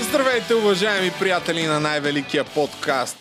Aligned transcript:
Здравейте, 0.00 0.54
уважаеми 0.54 1.12
приятели 1.18 1.66
на 1.66 1.80
най-великия 1.80 2.44
подкаст. 2.44 3.18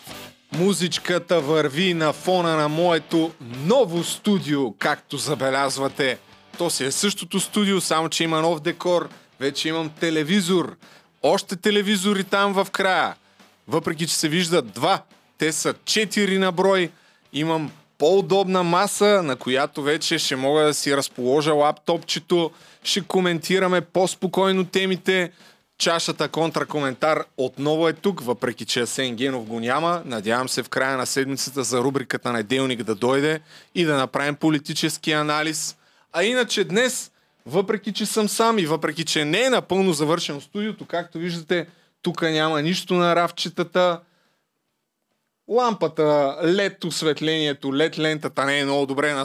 Музичката 0.52 1.42
върви 1.42 1.94
на 1.94 2.14
фона 2.14 2.56
на 2.56 2.70
моето 2.70 3.32
ново 3.66 4.04
студио, 4.04 4.74
както 4.74 5.18
забелязвате. 5.18 6.18
То 6.58 6.70
си 6.70 6.86
е 6.86 6.92
същото 6.92 7.40
студио, 7.40 7.82
само 7.82 8.10
че 8.10 8.24
има 8.24 8.42
нов 8.42 8.60
декор. 8.60 9.10
Вече 9.40 9.70
имам 9.70 9.90
телевизор. 9.90 10.76
Още 11.24 11.56
телевизори 11.56 12.24
там 12.24 12.54
в 12.54 12.68
края. 12.72 13.16
Въпреки, 13.68 14.08
че 14.08 14.16
се 14.16 14.30
виждат 14.30 14.72
два, 14.72 15.02
те 15.38 15.52
са 15.52 15.74
четири 15.86 16.38
на 16.38 16.52
брой. 16.52 16.90
Имам 17.34 17.72
по-удобна 17.98 18.64
маса, 18.64 19.24
на 19.24 19.36
която 19.36 19.84
вече 19.84 20.18
ще 20.18 20.36
мога 20.36 20.62
да 20.62 20.74
си 20.74 20.98
разположа 20.98 21.54
лаптопчето. 21.54 22.52
Ще 22.84 23.02
коментираме 23.02 23.82
по-спокойно 23.82 24.66
темите. 24.66 25.32
Чашата 25.80 26.30
контракоментар 26.30 27.26
отново 27.38 27.88
е 27.88 27.94
тук, 27.94 28.22
въпреки 28.22 28.66
че 28.66 28.82
Асен 28.82 29.16
Генов 29.16 29.46
го 29.46 29.60
няма. 29.60 30.02
Надявам 30.06 30.50
се 30.50 30.64
в 30.64 30.70
края 30.70 30.98
на 30.98 31.06
седмицата 31.06 31.64
за 31.64 31.80
рубриката 31.80 32.34
Неделник 32.34 32.84
да 32.84 32.96
дойде 32.96 33.42
и 33.76 33.84
да 33.84 33.98
направим 33.98 34.36
политически 34.36 35.12
анализ. 35.12 35.78
А 36.14 36.24
иначе 36.24 36.64
днес, 36.64 37.12
въпреки 37.46 37.94
че 37.94 38.06
съм 38.06 38.30
сам 38.30 38.60
и 38.60 38.66
въпреки 38.66 39.06
че 39.06 39.26
не 39.26 39.42
е 39.42 39.50
напълно 39.50 39.94
завършено 39.94 40.42
студиото, 40.42 40.86
както 40.86 41.18
виждате, 41.18 41.68
тук 42.02 42.22
няма 42.22 42.62
нищо 42.62 42.94
на 42.94 43.16
рафчетата. 43.16 44.00
Лампата, 45.50 46.38
лед 46.44 46.84
осветлението, 46.84 47.76
лед 47.76 48.00
лентата 48.00 48.46
не 48.46 48.60
е 48.60 48.66
много 48.66 48.86
добре, 48.86 49.24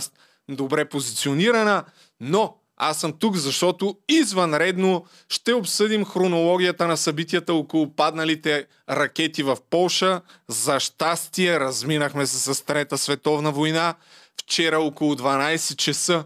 добре 0.48 0.84
позиционирана, 0.84 1.84
но 2.21 2.57
аз 2.77 3.01
съм 3.01 3.12
тук, 3.12 3.37
защото 3.37 3.96
извънредно 4.09 5.06
ще 5.28 5.52
обсъдим 5.52 6.05
хронологията 6.05 6.87
на 6.87 6.96
събитията 6.96 7.55
около 7.55 7.95
падналите 7.96 8.66
ракети 8.91 9.42
в 9.42 9.56
Полша. 9.70 10.20
За 10.48 10.80
щастие 10.80 11.60
разминахме 11.60 12.26
се 12.26 12.54
с 12.54 12.65
Трета 12.65 12.99
световна 12.99 13.52
война. 13.52 13.95
Вчера 14.43 14.79
около 14.79 15.15
12 15.15 15.76
часа 15.76 16.24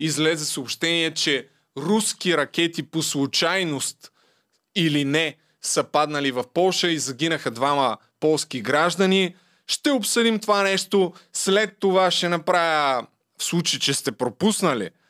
излезе 0.00 0.44
съобщение, 0.44 1.10
че 1.10 1.48
руски 1.76 2.36
ракети 2.36 2.82
по 2.82 3.02
случайност 3.02 4.12
или 4.76 5.04
не 5.04 5.36
са 5.62 5.84
паднали 5.84 6.30
в 6.30 6.44
Полша 6.54 6.88
и 6.88 6.98
загинаха 6.98 7.50
двама 7.50 7.96
полски 8.20 8.60
граждани. 8.60 9.36
Ще 9.66 9.90
обсъдим 9.90 10.38
това 10.38 10.62
нещо. 10.62 11.12
След 11.32 11.76
това 11.80 12.10
ще 12.10 12.28
направя, 12.28 13.06
в 13.38 13.44
случай, 13.44 13.80
че 13.80 13.94
сте 13.94 14.12
пропуснали– 14.12 14.90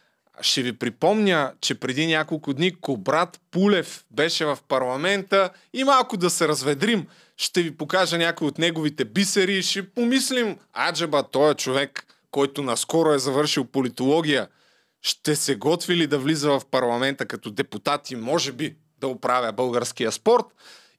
ще 0.40 0.62
ви 0.62 0.72
припомня, 0.72 1.52
че 1.60 1.74
преди 1.74 2.06
няколко 2.06 2.54
дни 2.54 2.80
Кобрат 2.80 3.40
Пулев 3.50 4.04
беше 4.10 4.44
в 4.44 4.58
парламента 4.68 5.50
и 5.72 5.84
малко 5.84 6.16
да 6.16 6.30
се 6.30 6.48
разведрим. 6.48 7.06
Ще 7.36 7.62
ви 7.62 7.76
покажа 7.76 8.18
някои 8.18 8.48
от 8.48 8.58
неговите 8.58 9.04
бисери 9.04 9.58
и 9.58 9.62
ще 9.62 9.90
помислим, 9.90 10.58
аджаба, 10.88 11.22
той 11.22 11.50
е 11.50 11.54
човек, 11.54 12.06
който 12.30 12.62
наскоро 12.62 13.12
е 13.12 13.18
завършил 13.18 13.64
политология. 13.64 14.48
Ще 15.02 15.36
се 15.36 15.54
готви 15.54 15.96
ли 15.96 16.06
да 16.06 16.18
влиза 16.18 16.50
в 16.50 16.62
парламента 16.70 17.26
като 17.26 17.50
депутат 17.50 18.10
и 18.10 18.16
може 18.16 18.52
би 18.52 18.76
да 19.00 19.08
оправя 19.08 19.52
българския 19.52 20.12
спорт? 20.12 20.44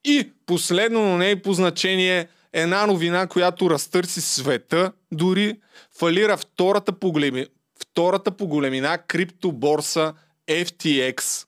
И 0.03 0.31
последно, 0.45 1.05
но 1.05 1.17
не 1.17 1.29
и 1.29 1.41
по 1.41 1.53
значение, 1.53 2.27
една 2.53 2.85
новина, 2.85 3.27
която 3.27 3.69
разтърси 3.69 4.21
света, 4.21 4.91
дори 5.11 5.59
фалира 5.99 6.37
втората 6.37 6.91
по, 6.91 7.11
големи, 7.11 7.47
втората 7.95 8.31
по 8.31 8.47
големина 8.47 8.97
криптоборса 8.97 10.13
FTX 10.49 11.45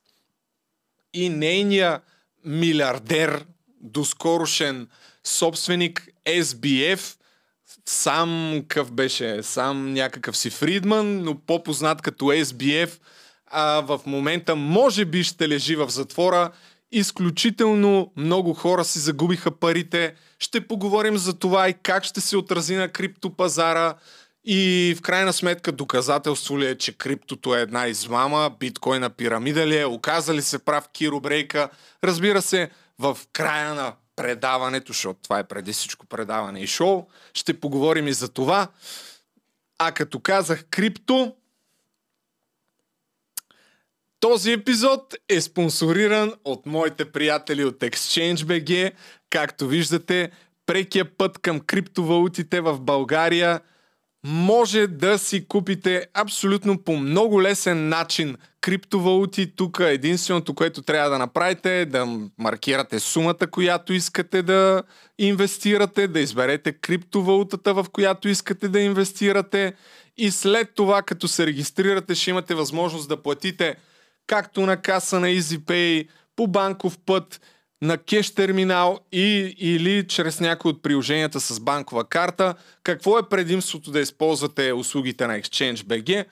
и 1.13 1.29
нейния 1.29 2.01
милиардер, 2.45 3.45
доскорошен 3.81 4.87
собственик 5.23 6.07
SBF, 6.25 7.17
сам 7.85 8.61
къв 8.67 8.91
беше, 8.91 9.43
сам 9.43 9.93
някакъв 9.93 10.37
си 10.37 10.49
Фридман, 10.49 11.23
но 11.23 11.39
по-познат 11.39 12.01
като 12.01 12.25
SBF, 12.25 12.99
а 13.45 13.81
в 13.81 14.01
момента 14.05 14.55
може 14.55 15.05
би 15.05 15.23
ще 15.23 15.49
лежи 15.49 15.75
в 15.75 15.89
затвора. 15.89 16.51
Изключително 16.91 18.11
много 18.17 18.53
хора 18.53 18.85
си 18.85 18.99
загубиха 18.99 19.51
парите. 19.51 20.15
Ще 20.39 20.67
поговорим 20.67 21.17
за 21.17 21.33
това 21.39 21.69
и 21.69 21.73
как 21.83 22.03
ще 22.03 22.21
се 22.21 22.37
отрази 22.37 22.75
на 22.75 22.89
криптопазара. 22.89 23.95
И 24.49 24.95
в 24.97 25.01
крайна 25.01 25.33
сметка 25.33 25.71
доказателство 25.71 26.59
ли 26.59 26.65
е, 26.65 26.77
че 26.77 26.97
криптото 26.97 27.55
е 27.55 27.61
една 27.61 27.87
измама, 27.87 28.51
биткоина 28.59 29.09
пирамида 29.09 29.67
ли 29.67 29.77
е, 29.77 29.85
оказа 29.85 30.33
ли 30.33 30.41
се 30.41 30.59
прав 30.59 30.89
Киро 30.93 31.19
Брейка. 31.19 31.69
Разбира 32.03 32.41
се, 32.41 32.69
в 32.99 33.17
края 33.33 33.73
на 33.73 33.93
предаването, 34.15 34.93
защото 34.93 35.19
това 35.23 35.39
е 35.39 35.47
преди 35.47 35.73
всичко 35.73 36.05
предаване 36.05 36.59
и 36.59 36.67
шоу, 36.67 37.07
ще 37.33 37.59
поговорим 37.59 38.07
и 38.07 38.13
за 38.13 38.29
това. 38.29 38.67
А 39.77 39.91
като 39.91 40.19
казах 40.19 40.65
крипто, 40.69 41.35
този 44.19 44.51
епизод 44.51 45.15
е 45.29 45.41
спонсориран 45.41 46.33
от 46.45 46.65
моите 46.65 47.11
приятели 47.11 47.65
от 47.65 47.79
ExchangeBG. 47.79 48.91
Както 49.29 49.67
виждате, 49.67 50.31
прекия 50.65 51.17
път 51.17 51.37
към 51.37 51.59
криптовалутите 51.59 52.61
в 52.61 52.79
България– 52.79 53.61
може 54.27 54.87
да 54.87 55.17
си 55.17 55.47
купите 55.47 56.07
абсолютно 56.13 56.77
по 56.83 56.97
много 56.97 57.41
лесен 57.41 57.89
начин 57.89 58.37
криптовалути. 58.61 59.55
Тук 59.55 59.79
единственото, 59.79 60.53
което 60.53 60.81
трябва 60.81 61.09
да 61.09 61.17
направите 61.17 61.81
е 61.81 61.85
да 61.85 62.19
маркирате 62.37 62.99
сумата, 62.99 63.47
която 63.51 63.93
искате 63.93 64.41
да 64.41 64.83
инвестирате, 65.17 66.07
да 66.07 66.19
изберете 66.19 66.71
криптовалутата, 66.71 67.73
в 67.73 67.85
която 67.91 68.29
искате 68.29 68.69
да 68.69 68.79
инвестирате 68.79 69.73
и 70.17 70.31
след 70.31 70.69
това, 70.75 71.01
като 71.01 71.27
се 71.27 71.45
регистрирате, 71.45 72.15
ще 72.15 72.29
имате 72.29 72.55
възможност 72.55 73.09
да 73.09 73.21
платите 73.23 73.75
както 74.27 74.61
на 74.61 74.77
каса 74.77 75.19
на 75.19 75.27
EasyPay, 75.27 76.07
по 76.35 76.47
банков 76.47 76.97
път 77.05 77.41
на 77.81 77.97
кеш 77.97 78.33
терминал 78.33 78.99
и, 79.11 79.55
или 79.57 80.07
чрез 80.07 80.39
някои 80.39 80.71
от 80.71 80.83
приложенията 80.83 81.39
с 81.39 81.59
банкова 81.59 82.03
карта. 82.03 82.55
Какво 82.83 83.19
е 83.19 83.29
предимството 83.29 83.91
да 83.91 83.99
използвате 83.99 84.73
услугите 84.73 85.27
на 85.27 85.41
ExchangeBG? 85.41 86.25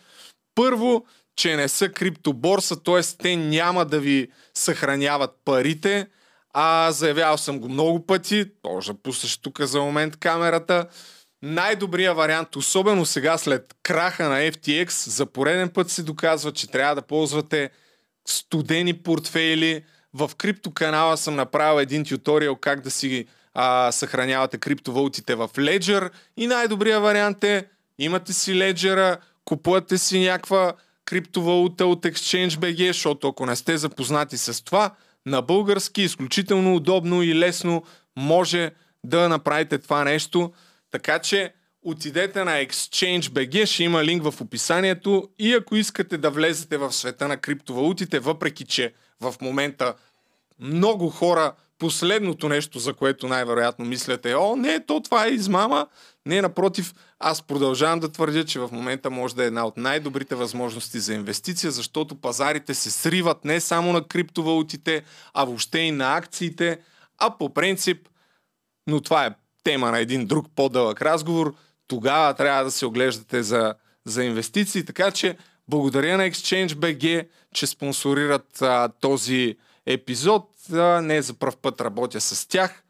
Първо, 0.56 1.06
че 1.36 1.56
не 1.56 1.68
са 1.68 1.90
криптоборса, 1.90 2.84
т.е. 2.84 3.02
те 3.18 3.36
няма 3.36 3.86
да 3.86 4.00
ви 4.00 4.28
съхраняват 4.54 5.32
парите, 5.46 6.08
а 6.54 6.92
заявял 6.92 7.38
съм 7.38 7.60
го 7.60 7.70
много 7.70 8.06
пъти, 8.06 8.46
може 8.66 8.92
да 8.92 8.98
пуснеш 9.04 9.38
тук 9.38 9.62
за 9.62 9.82
момент 9.82 10.18
камерата. 10.18 10.88
Най-добрият 11.42 12.18
вариант, 12.18 12.56
особено 12.56 13.06
сега 13.06 13.38
след 13.38 13.76
краха 13.84 14.30
на 14.30 14.36
FTX, 14.36 15.10
за 15.10 15.26
пореден 15.26 15.70
път 15.70 15.90
се 15.90 16.04
доказва, 16.04 16.52
че 16.52 16.72
трябва 16.72 16.96
да 16.96 17.02
ползвате 17.02 17.70
студени 18.28 18.94
портфейли, 18.94 19.84
в 20.16 20.32
криптоканала 20.38 21.18
съм 21.18 21.36
направил 21.36 21.82
един 21.82 22.06
туториал 22.06 22.56
как 22.56 22.82
да 22.82 22.92
си 22.92 23.26
а, 23.54 23.92
съхранявате 23.92 24.58
криптовалутите 24.58 25.36
в 25.36 25.50
Ledger 25.56 26.10
и 26.38 26.48
най-добрият 26.48 27.04
вариант 27.04 27.44
е 27.44 27.68
имате 28.00 28.34
си 28.34 28.54
Ledger, 28.54 29.18
купувате 29.46 29.98
си 29.98 30.20
някаква 30.20 30.74
криптовалута 31.06 31.86
от 31.86 32.04
ExchangeBG, 32.04 32.88
защото 32.88 33.28
ако 33.28 33.46
не 33.46 33.56
сте 33.56 33.78
запознати 33.78 34.38
с 34.38 34.64
това, 34.64 34.92
на 35.26 35.42
български 35.42 36.02
изключително 36.02 36.76
удобно 36.76 37.24
и 37.24 37.36
лесно 37.36 37.84
може 38.16 38.72
да 39.04 39.30
направите 39.30 39.78
това 39.78 40.04
нещо. 40.04 40.54
Така 40.92 41.20
че 41.20 41.54
отидете 41.84 42.44
на 42.44 42.52
ExchangeBG, 42.52 43.66
ще 43.66 43.84
има 43.84 44.04
линк 44.04 44.24
в 44.24 44.42
описанието 44.42 45.30
и 45.40 45.54
ако 45.54 45.76
искате 45.76 46.18
да 46.18 46.30
влезете 46.30 46.78
в 46.78 46.94
света 46.94 47.28
на 47.28 47.38
криптовалутите, 47.38 48.20
въпреки 48.20 48.66
че 48.66 48.94
в 49.22 49.36
момента 49.42 49.94
много 50.60 51.10
хора 51.10 51.54
последното 51.80 52.50
нещо, 52.50 52.80
за 52.80 52.94
което 52.94 53.28
най-вероятно 53.28 53.86
мислят 53.86 54.26
е, 54.26 54.36
о, 54.36 54.56
не, 54.56 54.86
то 54.86 55.00
това 55.00 55.26
е 55.26 55.30
измама. 55.30 55.88
Не, 56.26 56.42
напротив, 56.42 56.94
аз 57.20 57.42
продължавам 57.42 58.00
да 58.00 58.12
твърдя, 58.12 58.46
че 58.46 58.60
в 58.60 58.70
момента 58.72 59.10
може 59.10 59.36
да 59.36 59.44
е 59.44 59.48
една 59.48 59.66
от 59.66 59.78
най-добрите 59.78 60.36
възможности 60.36 61.00
за 61.00 61.14
инвестиция, 61.14 61.72
защото 61.72 62.16
пазарите 62.16 62.74
се 62.74 62.92
сриват 62.92 63.46
не 63.46 63.60
само 63.60 63.94
на 63.94 64.08
криптовалутите, 64.08 65.04
а 65.34 65.46
въобще 65.46 65.80
и 65.80 65.92
на 65.92 66.18
акциите, 66.18 66.80
а 67.18 67.38
по 67.38 67.54
принцип, 67.54 68.10
но 68.88 69.02
това 69.02 69.26
е 69.26 69.36
тема 69.64 69.92
на 69.92 70.00
един 70.00 70.26
друг 70.26 70.48
по-дълъг 70.56 71.02
разговор, 71.02 71.56
тогава 71.88 72.34
трябва 72.34 72.64
да 72.64 72.72
се 72.72 72.86
оглеждате 72.86 73.44
за, 73.44 73.74
за 74.06 74.24
инвестиции, 74.24 74.86
така 74.86 75.12
че 75.12 75.38
благодаря 75.68 76.18
на 76.18 76.24
ExchangeBG, 76.24 77.28
че 77.54 77.68
спонсорират 77.68 78.62
а, 78.62 78.90
този 79.02 79.58
епизод. 79.86 80.50
А, 80.74 81.02
не 81.02 81.22
за 81.22 81.34
първ 81.34 81.56
път 81.62 81.82
работя 81.82 82.22
с 82.22 82.48
тях. 82.48 82.84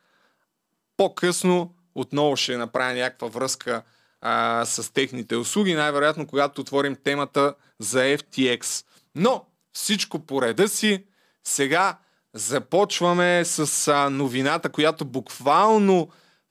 По-късно 0.98 1.74
отново 1.96 2.36
ще 2.36 2.58
направя 2.58 2.94
някаква 2.94 3.28
връзка 3.28 3.84
а, 4.22 4.66
с 4.66 4.94
техните 4.94 5.36
услуги, 5.36 5.74
най-вероятно 5.74 6.28
когато 6.28 6.62
отворим 6.62 6.96
темата 6.96 7.56
за 7.80 8.00
FTX. 8.00 8.86
Но 9.16 9.46
всичко 9.74 10.20
по 10.20 10.42
реда 10.42 10.68
си. 10.68 11.04
Сега 11.44 11.98
Започваме 12.36 13.46
с 13.46 13.88
а, 13.88 14.10
новината, 14.10 14.70
която 14.70 15.06
буквално 15.06 16.10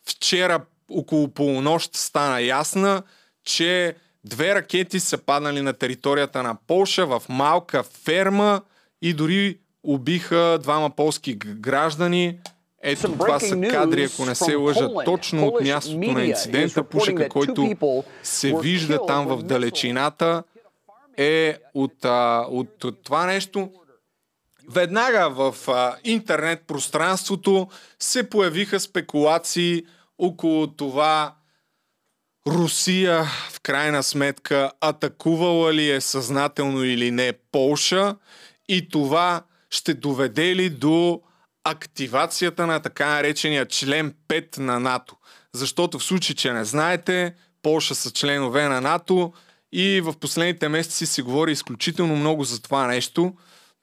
вчера 0.08 0.64
около 0.90 1.28
полунощ 1.28 1.96
стана 1.96 2.40
ясна, 2.40 3.02
че 3.44 3.96
две 4.24 4.54
ракети 4.54 5.00
са 5.00 5.18
паднали 5.18 5.60
на 5.60 5.72
територията 5.72 6.42
на 6.42 6.56
Полша 6.66 7.06
в 7.06 7.22
малка 7.28 7.82
ферма 7.82 8.60
и 9.02 9.12
дори 9.12 9.58
убиха 9.82 10.58
двама 10.62 10.90
полски 10.90 11.34
граждани. 11.34 12.38
Ето 12.82 13.12
това 13.12 13.40
са 13.40 13.60
кадри, 13.60 14.04
ако 14.04 14.24
не 14.24 14.34
се 14.34 14.54
лъжа, 14.54 14.88
точно 15.04 15.46
от 15.46 15.60
мястото 15.64 16.12
на 16.12 16.24
инцидента. 16.24 16.84
Пушека, 16.84 17.28
който 17.28 18.04
се 18.22 18.54
вижда 18.62 19.06
там 19.06 19.26
в 19.26 19.42
далечината, 19.42 20.42
е 21.16 21.58
от, 21.74 22.04
а, 22.04 22.46
от, 22.50 22.84
от 22.84 23.02
това 23.02 23.26
нещо. 23.26 23.70
Веднага 24.70 25.30
в 25.30 25.68
а, 25.68 25.96
интернет 26.04 26.62
пространството 26.66 27.68
се 27.98 28.30
появиха 28.30 28.80
спекулации 28.80 29.82
около 30.18 30.66
това 30.66 31.34
Русия 32.48 33.24
в 33.24 33.60
крайна 33.62 34.02
сметка 34.02 34.70
атакувала 34.80 35.74
ли 35.74 35.90
е 35.90 36.00
съзнателно 36.00 36.84
или 36.84 37.10
не 37.10 37.32
Полша 37.52 38.16
и 38.68 38.88
това 38.88 39.42
ще 39.70 39.94
доведе 39.94 40.56
ли 40.56 40.70
до 40.70 41.20
активацията 41.64 42.66
на 42.66 42.80
така 42.80 43.06
наречения 43.06 43.66
член 43.66 44.14
5 44.28 44.58
на 44.58 44.80
НАТО. 44.80 45.16
Защото 45.52 45.98
в 45.98 46.04
случай, 46.04 46.36
че 46.36 46.52
не 46.52 46.64
знаете, 46.64 47.34
Полша 47.62 47.94
са 47.94 48.10
членове 48.10 48.68
на 48.68 48.80
НАТО 48.80 49.32
и 49.72 50.00
в 50.00 50.14
последните 50.20 50.68
месеци 50.68 51.06
се 51.06 51.22
говори 51.22 51.52
изключително 51.52 52.16
много 52.16 52.44
за 52.44 52.62
това 52.62 52.86
нещо, 52.86 53.34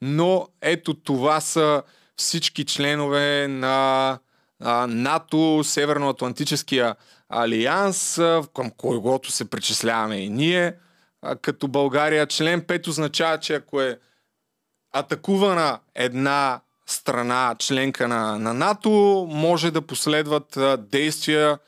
но 0.02 0.48
ето 0.60 0.94
това 0.94 1.40
са 1.40 1.82
всички 2.16 2.64
членове 2.64 3.48
на 3.48 4.18
а, 4.60 4.86
НАТО, 4.86 5.60
Северноатлантическия 5.64 6.94
алианс, 7.32 8.20
към 8.54 8.70
когото 8.76 9.30
се 9.30 9.50
причисляваме 9.50 10.16
и 10.16 10.28
ние. 10.28 10.74
Като 11.42 11.68
България 11.68 12.26
член 12.26 12.62
5 12.62 12.88
означава, 12.88 13.38
че 13.38 13.54
ако 13.54 13.80
е 13.80 13.98
атакувана 14.92 15.78
една 15.94 16.60
страна, 16.86 17.56
членка 17.58 18.08
на, 18.08 18.38
на 18.38 18.54
НАТО, 18.54 18.90
може 19.30 19.70
да 19.70 19.82
последват 19.82 20.58
действия. 20.90 21.58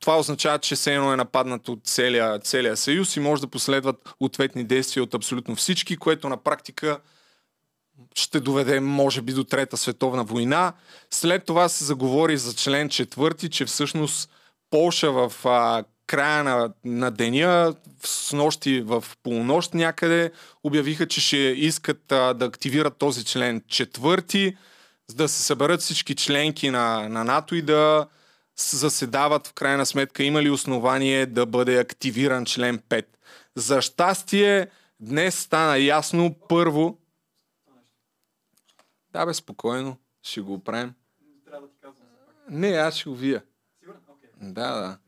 Това 0.00 0.18
означава, 0.18 0.58
че 0.58 0.76
се 0.76 0.94
едно 0.94 1.12
е 1.12 1.16
нападнат 1.16 1.68
от 1.68 1.80
целия, 1.84 2.38
целия 2.38 2.76
съюз 2.76 3.16
и 3.16 3.20
може 3.20 3.42
да 3.42 3.48
последват 3.48 4.14
ответни 4.20 4.64
действия 4.64 5.02
от 5.02 5.14
абсолютно 5.14 5.56
всички, 5.56 5.96
което 5.96 6.28
на 6.28 6.36
практика 6.36 6.98
ще 8.14 8.40
доведе, 8.40 8.80
може 8.80 9.22
би, 9.22 9.32
до 9.32 9.44
Трета 9.44 9.76
световна 9.76 10.24
война. 10.24 10.72
След 11.10 11.44
това 11.44 11.68
се 11.68 11.84
заговори 11.84 12.36
за 12.36 12.54
член 12.54 12.88
четвърти, 12.88 13.50
че 13.50 13.64
всъщност 13.64 14.30
Полша 14.74 15.12
в 15.12 15.32
а, 15.44 15.84
края 16.06 16.44
на, 16.44 16.72
на 16.84 17.10
деня, 17.10 17.74
с 18.04 18.32
нощи 18.32 18.80
в 18.80 19.04
полунощ 19.22 19.74
някъде, 19.74 20.32
обявиха, 20.64 21.08
че 21.08 21.20
ще 21.20 21.36
искат 21.36 22.12
а, 22.12 22.34
да 22.34 22.44
активират 22.44 22.96
този 22.96 23.24
член 23.24 23.62
четвърти, 23.68 24.56
за 25.08 25.16
да 25.16 25.28
се 25.28 25.42
съберат 25.42 25.80
всички 25.80 26.14
членки 26.14 26.70
на, 26.70 27.08
на 27.08 27.24
НАТО 27.24 27.54
и 27.54 27.62
да 27.62 28.06
заседават 28.56 29.46
в 29.46 29.52
крайна 29.52 29.86
сметка 29.86 30.22
има 30.22 30.42
ли 30.42 30.50
основание 30.50 31.26
да 31.26 31.46
бъде 31.46 31.78
активиран 31.78 32.44
член 32.44 32.78
5. 32.78 33.06
За 33.54 33.82
щастие, 33.82 34.68
днес 35.00 35.38
стана 35.38 35.78
ясно 35.78 36.36
първо. 36.48 36.98
Да, 39.12 39.26
бе, 39.26 39.34
спокойно. 39.34 39.96
Ще 40.22 40.40
го 40.40 40.54
оправим. 40.54 40.94
Не, 42.50 42.68
аз 42.68 42.94
ще 42.94 43.08
го 43.08 43.16
вия. 43.16 43.42
Да, 44.52 44.70
да. 44.74 44.98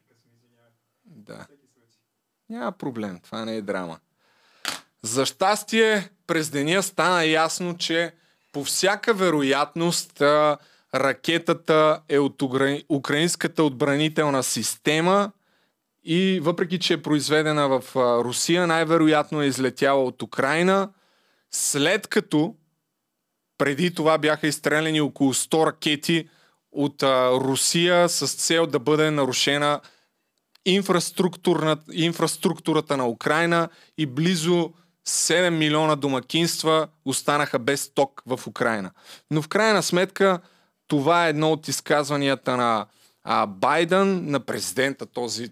Да. 1.05 1.47
Няма 2.49 2.73
проблем, 2.73 3.21
това 3.23 3.45
не 3.45 3.57
е 3.57 3.63
драма. 3.63 3.99
За 5.03 5.27
щастие, 5.27 6.11
през 6.27 6.51
деня 6.51 6.83
стана 6.83 7.25
ясно, 7.25 7.77
че 7.77 8.15
по 8.53 8.65
всяка 8.65 9.15
вероятност 9.15 10.23
ракетата 10.95 12.03
е 12.09 12.19
от 12.19 12.43
украинската 12.89 13.63
отбранителна 13.63 14.43
система 14.43 15.33
и 16.05 16.41
въпреки, 16.43 16.79
че 16.79 16.95
е 16.95 17.03
произведена 17.03 17.69
в 17.69 17.97
Русия, 18.25 18.67
най-вероятно 18.67 19.43
е 19.43 19.47
излетяла 19.47 20.05
от 20.05 20.23
Украина, 20.23 20.91
след 21.51 22.07
като 22.07 22.55
преди 23.59 23.95
това 23.95 24.19
бяха 24.19 24.47
изстреляни 24.47 25.01
около 25.01 25.35
100 25.35 25.67
ракети 25.67 26.29
от 26.77 27.03
Русия 27.33 28.09
с 28.09 28.29
цел 28.35 28.67
да 28.67 28.79
бъде 28.79 29.11
нарушена 29.11 29.81
инфраструктурата 31.93 32.97
на 32.97 33.09
Украина 33.09 33.69
и 33.99 34.07
близо 34.07 34.73
7 35.09 35.51
милиона 35.51 35.97
домакинства 35.97 36.89
останаха 37.05 37.59
без 37.59 37.89
ток 37.95 38.23
в 38.27 38.41
Украина. 38.47 38.91
Но 39.31 39.43
в 39.43 39.49
крайна 39.49 39.83
сметка 39.83 40.41
това 40.89 41.27
е 41.27 41.31
едно 41.31 41.53
от 41.53 41.69
изказванията 41.69 42.57
на 42.57 42.87
а, 43.25 43.47
Байден, 43.47 44.31
на 44.31 44.41
президента, 44.41 45.07
този 45.07 45.49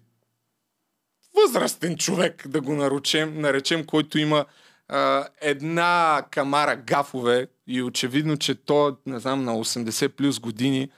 възрастен 1.34 1.96
човек, 1.96 2.48
да 2.48 2.60
го 2.60 2.72
наречем, 2.72 3.40
наречем 3.40 3.84
който 3.84 4.18
има 4.18 4.44
а, 4.88 5.26
една 5.40 6.22
камара 6.30 6.76
гафове 6.76 7.46
и 7.66 7.82
очевидно, 7.82 8.36
че 8.36 8.54
то, 8.54 8.96
не 9.06 9.18
знам, 9.18 9.44
на 9.44 9.52
80 9.52 10.08
плюс 10.08 10.40
години 10.40 10.90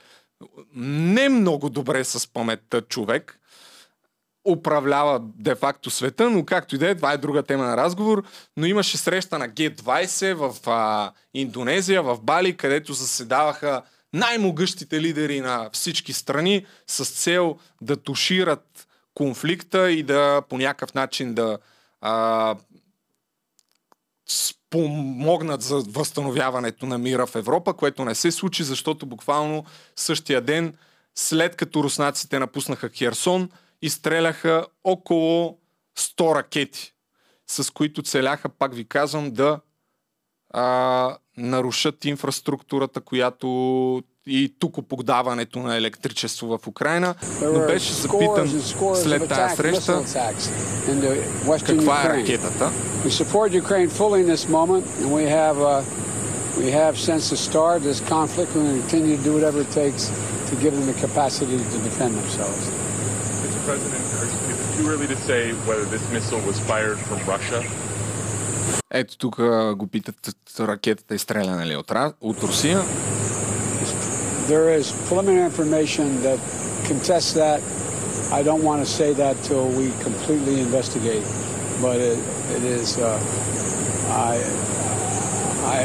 не 0.75 1.29
много 1.29 1.69
добре 1.69 2.03
с 2.03 2.33
паметта 2.33 2.81
човек 2.81 3.39
управлява 4.47 5.21
де-факто 5.23 5.89
света, 5.89 6.29
но 6.29 6.45
както 6.45 6.75
и 6.75 6.77
да 6.77 6.89
е, 6.89 6.95
това 6.95 7.13
е 7.13 7.17
друга 7.17 7.43
тема 7.43 7.63
на 7.63 7.77
разговор. 7.77 8.23
Но 8.57 8.65
имаше 8.65 8.97
среща 8.97 9.39
на 9.39 9.49
G20 9.49 10.33
в 10.33 10.69
а, 10.69 11.11
Индонезия, 11.33 12.03
в 12.03 12.21
Бали, 12.21 12.57
където 12.57 12.93
заседаваха 12.93 13.81
най-могъщите 14.13 15.01
лидери 15.01 15.41
на 15.41 15.69
всички 15.73 16.13
страни 16.13 16.65
с 16.87 17.05
цел 17.05 17.57
да 17.81 17.97
тушират 17.97 18.87
конфликта 19.13 19.91
и 19.91 20.03
да 20.03 20.41
по 20.49 20.57
някакъв 20.57 20.93
начин 20.93 21.33
да 21.33 21.57
а, 22.01 22.55
спомогнат 24.67 25.61
за 25.61 25.79
възстановяването 25.79 26.85
на 26.85 26.97
мира 26.97 27.27
в 27.27 27.35
Европа, 27.35 27.73
което 27.73 28.05
не 28.05 28.15
се 28.15 28.31
случи, 28.31 28.63
защото 28.63 29.05
буквално 29.05 29.65
същия 29.95 30.41
ден, 30.41 30.73
след 31.15 31.55
като 31.55 31.83
руснаците 31.83 32.39
напуснаха 32.39 32.89
Херсон, 32.89 33.49
изстреляха 33.81 34.65
около 34.83 35.57
100 35.99 36.35
ракети, 36.35 36.93
с 37.47 37.73
които 37.73 38.01
целяха, 38.01 38.49
пак 38.49 38.73
ви 38.73 38.87
казвам, 38.87 39.31
да 39.31 39.59
а, 40.49 41.17
нарушат 41.37 42.05
инфраструктурата, 42.05 43.01
която 43.01 44.03
и 44.27 44.53
тук 44.59 44.87
подаването 44.89 45.59
на 45.59 45.75
електричество 45.75 46.47
в 46.47 46.67
Украина, 46.67 47.15
но 47.41 47.59
беше 47.59 47.93
запитан 47.93 48.61
след 48.95 49.27
тази 49.29 49.55
среща 49.55 50.03
каква 51.65 52.03
е 52.03 52.09
ракетата. 52.09 52.71
We 53.05 53.11
support 53.23 53.47
Ukraine 53.63 53.89
fully 53.99 54.19
in 54.23 54.27
this 54.35 54.45
moment 54.57 54.83
and 55.01 55.09
we 55.19 55.25
have 55.39 55.57
uh, 55.73 55.81
we 56.61 56.67
have 56.81 56.93
since 57.09 57.23
the 57.33 57.39
start 57.49 57.77
this 57.91 58.01
conflict 58.15 58.49
and 58.55 58.63
we 58.67 58.73
continue 58.83 59.15
to 59.19 59.23
do 59.29 59.33
whatever 59.37 59.59
it 59.65 59.71
takes 59.83 60.03
to 60.49 60.53
give 60.63 60.73
them 60.77 60.85
the 60.91 60.97
capacity 61.05 61.55
to 61.73 61.77
defend 61.89 62.11
themselves. 62.21 62.61
Mr. 63.43 63.59
President, 63.69 64.03
is 64.25 64.59
it 64.63 64.69
too 64.77 64.85
early 64.91 65.07
to 65.13 65.19
say 65.29 65.41
whether 65.69 65.85
this 65.95 66.03
missile 66.15 66.41
was 66.49 66.57
fired 66.71 66.97
from 67.07 67.19
Russia? 67.33 67.59
Ето 68.91 69.17
тук 69.17 69.35
го 69.75 69.87
питат 69.87 70.15
ракетата 70.59 71.15
е 71.15 71.17
стреляна 71.17 71.65
ли 71.65 71.75
от, 71.75 71.91
от 72.21 72.43
Русия. 72.43 72.81
There 74.47 74.73
is 74.73 74.93
preliminary 75.07 75.43
information 75.45 76.21
that 76.21 76.39
contests 76.85 77.33
that. 77.33 77.61
I 78.31 78.43
don't 78.43 78.63
want 78.63 78.85
to 78.85 78.89
say 78.89 79.13
that 79.13 79.35
till 79.43 79.67
we 79.69 79.91
completely 79.99 80.61
investigate, 80.61 81.23
but 81.81 81.97
it, 81.97 82.17
it 82.55 82.63
is. 82.63 82.97
Uh, 82.97 83.19
I, 84.09 84.37
I, 85.65 85.79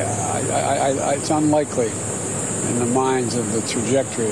I, 0.53 1.11
I, 1.11 1.15
it's 1.15 1.31
unlikely 1.31 1.91
in 2.69 2.79
the 2.79 2.87
minds 2.87 3.35
of 3.35 3.51
the 3.53 3.63
trajectory 3.63 4.31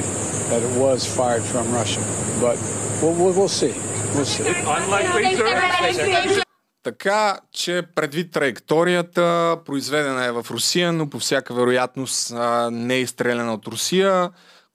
that 0.50 0.62
it 0.62 0.80
was 0.80 1.04
fired 1.04 1.42
from 1.42 1.70
Russia, 1.72 2.00
but 2.40 2.56
we'll, 3.02 3.14
we'll, 3.14 3.32
we'll 3.32 3.48
see. 3.48 3.74
We'll 4.14 4.24
see. 4.24 4.46
Unlikely, 4.46 5.34
sir. 5.34 6.44
Така, 6.82 7.38
че 7.52 7.82
предвид 7.94 8.32
траекторията, 8.32 9.56
произведена 9.64 10.24
е 10.24 10.32
в 10.32 10.46
Русия, 10.50 10.92
но 10.92 11.10
по 11.10 11.18
всяка 11.18 11.54
вероятност 11.54 12.32
не 12.70 12.94
е 12.94 13.00
изстреляна 13.00 13.54
от 13.54 13.66
Русия, 13.66 14.30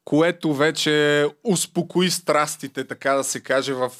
което 0.05 0.53
вече 0.53 1.27
успокои 1.43 2.11
страстите, 2.11 2.87
така 2.87 3.13
да 3.13 3.23
се 3.23 3.39
каже, 3.39 3.73
в 3.73 3.91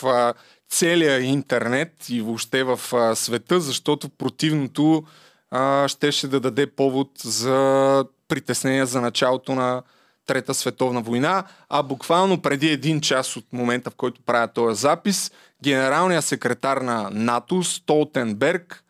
целия 0.69 1.21
интернет 1.21 2.09
и 2.09 2.21
въобще 2.21 2.63
в 2.63 2.79
света, 3.15 3.59
защото 3.59 4.09
противното 4.09 5.03
а, 5.51 5.88
щеше 5.88 6.27
да 6.27 6.39
даде 6.39 6.67
повод 6.67 7.12
за 7.17 8.05
притеснения 8.27 8.85
за 8.85 9.01
началото 9.01 9.55
на 9.55 9.83
Трета 10.25 10.53
световна 10.53 11.01
война, 11.01 11.44
а 11.70 11.84
буквално 11.84 12.41
преди 12.41 12.70
един 12.70 13.01
час 13.01 13.38
от 13.38 13.53
момента, 13.53 13.89
в 13.89 13.96
който 13.96 14.22
правя 14.22 14.48
този 14.48 14.82
запис, 14.82 15.32
генералният 15.63 16.25
секретар 16.25 16.77
на 16.77 17.10
НАТО 17.12 17.63
Столтенберг 17.63 18.84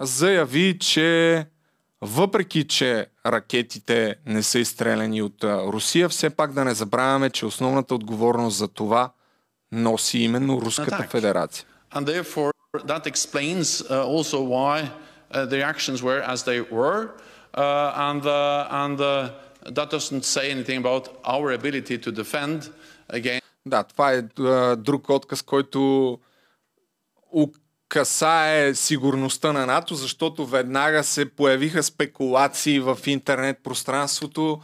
заяви, 0.00 0.78
че 0.78 1.46
въпреки, 2.00 2.68
че 2.68 3.06
ракетите 3.26 4.16
не 4.26 4.42
са 4.42 4.58
изстреляни 4.58 5.22
от 5.22 5.44
Русия, 5.44 6.08
все 6.08 6.30
пак 6.30 6.52
да 6.52 6.64
не 6.64 6.74
забравяме, 6.74 7.30
че 7.30 7.46
основната 7.46 7.94
отговорност 7.94 8.56
за 8.56 8.68
това 8.68 9.10
носи 9.72 10.18
именно 10.18 10.60
Руската 10.60 11.06
федерация. 11.10 11.66
And 11.94 12.06
therefore, 12.06 12.52
that 12.86 13.06
explains 13.06 13.82
uh, 13.82 14.16
also 14.16 14.38
why 14.54 14.76
uh, 14.86 15.46
the 15.52 15.60
actions 15.72 15.98
were 16.02 16.22
as 16.34 16.44
they 16.44 16.60
were, 16.78 17.00
uh, 17.54 18.08
and, 18.08 18.22
uh, 18.26 18.84
and 18.84 19.00
uh, 19.00 19.30
that 19.72 19.90
doesn't 19.90 20.24
say 20.24 20.50
anything 20.50 20.78
about 20.84 21.04
our 21.24 21.52
ability 21.52 21.98
to 21.98 22.10
defend 22.12 22.70
against. 23.08 23.40
Да, 23.66 23.82
това 23.84 24.12
е 24.12 24.22
uh, 24.22 24.76
друг 24.76 25.08
отказ, 25.08 25.42
който 25.42 26.18
касае 27.88 28.74
сигурността 28.74 29.52
на 29.52 29.66
НАТО, 29.66 29.94
защото 29.94 30.46
веднага 30.46 31.04
се 31.04 31.24
появиха 31.24 31.82
спекулации 31.82 32.80
в 32.80 32.98
интернет 33.06 33.58
пространството. 33.62 34.60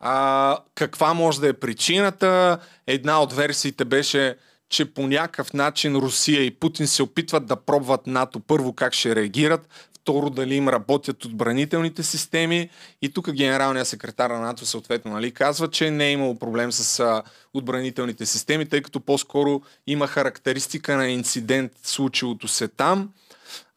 А, 0.00 0.58
каква 0.74 1.14
може 1.14 1.40
да 1.40 1.48
е 1.48 1.52
причината? 1.52 2.58
Една 2.86 3.22
от 3.22 3.32
версиите 3.32 3.84
беше, 3.84 4.36
че 4.68 4.94
по 4.94 5.06
някакъв 5.06 5.52
начин 5.52 5.96
Русия 5.96 6.44
и 6.44 6.50
Путин 6.50 6.86
се 6.86 7.02
опитват 7.02 7.46
да 7.46 7.56
пробват 7.56 8.06
НАТО 8.06 8.40
първо 8.40 8.72
как 8.72 8.94
ще 8.94 9.16
реагират, 9.16 9.68
второ 10.08 10.30
дали 10.30 10.54
им 10.54 10.68
работят 10.68 11.24
отбранителните 11.24 12.02
системи. 12.02 12.70
И 13.02 13.12
тук 13.12 13.32
генералният 13.32 13.88
секретар 13.88 14.30
на 14.30 14.40
НАТО 14.40 14.66
съответно 14.66 15.12
нали, 15.12 15.30
казва, 15.30 15.70
че 15.70 15.90
не 15.90 16.06
е 16.06 16.12
имало 16.12 16.38
проблем 16.38 16.72
с 16.72 17.22
отбранителните 17.54 18.26
системи, 18.26 18.68
тъй 18.68 18.82
като 18.82 19.00
по-скоро 19.00 19.62
има 19.86 20.06
характеристика 20.06 20.96
на 20.96 21.08
инцидент 21.08 21.72
случилото 21.82 22.48
се 22.48 22.68
там. 22.68 23.10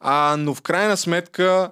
А, 0.00 0.36
но 0.38 0.54
в 0.54 0.62
крайна 0.62 0.96
сметка 0.96 1.70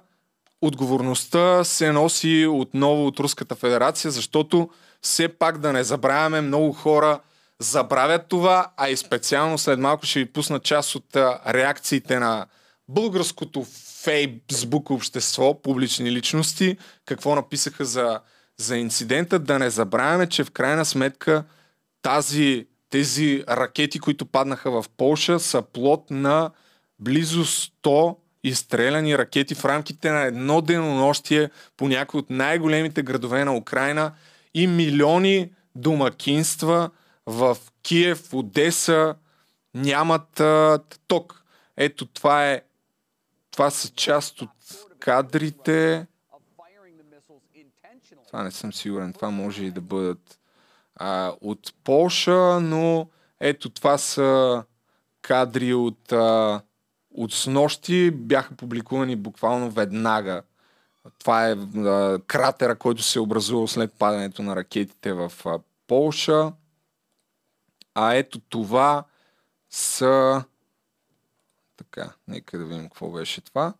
отговорността 0.61 1.63
се 1.63 1.91
носи 1.91 2.47
отново 2.49 3.07
от 3.07 3.19
Руската 3.19 3.55
федерация, 3.55 4.11
защото 4.11 4.69
все 5.01 5.27
пак 5.27 5.57
да 5.57 5.73
не 5.73 5.83
забравяме, 5.83 6.41
много 6.41 6.73
хора 6.73 7.19
забравят 7.59 8.27
това, 8.27 8.67
а 8.77 8.89
и 8.89 8.97
специално 8.97 9.57
след 9.57 9.79
малко 9.79 10.05
ще 10.05 10.19
ви 10.19 10.25
пусна 10.25 10.59
част 10.59 10.95
от 10.95 11.15
реакциите 11.47 12.19
на 12.19 12.45
българското 12.87 13.65
фейсбук 14.03 14.89
общество, 14.89 15.61
публични 15.61 16.11
личности, 16.11 16.77
какво 17.05 17.35
написаха 17.35 17.85
за, 17.85 18.19
за 18.57 18.77
инцидента. 18.77 19.39
Да 19.39 19.59
не 19.59 19.69
забравяме, 19.69 20.27
че 20.27 20.43
в 20.43 20.51
крайна 20.51 20.85
сметка 20.85 21.43
тази, 22.01 22.67
тези 22.89 23.43
ракети, 23.49 23.99
които 23.99 24.25
паднаха 24.25 24.71
в 24.71 24.85
Полша, 24.97 25.39
са 25.39 25.61
плод 25.61 26.11
на 26.11 26.51
близо 26.99 27.45
100 27.45 28.15
изстреляни 28.43 29.17
ракети 29.17 29.55
в 29.55 29.65
рамките 29.65 30.11
на 30.11 30.21
едно 30.21 30.61
денонощие 30.61 31.49
по 31.77 31.87
някои 31.87 32.19
от 32.19 32.29
най-големите 32.29 33.03
градове 33.03 33.45
на 33.45 33.57
Украина 33.57 34.11
и 34.53 34.67
милиони 34.67 35.51
домакинства 35.75 36.89
в 37.25 37.57
Киев, 37.83 38.33
Одеса 38.33 39.15
нямат 39.73 40.39
а, 40.39 40.79
ток. 41.07 41.43
Ето 41.77 42.05
това 42.05 42.51
е 42.51 42.61
това 43.51 43.69
са 43.69 43.89
част 43.89 44.41
от 44.41 44.49
кадрите. 44.99 46.07
Това 48.27 48.43
не 48.43 48.51
съм 48.51 48.73
сигурен. 48.73 49.13
Това 49.13 49.29
може 49.29 49.65
и 49.65 49.71
да 49.71 49.81
бъдат 49.81 50.39
а, 50.95 51.33
от 51.41 51.73
Полша, 51.83 52.59
но 52.59 53.07
ето 53.39 53.69
това 53.69 53.97
са 53.97 54.63
кадри 55.21 55.73
от, 55.73 56.11
а, 56.11 56.61
от 57.11 57.33
снощи. 57.33 58.11
Бяха 58.11 58.55
публикувани 58.55 59.15
буквално 59.15 59.71
веднага. 59.71 60.43
Това 61.19 61.49
е 61.49 61.51
а, 61.51 62.19
кратера, 62.27 62.75
който 62.75 63.03
се 63.03 63.19
е 63.19 63.21
образувал 63.21 63.67
след 63.67 63.93
падането 63.93 64.43
на 64.43 64.55
ракетите 64.55 65.13
в 65.13 65.31
а, 65.45 65.59
Полша. 65.87 66.51
А 67.95 68.13
ето 68.13 68.39
това 68.39 69.03
са 69.69 70.43
така, 71.91 72.13
нека 72.27 72.57
да 72.57 72.65
видим 72.65 72.83
какво 72.83 73.11
беше 73.11 73.41
това. 73.41 73.73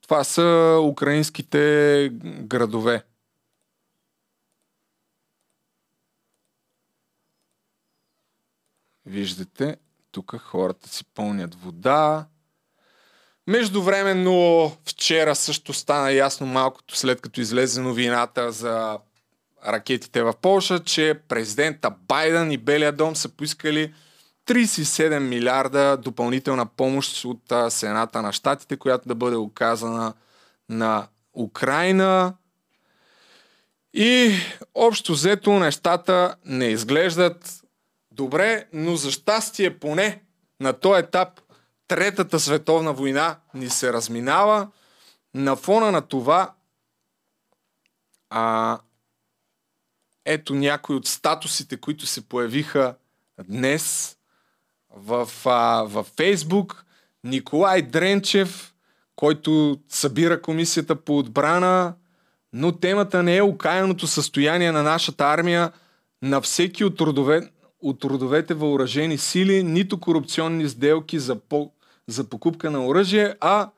Това 0.00 0.24
са 0.24 0.78
украинските 0.82 2.10
градове. 2.42 3.04
Виждате, 9.06 9.76
тук 10.10 10.36
хората 10.38 10.88
си 10.88 11.04
пълнят 11.04 11.54
вода. 11.54 12.26
Междувременно 13.46 14.72
вчера 14.84 15.34
също 15.36 15.72
стана 15.72 16.12
ясно 16.12 16.46
малкото 16.46 16.96
след 16.96 17.20
като 17.20 17.40
излезе 17.40 17.80
новината 17.80 18.52
за 18.52 18.98
ракетите 19.66 20.22
в 20.22 20.34
Польша, 20.42 20.84
че 20.84 21.20
президента 21.28 21.90
Байден 21.90 22.52
и 22.52 22.58
Белия 22.58 22.92
дом 22.92 23.16
са 23.16 23.28
поискали 23.28 23.94
37 24.46 25.18
милиарда 25.18 25.96
допълнителна 25.96 26.66
помощ 26.66 27.24
от 27.24 27.52
а, 27.52 27.70
Сената 27.70 28.22
на 28.22 28.32
щатите, 28.32 28.76
която 28.76 29.08
да 29.08 29.14
бъде 29.14 29.36
оказана 29.36 30.14
на 30.68 31.08
Украина. 31.34 32.34
И 33.94 34.32
общо 34.74 35.12
взето 35.12 35.52
нещата 35.52 36.36
не 36.44 36.66
изглеждат 36.66 37.62
добре, 38.12 38.66
но 38.72 38.96
за 38.96 39.10
щастие 39.10 39.78
поне 39.78 40.22
на 40.60 40.72
този 40.72 41.00
етап 41.00 41.40
Третата 41.90 42.40
световна 42.40 42.92
война 42.92 43.36
ни 43.54 43.68
се 43.68 43.92
разминава. 43.92 44.68
На 45.34 45.56
фона 45.56 45.92
на 45.92 46.02
това 46.02 46.54
а, 48.30 48.78
ето 50.24 50.54
някои 50.54 50.96
от 50.96 51.06
статусите, 51.06 51.76
които 51.76 52.06
се 52.06 52.28
появиха 52.28 52.96
днес 53.44 54.16
в, 54.96 55.28
а, 55.44 55.84
в 55.88 56.06
Фейсбук 56.16 56.84
Николай 57.24 57.82
Дренчев, 57.82 58.74
който 59.16 59.78
събира 59.88 60.42
комисията 60.42 60.96
по 60.96 61.18
отбрана, 61.18 61.94
но 62.52 62.72
темата 62.72 63.22
не 63.22 63.36
е 63.36 63.42
окаяното 63.42 64.06
състояние 64.06 64.72
на 64.72 64.82
нашата 64.82 65.24
армия 65.24 65.72
на 66.22 66.40
всеки 66.40 66.84
от, 66.84 67.00
родове, 67.00 67.50
от 67.82 68.04
родовете 68.04 68.54
въоръжени 68.54 69.18
сили, 69.18 69.62
нито 69.62 70.00
корупционни 70.00 70.68
сделки 70.68 71.18
за, 71.18 71.36
по, 71.36 71.72
за 72.08 72.24
покупка 72.24 72.70
на 72.70 72.86
оръжие, 72.86 73.34
а 73.40 73.70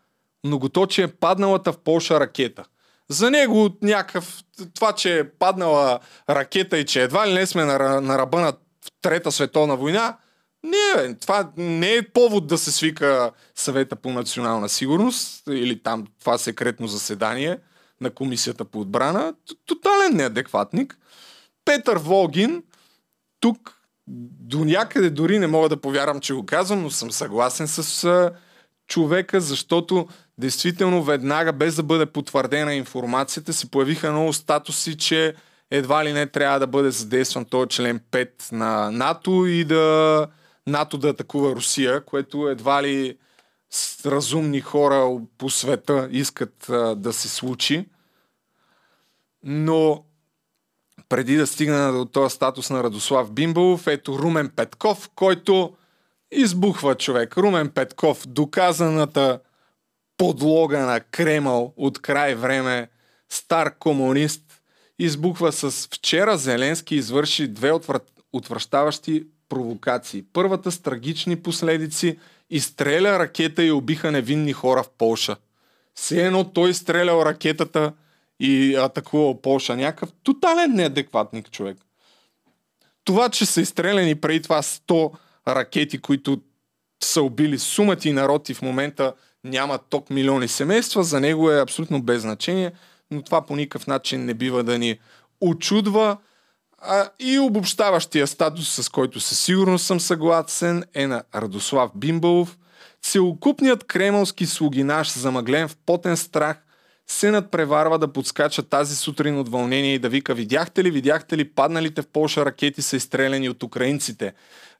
многоточие 0.44 1.08
падналата 1.08 1.72
в 1.72 1.78
Польша 1.78 2.20
ракета. 2.20 2.64
За 3.08 3.30
него 3.30 3.70
някакъв, 3.82 4.44
това, 4.74 4.92
че 4.92 5.18
е 5.18 5.28
паднала 5.28 6.00
ракета 6.30 6.78
и 6.78 6.86
че 6.86 7.02
едва 7.02 7.28
ли 7.28 7.32
не 7.32 7.46
сме 7.46 7.64
на, 7.64 8.00
на 8.00 8.18
ръба 8.18 8.40
на 8.40 8.52
Трета 9.02 9.32
световна 9.32 9.76
война, 9.76 10.16
не, 10.64 11.14
това 11.14 11.52
не 11.56 11.94
е 11.94 12.08
повод 12.08 12.46
да 12.46 12.58
се 12.58 12.72
свика 12.72 13.30
съвета 13.54 13.96
по 13.96 14.10
национална 14.12 14.68
сигурност 14.68 15.42
или 15.48 15.82
там 15.82 16.06
това 16.20 16.38
секретно 16.38 16.86
заседание 16.86 17.58
на 18.00 18.10
комисията 18.10 18.64
по 18.64 18.80
отбрана. 18.80 19.34
Тотален 19.66 20.16
неадекватник. 20.16 20.98
Петър 21.64 21.96
Волгин, 21.96 22.62
тук 23.40 23.82
до 24.06 24.64
някъде 24.64 25.10
дори 25.10 25.38
не 25.38 25.46
мога 25.46 25.68
да 25.68 25.76
повярвам, 25.76 26.20
че 26.20 26.34
го 26.34 26.46
казвам, 26.46 26.82
но 26.82 26.90
съм 26.90 27.12
съгласен 27.12 27.68
с 27.68 28.04
а, 28.04 28.32
човека, 28.86 29.40
защото 29.40 30.08
действително 30.38 31.02
веднага, 31.02 31.52
без 31.52 31.74
да 31.74 31.82
бъде 31.82 32.06
потвърдена 32.06 32.74
информацията, 32.74 33.52
се 33.52 33.70
появиха 33.70 34.12
много 34.12 34.32
статуси, 34.32 34.96
че 34.96 35.34
едва 35.70 36.04
ли 36.04 36.12
не 36.12 36.26
трябва 36.26 36.58
да 36.58 36.66
бъде 36.66 36.90
задействан 36.90 37.44
този 37.44 37.68
член 37.68 38.00
5 38.10 38.52
на 38.52 38.90
НАТО 38.90 39.46
и 39.46 39.64
да 39.64 40.26
НАТО 40.66 40.98
да 40.98 41.08
атакува 41.08 41.54
Русия, 41.54 42.04
което 42.04 42.48
едва 42.48 42.82
ли 42.82 43.18
разумни 44.06 44.60
хора 44.60 45.20
по 45.38 45.50
света 45.50 46.08
искат 46.10 46.68
а, 46.68 46.94
да 46.94 47.12
се 47.12 47.28
случи. 47.28 47.88
Но 49.42 50.04
преди 51.08 51.36
да 51.36 51.46
стигна 51.46 51.92
до 51.92 52.04
този 52.04 52.34
статус 52.34 52.70
на 52.70 52.82
Радослав 52.82 53.32
Бимбалов, 53.32 53.86
ето 53.86 54.18
Румен 54.18 54.50
Петков, 54.56 55.10
който 55.14 55.76
избухва 56.32 56.94
човек. 56.94 57.36
Румен 57.36 57.70
Петков, 57.70 58.28
доказаната 58.28 59.40
подлога 60.16 60.78
на 60.78 61.00
Кремъл 61.00 61.74
от 61.76 62.02
край 62.02 62.34
време, 62.34 62.88
стар 63.28 63.78
комунист, 63.78 64.62
избухва 64.98 65.52
с 65.52 65.88
вчера 65.94 66.36
Зеленски 66.36 66.94
извърши 66.94 67.48
две 67.48 67.72
отвръщаващи 68.32 69.26
провокации. 69.52 70.24
Първата 70.32 70.72
с 70.72 70.78
трагични 70.78 71.36
последици 71.36 72.18
изстреля 72.50 73.18
ракета 73.18 73.64
и 73.64 73.72
убиха 73.72 74.12
невинни 74.12 74.52
хора 74.52 74.82
в 74.82 74.90
Полша. 74.98 75.36
Все 75.94 76.26
едно 76.26 76.44
той 76.44 76.74
стрелял 76.74 77.22
ракетата 77.22 77.92
и 78.40 78.74
атакувал 78.74 79.40
Полша. 79.40 79.76
Някакъв 79.76 80.12
тотален 80.22 80.74
неадекватник 80.74 81.50
човек. 81.50 81.78
Това, 83.04 83.28
че 83.28 83.46
са 83.46 83.60
изстреляни 83.60 84.14
преди 84.14 84.42
това 84.42 84.62
100 84.62 85.12
ракети, 85.48 85.98
които 85.98 86.40
са 87.02 87.22
убили 87.22 87.58
сумати 87.58 88.12
народ 88.12 88.48
и 88.48 88.54
в 88.54 88.62
момента 88.62 89.14
няма 89.44 89.78
ток 89.78 90.10
милиони 90.10 90.48
семейства, 90.48 91.04
за 91.04 91.20
него 91.20 91.50
е 91.50 91.60
абсолютно 91.60 92.02
без 92.02 92.22
значение, 92.22 92.72
но 93.10 93.22
това 93.22 93.46
по 93.46 93.56
никакъв 93.56 93.86
начин 93.86 94.24
не 94.24 94.34
бива 94.34 94.64
да 94.64 94.78
ни 94.78 94.98
очудва. 95.40 96.16
А, 96.84 97.08
и 97.18 97.38
обобщаващия 97.38 98.26
статус, 98.26 98.82
с 98.82 98.88
който 98.88 99.20
със 99.20 99.40
сигурност 99.40 99.86
съм 99.86 100.00
съгласен, 100.00 100.84
е 100.94 101.06
на 101.06 101.22
Радослав 101.34 101.90
Бимбалов. 101.94 102.58
Целокупният 103.02 103.84
кремълски 103.84 104.46
слугинаш, 104.46 105.18
замъглен 105.18 105.68
в 105.68 105.76
потен 105.86 106.16
страх, 106.16 106.62
се 107.12 107.30
надпреварва 107.30 107.98
да 107.98 108.12
подскача 108.12 108.62
тази 108.62 108.96
сутрин 108.96 109.38
от 109.38 109.48
вълнение 109.48 109.94
и 109.94 109.98
да 109.98 110.08
вика 110.08 110.34
Видяхте 110.34 110.84
ли, 110.84 110.90
видяхте 110.90 111.36
ли, 111.36 111.44
падналите 111.44 112.02
в 112.02 112.06
Польша 112.06 112.46
ракети 112.46 112.82
са 112.82 112.96
изстреляни 112.96 113.48
от 113.48 113.62
украинците. 113.62 114.32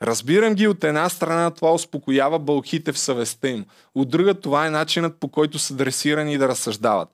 Разбирам 0.03 0.55
ги 0.55 0.67
от 0.67 0.85
една 0.85 1.09
страна, 1.09 1.51
това 1.51 1.73
успокоява 1.73 2.39
бълхите 2.39 2.93
в 2.93 2.99
съвестта 2.99 3.49
им. 3.49 3.65
От 3.95 4.09
друга, 4.09 4.35
това 4.35 4.67
е 4.67 4.71
начинът 4.71 5.17
по 5.21 5.29
който 5.29 5.59
са 5.59 5.75
дресирани 5.75 6.39
да 6.39 6.49
разсъждават. 6.49 7.09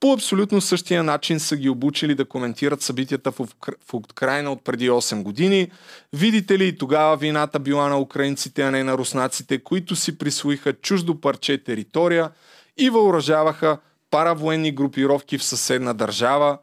По 0.00 0.12
абсолютно 0.12 0.60
същия 0.60 1.02
начин 1.02 1.40
са 1.40 1.56
ги 1.56 1.68
обучили 1.68 2.14
да 2.14 2.24
коментират 2.24 2.82
събитията 2.82 3.30
в, 3.30 3.48
в 3.88 3.94
Украина 3.94 4.52
от 4.52 4.64
преди 4.64 4.90
8 4.90 5.22
години. 5.22 5.70
Видите 6.12 6.58
ли, 6.58 6.78
тогава 6.78 7.16
вината 7.16 7.58
била 7.58 7.88
на 7.88 7.98
украинците, 7.98 8.62
а 8.62 8.70
не 8.70 8.84
на 8.84 8.98
руснаците, 8.98 9.58
които 9.58 9.96
си 9.96 10.18
присвоиха 10.18 10.72
чуждо 10.72 11.20
парче 11.20 11.58
територия 11.58 12.30
и 12.76 12.90
въоръжаваха 12.90 13.78
паравоенни 14.14 14.72
групировки 14.72 15.38
в 15.38 15.44
съседна 15.44 15.94
държава. 15.94 16.58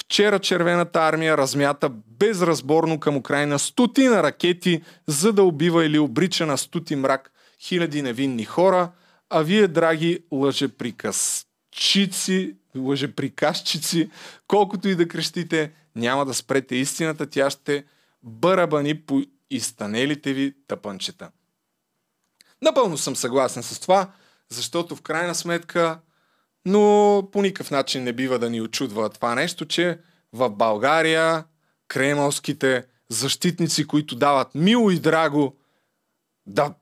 Вчера 0.00 0.38
червената 0.38 1.00
армия 1.00 1.38
размята 1.38 1.88
безразборно 1.88 3.00
към 3.00 3.16
Украина 3.16 3.58
стотина 3.58 4.22
ракети, 4.22 4.82
за 5.06 5.32
да 5.32 5.42
убива 5.42 5.86
или 5.86 5.98
обрича 5.98 6.46
на 6.46 6.58
стути 6.58 6.96
мрак 6.96 7.32
хиляди 7.60 8.02
невинни 8.02 8.44
хора, 8.44 8.90
а 9.30 9.42
вие, 9.42 9.68
драги 9.68 10.18
лъжеприказчици, 10.32 12.56
лъжеприказчици, 12.76 14.10
колкото 14.46 14.88
и 14.88 14.94
да 14.94 15.08
крещите, 15.08 15.72
няма 15.96 16.24
да 16.24 16.34
спрете 16.34 16.76
истината, 16.76 17.26
тя 17.26 17.50
ще 17.50 17.84
бърабани 18.22 19.00
по 19.00 19.22
изтанелите 19.50 20.32
ви 20.32 20.54
тъпънчета. 20.68 21.30
Напълно 22.62 22.98
съм 22.98 23.16
съгласен 23.16 23.62
с 23.62 23.80
това, 23.80 24.10
защото 24.48 24.96
в 24.96 25.02
крайна 25.02 25.34
сметка 25.34 25.98
но 26.66 27.28
по 27.32 27.42
никакъв 27.42 27.70
начин 27.70 28.02
не 28.02 28.12
бива 28.12 28.38
да 28.38 28.50
ни 28.50 28.60
очудва 28.60 29.10
това 29.10 29.34
нещо, 29.34 29.66
че 29.66 29.98
в 30.32 30.50
България 30.50 31.44
кремълските 31.88 32.84
защитници, 33.08 33.86
които 33.86 34.16
дават 34.16 34.54
мило 34.54 34.90
и 34.90 34.98
драго 34.98 35.56
да 36.46 36.74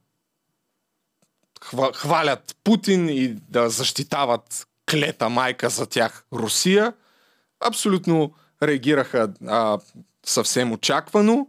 хвалят 1.94 2.56
Путин 2.64 3.08
и 3.08 3.28
да 3.28 3.70
защитават 3.70 4.66
клета 4.90 5.28
майка 5.28 5.70
за 5.70 5.86
тях 5.86 6.24
Русия, 6.32 6.92
абсолютно 7.60 8.34
реагираха 8.62 9.32
а, 9.46 9.78
съвсем 10.26 10.72
очаквано. 10.72 11.48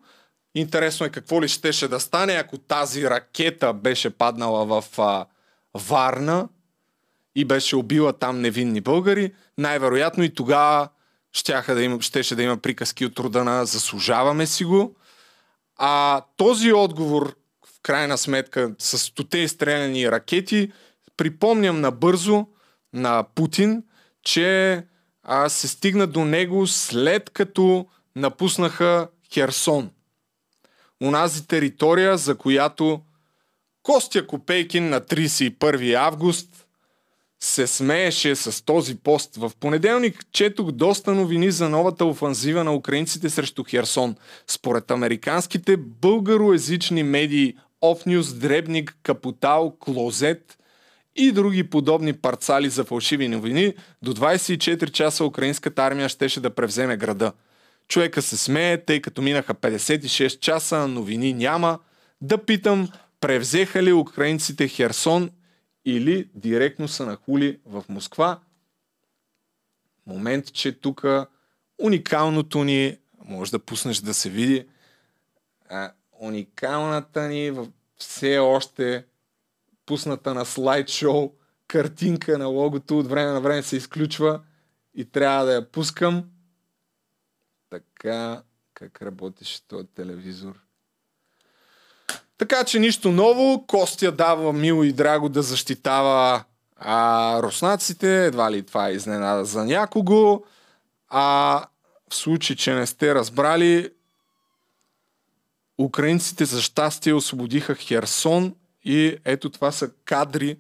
Интересно 0.56 1.06
е 1.06 1.10
какво 1.10 1.42
ли 1.42 1.48
щеше 1.48 1.88
да 1.88 2.00
стане, 2.00 2.34
ако 2.34 2.58
тази 2.58 3.10
ракета 3.10 3.74
беше 3.74 4.10
паднала 4.10 4.66
в 4.66 5.00
а, 5.00 5.26
Варна, 5.74 6.50
и 7.36 7.46
беше 7.46 7.76
убила 7.76 8.14
там 8.14 8.42
невинни 8.42 8.82
българи, 8.82 9.34
най-вероятно 9.58 10.24
и 10.24 10.34
тогава 10.34 10.90
щяха 11.34 11.76
да 11.76 11.84
има, 11.84 12.02
щеше 12.02 12.36
да 12.36 12.44
има 12.44 12.58
приказки 12.58 13.06
от 13.06 13.20
рода 13.20 13.44
на 13.44 13.66
заслужаваме 13.66 14.46
си 14.46 14.66
го. 14.66 14.96
А 15.78 16.22
този 16.38 16.74
отговор, 16.74 17.36
в 17.66 17.82
крайна 17.84 18.18
сметка, 18.18 18.76
с 18.80 18.98
стоте 18.98 19.38
изстреляни 19.38 20.12
ракети, 20.12 20.72
припомням 21.18 21.82
набързо 21.82 22.48
на 22.94 23.24
Путин, 23.36 23.84
че 24.24 24.84
а, 25.24 25.50
се 25.50 25.68
стигна 25.68 26.08
до 26.08 26.26
него 26.26 26.68
след 26.68 27.30
като 27.30 27.88
напуснаха 28.16 29.08
Херсон. 29.34 29.92
Унази 31.02 31.48
територия, 31.48 32.18
за 32.18 32.36
която 32.36 33.02
Костя 33.84 34.28
Копейкин 34.28 34.90
на 34.90 35.02
31 35.02 35.96
август 35.96 36.63
се 37.44 37.68
смееше 37.68 38.36
с 38.36 38.66
този 38.66 38.96
пост. 38.96 39.36
В 39.36 39.52
понеделник 39.60 40.26
четох 40.32 40.72
доста 40.72 41.14
новини 41.14 41.52
за 41.52 41.70
новата 41.70 42.06
офанзива 42.06 42.64
на 42.64 42.76
украинците 42.76 43.30
срещу 43.30 43.64
Херсон. 43.64 44.16
Според 44.48 44.92
американските 44.92 45.78
българоязични 45.78 47.04
медии 47.04 47.56
Офнюс, 47.82 48.34
Дребник, 48.34 48.98
Капутал, 49.04 49.76
Клозет 49.80 50.58
и 51.16 51.32
други 51.32 51.64
подобни 51.64 52.14
парцали 52.14 52.70
за 52.70 52.84
фалшиви 52.84 53.28
новини, 53.28 53.74
до 54.02 54.14
24 54.14 54.92
часа 54.92 55.26
украинската 55.26 55.84
армия 55.84 56.10
щеше 56.10 56.40
да 56.40 56.50
превземе 56.50 56.98
града. 56.98 57.32
Човека 57.88 58.22
се 58.22 58.38
смее, 58.38 58.78
тъй 58.78 59.02
като 59.02 59.22
минаха 59.22 59.54
56 59.54 60.40
часа, 60.40 60.88
новини 60.88 61.34
няма. 61.34 61.80
Да 62.22 62.38
питам, 62.38 62.90
превзеха 63.22 63.84
ли 63.84 63.94
украинците 63.94 64.68
Херсон 64.68 65.30
или 65.86 66.30
директно 66.36 66.88
са 66.88 67.06
нахули 67.06 67.60
в 67.66 67.86
Москва. 67.90 68.40
Момент, 70.06 70.54
че 70.54 70.80
тук 70.80 71.06
уникалното 71.78 72.64
ни, 72.64 72.98
може 73.26 73.52
да 73.52 73.60
пуснеш 73.60 73.98
да 73.98 74.14
се 74.14 74.30
види, 74.30 74.68
а, 75.70 75.92
уникалната 76.12 77.28
ни 77.28 77.70
все 77.98 78.38
още 78.38 79.06
пусната 79.86 80.34
на 80.34 80.46
слайдшоу 80.46 81.32
картинка 81.68 82.38
на 82.38 82.46
логото 82.46 83.00
от 83.00 83.08
време 83.08 83.32
на 83.32 83.42
време 83.42 83.64
се 83.64 83.76
изключва 83.76 84.42
и 84.94 85.06
трябва 85.06 85.46
да 85.46 85.54
я 85.54 85.72
пускам. 85.72 86.30
Така, 87.70 88.44
как 88.74 89.02
работеше 89.02 89.68
този 89.68 89.88
телевизор? 89.88 90.63
Така 92.38 92.64
че 92.64 92.80
нищо 92.80 93.12
ново. 93.12 93.66
Костя 93.68 94.12
дава 94.12 94.54
мило 94.54 94.84
и 94.84 94.94
драго 94.94 95.30
да 95.30 95.42
защитава 95.42 96.44
а, 96.78 97.40
руснаците. 97.44 98.26
Едва 98.26 98.52
ли 98.52 98.66
това 98.66 98.90
е 98.90 98.94
изненада 98.94 99.46
за 99.46 99.66
някого. 99.66 100.44
А 101.10 101.60
в 102.10 102.16
случай, 102.16 102.56
че 102.56 102.74
не 102.74 102.86
сте 102.86 103.16
разбрали, 103.16 103.90
украинците 105.78 106.46
за 106.46 106.62
щастие 106.62 107.14
освободиха 107.14 107.76
Херсон 107.76 108.56
и 108.84 109.18
ето 109.26 109.50
това 109.50 109.72
са 109.72 109.90
кадри. 110.06 110.58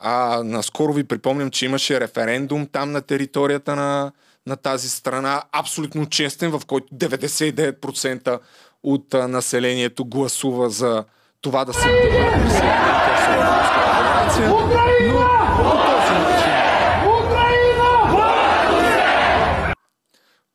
А, 0.00 0.42
наскоро 0.44 0.92
ви 0.92 1.04
припомням, 1.04 1.50
че 1.50 1.64
имаше 1.64 2.00
референдум 2.00 2.66
там 2.66 2.92
на 2.92 3.02
територията 3.02 3.76
на, 3.76 4.12
на 4.46 4.56
тази 4.56 4.88
страна, 4.88 5.42
абсолютно 5.52 6.06
честен, 6.06 6.50
в 6.50 6.62
който 6.66 6.94
99% 6.94 8.40
от 8.82 9.14
а, 9.14 9.28
населението 9.28 10.04
гласува 10.04 10.70
за 10.70 11.04
това 11.40 11.64
да 11.64 11.72
се 11.72 11.88
федерация. 11.88 12.88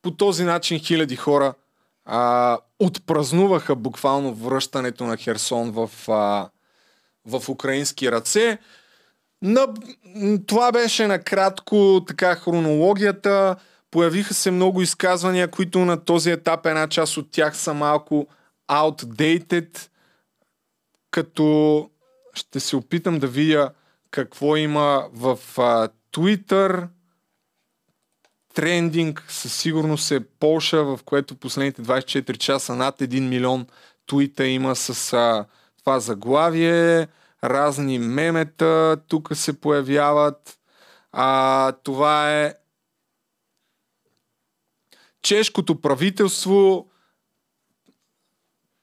по 0.03 0.11
този 0.11 0.43
начин 0.43 0.79
хиляди 0.79 1.15
хора 1.15 1.53
а, 2.05 2.57
отпразнуваха 2.79 3.75
буквално 3.75 4.33
връщането 4.33 5.03
на 5.03 5.17
Херсон 5.17 5.71
в, 5.71 5.89
а, 6.09 6.49
в 7.25 7.49
украински 7.49 8.11
ръце. 8.11 8.57
На, 9.41 9.67
това 10.47 10.71
беше 10.71 11.07
накратко 11.07 12.01
така 12.07 12.35
хронологията. 12.35 13.55
Появиха 13.93 14.33
се 14.33 14.51
много 14.51 14.81
изказвания, 14.81 15.47
които 15.47 15.79
на 15.79 16.05
този 16.05 16.31
етап 16.31 16.65
една 16.65 16.87
част 16.87 17.17
от 17.17 17.31
тях 17.31 17.57
са 17.57 17.73
малко 17.73 18.27
outdated 18.69 19.89
като 21.11 21.89
ще 22.33 22.59
се 22.59 22.75
опитам 22.75 23.19
да 23.19 23.27
видя 23.27 23.71
какво 24.11 24.55
има 24.55 25.05
в 25.13 25.39
Twitter. 26.13 26.87
Трендинг 28.53 29.25
със 29.27 29.55
сигурност 29.55 30.11
е 30.11 30.25
Полша, 30.39 30.83
в 30.83 30.99
което 31.05 31.35
последните 31.35 31.81
24 31.81 32.37
часа 32.37 32.75
над 32.75 32.99
1 32.99 33.19
милион 33.19 33.67
твита 34.07 34.47
има 34.47 34.75
с 34.75 35.13
а, 35.13 35.45
това 35.79 35.99
заглавие. 35.99 37.07
Разни 37.43 37.99
мемета 37.99 38.97
тук 39.07 39.29
се 39.33 39.61
появяват. 39.61 40.57
А, 41.11 41.71
това 41.83 42.41
е 42.41 42.53
чешкото 45.23 45.81
правителство 45.81 46.87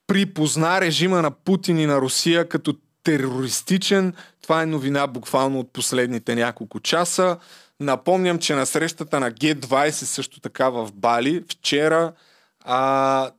припозна 0.06 0.80
режима 0.80 1.22
на 1.22 1.30
Путин 1.30 1.78
и 1.78 1.86
на 1.86 2.00
Русия 2.00 2.48
като 2.48 2.74
терористичен. 3.02 4.14
Това 4.42 4.62
е 4.62 4.66
новина 4.66 5.06
буквално 5.06 5.60
от 5.60 5.72
последните 5.72 6.34
няколко 6.34 6.80
часа. 6.80 7.38
Напомням, 7.80 8.38
че 8.38 8.54
на 8.54 8.66
срещата 8.66 9.20
на 9.20 9.32
Г20 9.32 9.90
също 9.90 10.40
така 10.40 10.68
в 10.68 10.88
Бали, 10.94 11.44
вчера 11.48 12.12
а, 12.64 13.30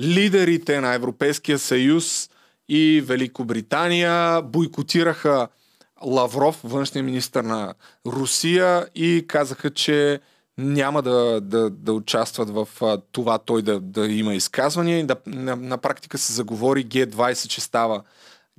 лидерите 0.00 0.80
на 0.80 0.94
Европейския 0.94 1.58
съюз 1.58 2.30
и 2.68 3.02
Великобритания 3.06 4.42
бойкотираха 4.42 5.48
Лавров, 6.02 6.60
външния 6.64 7.02
министр 7.02 7.42
на 7.42 7.74
Русия 8.06 8.86
и 8.94 9.24
казаха, 9.28 9.70
че 9.70 10.20
няма 10.58 11.02
да, 11.02 11.40
да, 11.40 11.70
да 11.70 11.92
участват 11.92 12.50
в 12.50 12.68
а, 12.80 12.98
това 13.12 13.38
той 13.38 13.62
да, 13.62 13.80
да 13.80 14.06
има 14.06 14.34
изказвания 14.34 15.06
да, 15.06 15.16
на, 15.26 15.56
на 15.56 15.78
практика 15.78 16.18
се 16.18 16.32
заговори 16.32 16.86
Г20, 16.86 17.48
че 17.48 17.60
става 17.60 18.02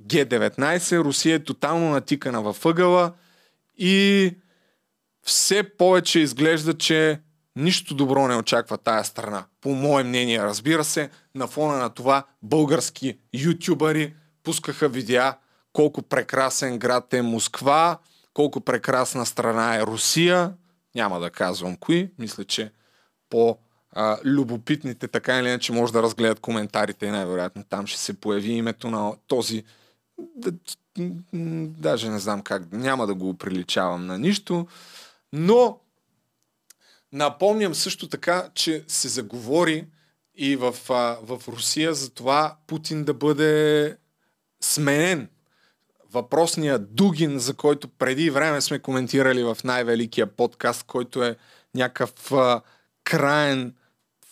Г19. 0.02 0.98
Русия 0.98 1.34
е 1.34 1.44
тотално 1.44 1.90
натикана 1.90 2.42
във 2.42 2.66
ъгъла 2.66 3.12
и 3.78 4.32
все 5.22 5.62
повече 5.62 6.20
изглежда, 6.20 6.78
че 6.78 7.20
нищо 7.56 7.94
добро 7.94 8.28
не 8.28 8.36
очаква 8.36 8.78
тая 8.78 9.04
страна. 9.04 9.44
По 9.60 9.70
мое 9.70 10.04
мнение, 10.04 10.42
разбира 10.42 10.84
се, 10.84 11.10
на 11.34 11.46
фона 11.46 11.78
на 11.78 11.90
това 11.90 12.24
български 12.42 13.18
ютубъри 13.32 14.14
пускаха 14.42 14.88
видеа 14.88 15.34
колко 15.72 16.02
прекрасен 16.02 16.78
град 16.78 17.14
е 17.14 17.22
Москва, 17.22 17.98
колко 18.34 18.60
прекрасна 18.60 19.26
страна 19.26 19.76
е 19.76 19.82
Русия. 19.82 20.52
Няма 20.94 21.20
да 21.20 21.30
казвам 21.30 21.76
кои. 21.76 22.10
Мисля, 22.18 22.44
че 22.44 22.72
по 23.30 23.58
любопитните 24.24 25.08
така 25.08 25.38
или 25.38 25.48
иначе 25.48 25.72
може 25.72 25.92
да 25.92 26.02
разгледат 26.02 26.40
коментарите 26.40 27.06
и 27.06 27.10
най-вероятно 27.10 27.64
там 27.64 27.86
ще 27.86 28.00
се 28.00 28.20
появи 28.20 28.52
името 28.52 28.90
на 28.90 29.12
този 29.26 29.64
да, 30.18 30.52
даже 31.78 32.08
не 32.10 32.18
знам 32.18 32.42
как, 32.42 32.72
няма 32.72 33.06
да 33.06 33.14
го 33.14 33.34
приличавам 33.34 34.06
на 34.06 34.18
нищо, 34.18 34.66
но 35.32 35.80
напомням 37.12 37.74
също 37.74 38.08
така, 38.08 38.50
че 38.54 38.84
се 38.88 39.08
заговори 39.08 39.86
и 40.34 40.56
в, 40.56 40.72
в 41.22 41.42
Русия 41.48 41.94
за 41.94 42.10
това 42.10 42.56
Путин 42.66 43.04
да 43.04 43.14
бъде 43.14 43.96
сменен. 44.62 45.28
Въпросният 46.14 46.94
Дугин, 46.94 47.38
за 47.38 47.54
който 47.54 47.88
преди 47.88 48.30
време 48.30 48.60
сме 48.60 48.78
коментирали 48.78 49.42
в 49.42 49.56
най-великия 49.64 50.26
подкаст, 50.26 50.82
който 50.82 51.22
е 51.24 51.36
някакъв 51.74 52.32
а, 52.32 52.60
краен, 53.04 53.74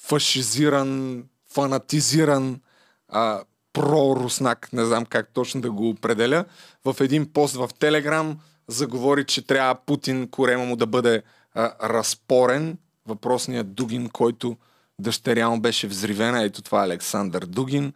фашизиран, 0.02 1.24
фанатизиран 1.54 2.60
а, 3.08 3.42
проруснак, 3.72 4.72
не 4.72 4.84
знам 4.84 5.06
как 5.06 5.28
точно 5.34 5.60
да 5.60 5.70
го 5.70 5.88
определя, 5.88 6.44
в 6.84 6.96
един 7.00 7.32
пост 7.32 7.54
в 7.54 7.70
Телеграм 7.78 8.40
заговори, 8.68 9.24
че 9.24 9.46
трябва 9.46 9.74
Путин 9.74 10.28
корема 10.28 10.64
му 10.64 10.76
да 10.76 10.86
бъде 10.86 11.22
а, 11.54 11.88
разпорен. 11.88 12.78
Въпросният 13.06 13.74
Дугин, 13.74 14.08
който 14.08 14.56
дъщеря 14.98 15.48
му 15.48 15.60
беше 15.60 15.86
взривена, 15.86 16.42
ето 16.42 16.62
това 16.62 16.80
е 16.80 16.86
Александър 16.86 17.46
Дугин, 17.46 17.92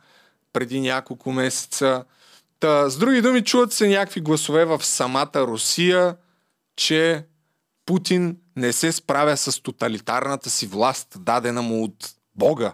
преди 0.53 0.81
няколко 0.81 1.33
месеца. 1.33 2.05
Та, 2.61 2.91
с 2.91 2.99
други 2.99 3.23
думи, 3.23 3.45
чуват 3.45 3.73
се 3.73 3.89
някакви 3.89 4.21
гласове 4.21 4.65
в 4.65 4.85
самата 4.85 5.31
Русия, 5.37 6.17
че 6.77 7.27
Путин 7.87 8.37
не 8.57 8.73
се 8.73 8.93
справя 8.93 9.37
с 9.37 9.63
тоталитарната 9.63 10.51
си 10.51 10.67
власт, 10.67 11.17
дадена 11.21 11.63
му 11.63 11.85
от 11.85 12.15
Бога 12.35 12.73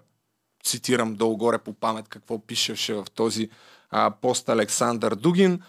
цитирам 0.64 1.14
долу-горе 1.14 1.58
по 1.58 1.72
памет 1.72 2.08
какво 2.08 2.38
пишеше 2.38 2.94
в 2.94 3.04
този 3.14 3.48
а, 3.90 4.10
пост 4.10 4.48
Александър 4.48 5.14
Дугин, 5.14 5.62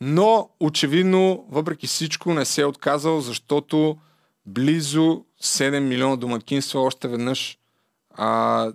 но 0.00 0.50
очевидно, 0.60 1.46
въпреки 1.48 1.86
всичко, 1.86 2.34
не 2.34 2.44
се 2.44 2.60
е 2.60 2.66
отказал, 2.66 3.20
защото 3.20 3.98
близо 4.46 5.24
7 5.42 5.78
милиона 5.78 6.16
домакинства 6.16 6.80
още 6.80 7.08
веднъж 7.08 7.58
а, 8.14 8.72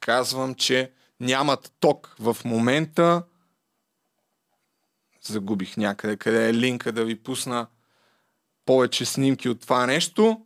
казвам, 0.00 0.54
че 0.54 0.92
нямат 1.20 1.72
ток 1.80 2.16
в 2.20 2.36
момента. 2.44 3.22
Загубих 5.28 5.76
някъде, 5.76 6.16
къде 6.16 6.48
е 6.48 6.54
линка 6.54 6.92
да 6.92 7.04
ви 7.04 7.22
пусна 7.22 7.66
повече 8.66 9.04
снимки 9.04 9.48
от 9.48 9.60
това 9.60 9.86
нещо 9.86 10.40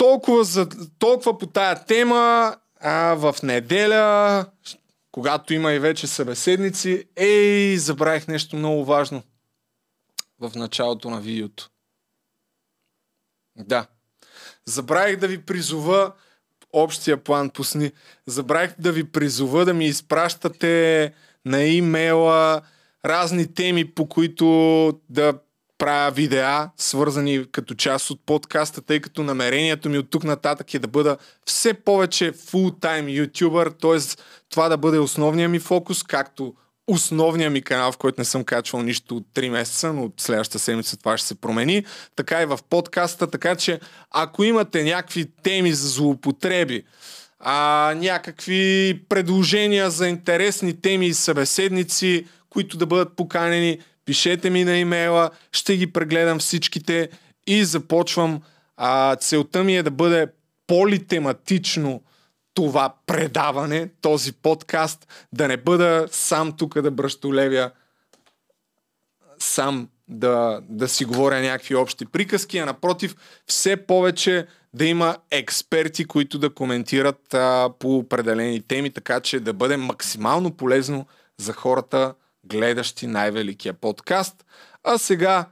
толкова, 0.00 0.44
за, 0.44 0.68
толкова 0.98 1.38
по 1.38 1.46
тая 1.46 1.84
тема. 1.84 2.56
А 2.80 3.14
в 3.14 3.34
неделя, 3.42 4.46
когато 5.12 5.54
има 5.54 5.72
и 5.72 5.78
вече 5.78 6.06
събеседници, 6.06 7.04
ей, 7.16 7.76
забравих 7.76 8.28
нещо 8.28 8.56
много 8.56 8.84
важно 8.84 9.22
в 10.38 10.52
началото 10.54 11.10
на 11.10 11.20
видеото. 11.20 11.70
Да. 13.56 13.86
Забравих 14.64 15.16
да 15.16 15.28
ви 15.28 15.42
призова 15.42 16.12
общия 16.72 17.24
план 17.24 17.50
пусни. 17.50 17.92
Забравих 18.26 18.74
да 18.78 18.92
ви 18.92 19.04
призова 19.04 19.64
да 19.64 19.74
ми 19.74 19.86
изпращате 19.86 21.14
на 21.44 21.62
имейла 21.62 22.62
разни 23.04 23.54
теми, 23.54 23.84
по 23.84 24.08
които 24.08 24.46
да 25.08 25.32
правя 25.78 26.10
видеа, 26.10 26.70
свързани 26.76 27.44
като 27.52 27.74
част 27.74 28.10
от 28.10 28.20
подкаста, 28.26 28.82
тъй 28.82 29.00
като 29.00 29.22
намерението 29.22 29.88
ми 29.88 29.98
от 29.98 30.10
тук 30.10 30.24
нататък 30.24 30.74
е 30.74 30.78
да 30.78 30.88
бъда 30.88 31.16
все 31.46 31.74
повече 31.74 32.32
full-time 32.32 33.08
ютубър, 33.08 33.70
т.е. 33.70 33.98
това 34.48 34.68
да 34.68 34.76
бъде 34.76 34.98
основният 34.98 35.50
ми 35.50 35.58
фокус, 35.58 36.02
както 36.02 36.54
основния 36.86 37.50
ми 37.50 37.62
канал, 37.62 37.92
в 37.92 37.96
който 37.96 38.20
не 38.20 38.24
съм 38.24 38.44
качвал 38.44 38.82
нищо 38.82 39.16
от 39.16 39.26
3 39.34 39.48
месеца, 39.48 39.92
но 39.92 40.04
от 40.04 40.14
следващата 40.20 40.58
седмица 40.58 40.96
това 40.96 41.18
ще 41.18 41.28
се 41.28 41.34
промени, 41.34 41.84
така 42.16 42.42
и 42.42 42.46
в 42.46 42.58
подкаста, 42.70 43.26
така 43.26 43.56
че 43.56 43.80
ако 44.10 44.44
имате 44.44 44.84
някакви 44.84 45.26
теми 45.42 45.72
за 45.72 45.88
злоупотреби, 45.88 46.82
а, 47.38 47.94
някакви 47.96 49.00
предложения 49.08 49.90
за 49.90 50.08
интересни 50.08 50.80
теми 50.80 51.06
и 51.06 51.14
събеседници, 51.14 52.26
които 52.50 52.76
да 52.76 52.86
бъдат 52.86 53.16
поканени, 53.16 53.78
пишете 54.04 54.50
ми 54.50 54.64
на 54.64 54.76
имейла, 54.76 55.30
ще 55.52 55.76
ги 55.76 55.92
прегледам 55.92 56.38
всичките 56.38 57.08
и 57.46 57.64
започвам. 57.64 58.42
А, 58.76 59.16
целта 59.16 59.64
ми 59.64 59.76
е 59.76 59.82
да 59.82 59.90
бъде 59.90 60.26
политематично 60.66 62.02
това 62.54 62.94
предаване, 63.06 63.90
този 64.00 64.32
подкаст, 64.32 65.26
да 65.32 65.48
не 65.48 65.56
бъда 65.56 66.06
сам 66.10 66.52
тук 66.56 66.80
да 66.80 66.90
бръщолевя, 66.90 67.70
сам 69.38 69.88
да, 70.08 70.60
да 70.68 70.88
си 70.88 71.04
говоря 71.04 71.40
някакви 71.40 71.74
общи 71.74 72.06
приказки, 72.06 72.58
а 72.58 72.66
напротив, 72.66 73.16
все 73.46 73.76
повече 73.76 74.46
да 74.74 74.84
има 74.84 75.16
експерти, 75.30 76.04
които 76.04 76.38
да 76.38 76.54
коментират 76.54 77.34
а, 77.34 77.70
по 77.78 77.96
определени 77.96 78.62
теми, 78.62 78.90
така 78.90 79.20
че 79.20 79.40
да 79.40 79.52
бъде 79.52 79.76
максимално 79.76 80.56
полезно 80.56 81.06
за 81.38 81.52
хората, 81.52 82.14
гледащи 82.44 83.06
най-великия 83.06 83.74
подкаст. 83.74 84.44
А 84.84 84.98
сега 84.98 85.46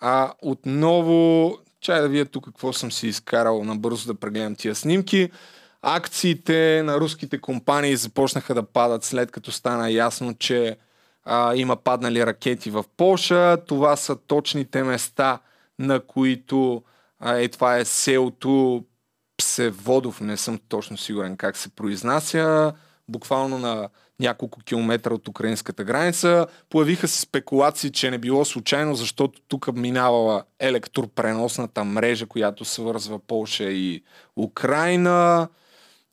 а, 0.00 0.32
отново, 0.42 1.52
чай 1.80 2.00
да 2.00 2.08
вие 2.08 2.24
тук 2.24 2.44
какво 2.44 2.72
съм 2.72 2.92
си 2.92 3.06
изкарал 3.06 3.64
набързо 3.64 4.06
да 4.06 4.20
прегледам 4.20 4.54
тия 4.54 4.74
снимки. 4.74 5.30
Акциите 5.82 6.82
на 6.84 7.00
руските 7.00 7.40
компании 7.40 7.96
започнаха 7.96 8.54
да 8.54 8.62
падат 8.62 9.04
след 9.04 9.30
като 9.30 9.52
стана 9.52 9.90
ясно, 9.90 10.34
че 10.34 10.76
а, 11.24 11.54
има 11.54 11.76
паднали 11.76 12.26
ракети 12.26 12.70
в 12.70 12.84
Польша. 12.96 13.56
Това 13.66 13.96
са 13.96 14.16
точните 14.16 14.82
места, 14.82 15.38
на 15.78 16.00
които 16.00 16.82
а, 17.18 17.38
е, 17.38 17.48
това 17.48 17.76
е 17.76 17.84
селото 17.84 18.84
Псеводов, 19.36 20.20
не 20.20 20.36
съм 20.36 20.58
точно 20.68 20.96
сигурен 20.96 21.36
как 21.36 21.56
се 21.56 21.68
произнася, 21.68 22.72
буквално 23.08 23.58
на 23.58 23.88
няколко 24.20 24.60
километра 24.60 25.14
от 25.14 25.28
украинската 25.28 25.84
граница. 25.84 26.46
Появиха 26.70 27.08
се 27.08 27.20
спекулации, 27.20 27.90
че 27.90 28.10
не 28.10 28.18
било 28.18 28.44
случайно, 28.44 28.94
защото 28.94 29.40
тук 29.48 29.72
минавала 29.74 30.44
електропреносната 30.60 31.84
мрежа, 31.84 32.26
която 32.26 32.64
свързва 32.64 33.18
Полша 33.18 33.64
и 33.64 34.02
Украина. 34.36 35.48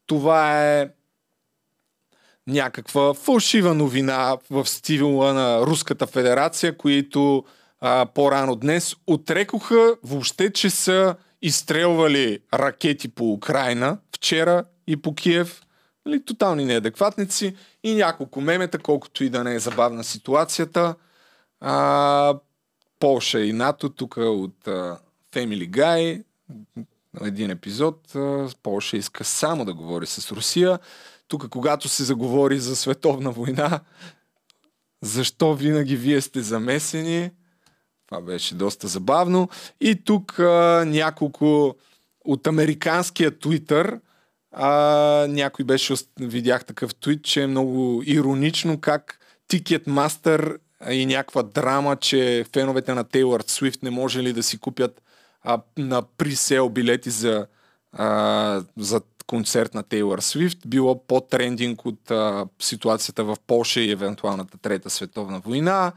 Това 0.07 0.71
е 0.71 0.89
някаква 2.47 3.13
фалшива 3.13 3.73
новина 3.73 4.37
в 4.49 4.65
стила 4.65 5.33
на 5.33 5.61
Руската 5.61 6.07
федерация, 6.07 6.77
които 6.77 7.43
а, 7.81 8.05
по-рано 8.05 8.55
днес 8.55 8.95
отрекоха 9.07 9.95
въобще, 10.03 10.53
че 10.53 10.69
са 10.69 11.15
изстрелвали 11.41 12.39
ракети 12.53 13.07
по 13.07 13.33
Украина 13.33 13.97
вчера 14.15 14.63
и 14.87 14.97
по 14.97 15.15
Киев. 15.15 15.61
Нали, 16.05 16.25
тотални 16.25 16.65
неадекватници 16.65 17.55
и 17.83 17.95
няколко 17.95 18.41
мемета, 18.41 18.79
колкото 18.79 19.23
и 19.23 19.29
да 19.29 19.43
не 19.43 19.55
е 19.55 19.59
забавна 19.59 20.03
ситуацията. 20.03 20.95
А, 21.59 22.39
Полша 22.99 23.41
и 23.41 23.53
НАТО, 23.53 23.89
тук 23.89 24.17
от 24.17 24.67
а, 24.67 24.99
Family 25.33 25.69
Guy, 25.69 26.23
един 27.21 27.51
епизод, 27.51 28.15
а, 28.15 28.49
Полша 28.63 28.97
иска 28.97 29.23
само 29.23 29.65
да 29.65 29.73
говори 29.73 30.05
с 30.05 30.31
Русия. 30.31 30.79
Тук, 31.27 31.49
когато 31.49 31.89
се 31.89 32.03
заговори 32.03 32.59
за 32.59 32.75
световна 32.75 33.31
война, 33.31 33.79
защо 35.01 35.53
винаги 35.53 35.95
вие 35.95 36.21
сте 36.21 36.41
замесени? 36.41 37.31
Това 38.07 38.21
беше 38.21 38.55
доста 38.55 38.87
забавно. 38.87 39.49
И 39.81 40.03
тук 40.03 40.39
а, 40.39 40.83
няколко 40.87 41.75
от 42.25 42.47
американския 42.47 43.31
Twitter 43.31 43.99
а, 44.51 44.69
някой 45.29 45.65
беше, 45.65 45.93
видях 46.19 46.65
такъв 46.65 46.95
твит, 46.95 47.23
че 47.23 47.43
е 47.43 47.47
много 47.47 48.03
иронично 48.05 48.81
как 48.81 49.19
Ticketmaster 49.49 50.57
и 50.89 51.05
някаква 51.05 51.43
драма, 51.43 51.95
че 51.95 52.45
феновете 52.53 52.93
на 52.93 53.05
Taylor 53.05 53.49
Swift 53.49 53.83
не 53.83 53.89
може 53.89 54.23
ли 54.23 54.33
да 54.33 54.43
си 54.43 54.57
купят 54.57 55.01
а, 55.43 55.61
на 55.77 56.01
присел 56.01 56.69
билети 56.69 57.09
за, 57.09 57.47
а, 57.93 58.63
за 58.77 59.01
концерт 59.27 59.73
на 59.73 59.83
Тейлор 59.83 60.19
Свифт, 60.19 60.57
било 60.67 61.07
по-трендинг 61.07 61.85
от 61.85 62.11
а, 62.11 62.45
ситуацията 62.59 63.23
в 63.23 63.37
Польша 63.47 63.81
и 63.81 63.91
евентуалната 63.91 64.57
Трета 64.57 64.89
световна 64.89 65.39
война. 65.39 65.91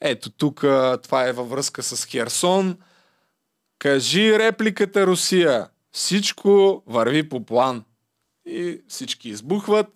Ето 0.00 0.30
тук 0.30 0.60
това 1.02 1.28
е 1.28 1.32
във 1.32 1.50
връзка 1.50 1.82
с 1.82 2.06
Херсон. 2.06 2.78
Кажи 3.78 4.38
репликата 4.38 5.06
Русия. 5.06 5.68
Всичко 5.92 6.82
върви 6.86 7.28
по 7.28 7.44
план. 7.44 7.84
И 8.46 8.80
всички 8.88 9.28
избухват. 9.28 9.86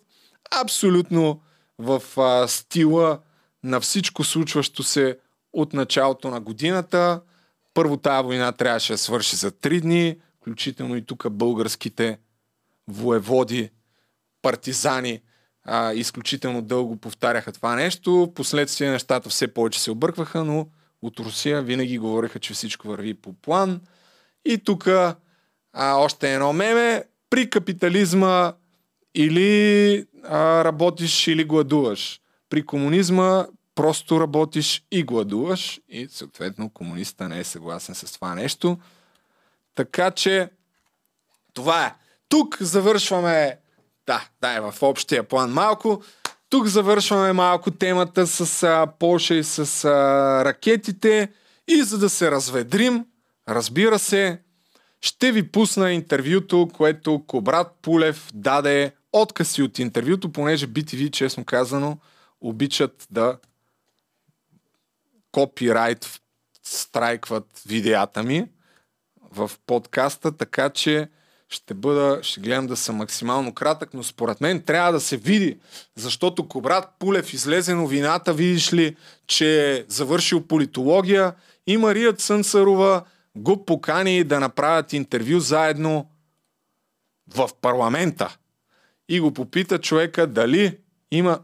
Абсолютно 0.60 1.40
в 1.78 2.02
а, 2.16 2.48
стила 2.48 3.20
на 3.64 3.80
всичко 3.80 4.24
случващо 4.24 4.82
се 4.82 5.18
от 5.52 5.72
началото 5.72 6.30
на 6.30 6.40
годината. 6.40 7.20
Първо 7.74 7.96
тази 7.96 8.24
война 8.24 8.52
трябваше 8.52 8.92
да 8.92 8.98
свърши 8.98 9.36
за 9.36 9.50
три 9.50 9.80
дни, 9.80 10.16
включително 10.36 10.96
и 10.96 11.06
тук 11.06 11.30
българските 11.30 12.18
воеводи, 12.88 13.70
партизани 14.42 15.20
а, 15.64 15.92
изключително 15.92 16.62
дълго 16.62 16.96
повтаряха 16.96 17.52
това 17.52 17.74
нещо. 17.74 18.32
Последствие 18.34 18.90
нещата 18.90 19.28
все 19.28 19.54
повече 19.54 19.80
се 19.80 19.90
объркваха, 19.90 20.44
но 20.44 20.66
от 21.02 21.20
Русия 21.20 21.62
винаги 21.62 21.98
говориха, 21.98 22.38
че 22.38 22.54
всичко 22.54 22.88
върви 22.88 23.14
по 23.14 23.32
план. 23.32 23.80
И 24.44 24.58
тук 24.58 24.88
още 25.76 26.34
едно 26.34 26.52
меме. 26.52 27.04
При 27.30 27.50
капитализма 27.50 28.52
или 29.14 30.06
а, 30.24 30.64
работиш 30.64 31.26
или 31.26 31.44
гладуваш. 31.44 32.20
При 32.48 32.66
комунизма 32.66 33.46
просто 33.74 34.20
работиш 34.20 34.84
и 34.90 35.02
гладуваш 35.02 35.80
и 35.88 36.08
съответно 36.10 36.70
комуниста 36.70 37.28
не 37.28 37.38
е 37.38 37.44
съгласен 37.44 37.94
с 37.94 38.12
това 38.12 38.34
нещо. 38.34 38.78
Така 39.74 40.10
че 40.10 40.50
това 41.54 41.86
е. 41.86 41.94
Тук 42.28 42.56
завършваме, 42.60 43.58
да, 44.06 44.28
да 44.40 44.52
е 44.52 44.60
в 44.60 44.74
общия 44.82 45.22
план 45.22 45.52
малко, 45.52 46.02
тук 46.48 46.66
завършваме 46.66 47.32
малко 47.32 47.70
темата 47.70 48.26
с 48.26 48.62
а, 48.62 48.86
Польша 48.98 49.34
и 49.34 49.44
с 49.44 49.84
а, 49.84 50.44
ракетите 50.44 51.32
и 51.68 51.82
за 51.82 51.98
да 51.98 52.08
се 52.08 52.30
разведрим, 52.30 53.04
разбира 53.48 53.98
се, 53.98 54.40
ще 55.06 55.32
ви 55.32 55.52
пусна 55.52 55.92
интервюто, 55.92 56.68
което 56.74 57.24
Кобрат 57.26 57.72
Пулев 57.82 58.30
даде 58.34 58.92
откази 59.12 59.62
от 59.62 59.78
интервюто, 59.78 60.32
понеже 60.32 60.68
BTV, 60.68 61.10
честно 61.10 61.44
казано, 61.44 61.98
обичат 62.40 63.06
да 63.10 63.38
копирайт 65.32 66.20
страйкват 66.62 67.62
видеята 67.66 68.22
ми 68.22 68.46
в 69.32 69.50
подкаста, 69.66 70.32
така 70.32 70.70
че 70.70 71.08
ще 71.48 71.74
бъда, 71.74 72.18
ще 72.22 72.40
гледам 72.40 72.66
да 72.66 72.76
съм 72.76 72.96
максимално 72.96 73.54
кратък, 73.54 73.94
но 73.94 74.02
според 74.02 74.40
мен 74.40 74.62
трябва 74.62 74.92
да 74.92 75.00
се 75.00 75.16
види, 75.16 75.58
защото 75.96 76.48
Кобрат 76.48 76.88
Пулев 76.98 77.32
излезе 77.32 77.74
новината, 77.74 78.34
видиш 78.34 78.72
ли, 78.72 78.96
че 79.26 79.76
е 79.76 79.84
завършил 79.88 80.46
политология 80.46 81.34
и 81.66 81.76
Мария 81.76 82.12
Цънцарова 82.12 83.04
го 83.36 83.64
покани 83.64 84.24
да 84.24 84.40
направят 84.40 84.92
интервю 84.92 85.40
заедно 85.40 86.10
в 87.34 87.50
парламента. 87.60 88.36
И 89.08 89.20
го 89.20 89.34
попита 89.34 89.78
човека 89.78 90.26
дали 90.26 90.78
има 91.10 91.40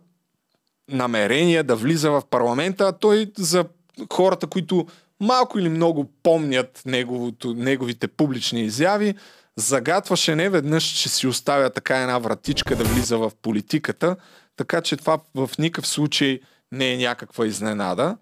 намерение 0.88 1.62
да 1.62 1.76
влиза 1.76 2.10
в 2.10 2.22
парламента, 2.30 2.88
а 2.88 2.92
той 2.92 3.32
за 3.38 3.64
хората, 4.12 4.46
които 4.46 4.86
малко 5.20 5.58
или 5.58 5.68
много 5.68 6.12
помнят 6.22 6.82
неговото, 6.86 7.54
неговите 7.54 8.08
публични 8.08 8.62
изяви, 8.62 9.14
загатваше 9.56 10.36
не 10.36 10.48
веднъж, 10.48 10.84
че 10.84 11.08
си 11.08 11.26
оставя 11.26 11.70
така 11.70 11.96
една 11.96 12.18
вратичка 12.18 12.76
да 12.76 12.84
влиза 12.84 13.18
в 13.18 13.32
политиката, 13.42 14.16
така 14.56 14.80
че 14.80 14.96
това 14.96 15.18
в 15.34 15.50
никакъв 15.58 15.86
случай 15.86 16.40
не 16.72 16.92
е 16.92 16.96
някаква 16.96 17.46
изненада. 17.46 18.16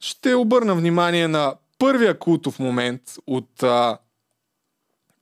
Ще 0.00 0.34
обърна 0.34 0.74
внимание 0.74 1.28
на 1.28 1.54
първия 1.78 2.18
култов 2.18 2.58
момент 2.58 3.02
от 3.26 3.62
а, 3.62 3.98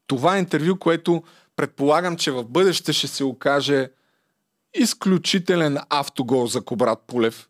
това 0.06 0.38
интервю, 0.38 0.78
което 0.78 1.22
предполагам, 1.56 2.16
че 2.16 2.30
в 2.30 2.44
бъдеще 2.44 2.92
ще 2.92 3.06
се 3.06 3.24
окаже 3.24 3.90
изключителен 4.74 5.78
автогол 5.90 6.46
за 6.46 6.60
Кобрат 6.60 6.98
Пулев, 7.06 7.48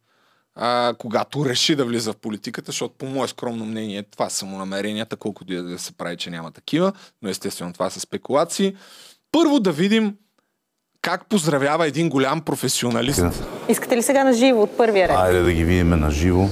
а, 0.54 0.94
когато 0.98 1.44
реши 1.44 1.76
да 1.76 1.84
влиза 1.84 2.12
в 2.12 2.16
политиката, 2.16 2.66
защото 2.66 2.94
по 2.98 3.06
мое 3.06 3.28
скромно 3.28 3.66
мнение 3.66 4.02
това 4.02 4.30
са 4.30 4.46
му 4.46 4.58
намеренията, 4.58 5.16
колкото 5.16 5.52
и 5.52 5.56
да 5.56 5.78
се 5.78 5.92
прави, 5.92 6.16
че 6.16 6.30
няма 6.30 6.50
такива, 6.50 6.92
но 7.22 7.28
естествено 7.28 7.72
това 7.72 7.90
са 7.90 8.00
спекулации. 8.00 8.76
Първо 9.32 9.60
да 9.60 9.72
видим 9.72 10.16
как 11.02 11.26
поздравява 11.26 11.86
един 11.86 12.08
голям 12.08 12.40
професионалист. 12.40 13.24
Искате 13.68 13.96
ли 13.96 14.02
сега 14.02 14.24
на 14.24 14.32
живо 14.32 14.62
от 14.62 14.76
първия 14.76 15.08
ред? 15.08 15.16
Айде 15.16 15.42
да 15.42 15.52
ги 15.52 15.64
видим 15.64 15.88
на 15.88 16.10
живо. 16.10 16.48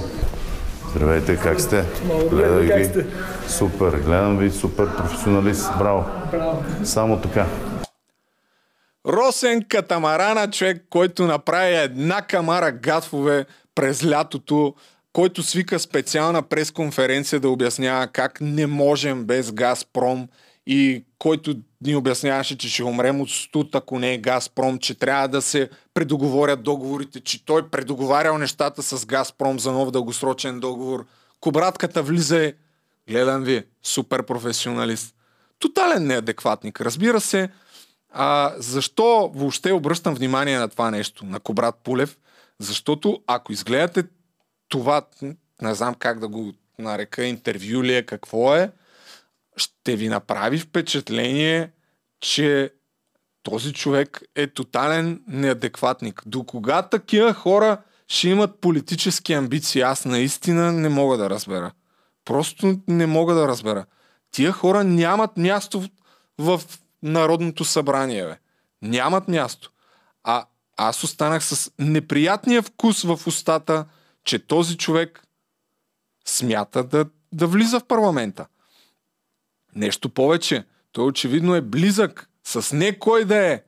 Здравейте, 0.95 1.37
как 1.37 1.61
сте? 1.61 1.85
Гледах 2.29 2.95
ви. 2.95 3.05
Супер, 3.47 3.91
гледам 3.91 4.37
ви, 4.37 4.51
супер 4.51 4.95
професионалист. 4.97 5.69
Браво. 5.79 6.05
Браво. 6.31 6.63
Само 6.83 7.21
така. 7.21 7.45
Росен 9.07 9.63
Катамарана, 9.69 10.51
човек, 10.51 10.85
който 10.89 11.27
направи 11.27 11.75
една 11.75 12.21
камара 12.21 12.71
гадфове 12.71 13.45
през 13.75 14.05
лятото, 14.05 14.73
който 15.13 15.43
свика 15.43 15.79
специална 15.79 16.41
пресконференция 16.41 17.39
да 17.39 17.49
обяснява 17.49 18.07
как 18.07 18.41
не 18.41 18.67
можем 18.67 19.25
без 19.25 19.51
Газпром 19.51 20.27
и 20.67 21.05
който 21.19 21.55
ни 21.81 21.95
обясняваше, 21.95 22.57
че 22.57 22.69
ще 22.69 22.83
умрем 22.83 23.21
от 23.21 23.29
студ, 23.29 23.75
ако 23.75 23.99
не 23.99 24.13
е 24.13 24.17
Газпром, 24.17 24.79
че 24.79 24.95
трябва 24.95 25.27
да 25.27 25.41
се 25.41 25.69
предоговорят 25.93 26.63
договорите, 26.63 27.19
че 27.19 27.45
той 27.45 27.69
предоговарял 27.69 28.37
нещата 28.37 28.83
с 28.83 29.05
Газпром 29.05 29.59
за 29.59 29.71
нов 29.71 29.91
дългосрочен 29.91 30.59
договор. 30.59 31.05
Кобратката 31.39 32.03
влиза 32.03 32.43
е, 32.45 32.53
гледам 33.09 33.43
ви, 33.43 33.63
супер 33.83 34.23
професионалист. 34.25 35.15
Тотален 35.59 36.07
неадекватник, 36.07 36.81
разбира 36.81 37.21
се. 37.21 37.49
А, 38.09 38.53
защо 38.57 39.31
въобще 39.35 39.71
обръщам 39.71 40.15
внимание 40.15 40.59
на 40.59 40.69
това 40.69 40.91
нещо, 40.91 41.25
на 41.25 41.39
Кобрат 41.39 41.75
Пулев? 41.83 42.17
Защото 42.59 43.21
ако 43.27 43.53
изгледате 43.53 44.03
това, 44.69 45.01
не 45.61 45.73
знам 45.73 45.95
как 45.95 46.19
да 46.19 46.27
го 46.27 46.53
нарека, 46.79 47.25
интервю 47.25 47.83
ли 47.83 47.95
е, 47.95 48.03
какво 48.03 48.55
е, 48.55 48.71
ще 49.57 49.95
ви 49.95 50.09
направи 50.09 50.59
впечатление, 50.59 51.71
че 52.19 52.73
този 53.43 53.73
човек 53.73 54.21
е 54.35 54.47
тотален 54.47 55.23
неадекватник. 55.27 56.21
До 56.25 56.43
кога 56.43 56.81
такива 56.81 57.33
хора 57.33 57.81
ще 58.07 58.29
имат 58.29 58.61
политически 58.61 59.33
амбиции, 59.33 59.81
аз 59.81 60.05
наистина 60.05 60.71
не 60.71 60.89
мога 60.89 61.17
да 61.17 61.29
разбера. 61.29 61.71
Просто 62.25 62.79
не 62.87 63.05
мога 63.05 63.33
да 63.33 63.47
разбера. 63.47 63.85
Тия 64.31 64.51
хора 64.51 64.83
нямат 64.83 65.37
място 65.37 65.83
в 66.37 66.61
Народното 67.03 67.65
събрание. 67.65 68.25
Бе. 68.25 68.37
Нямат 68.81 69.27
място. 69.27 69.71
А 70.23 70.45
аз 70.77 71.03
останах 71.03 71.45
с 71.45 71.71
неприятния 71.79 72.61
вкус 72.61 73.03
в 73.03 73.19
устата, 73.27 73.85
че 74.23 74.47
този 74.47 74.77
човек 74.77 75.23
смята 76.25 76.83
да, 76.83 77.05
да 77.31 77.47
влиза 77.47 77.79
в 77.79 77.87
парламента. 77.87 78.45
Нещо 79.75 80.09
повече, 80.09 80.63
той 80.91 81.05
очевидно 81.05 81.55
е 81.55 81.61
близък 81.61 82.29
с 82.43 82.75
не 82.75 82.99
кой 82.99 83.25
да 83.25 83.37
е, 83.37 83.61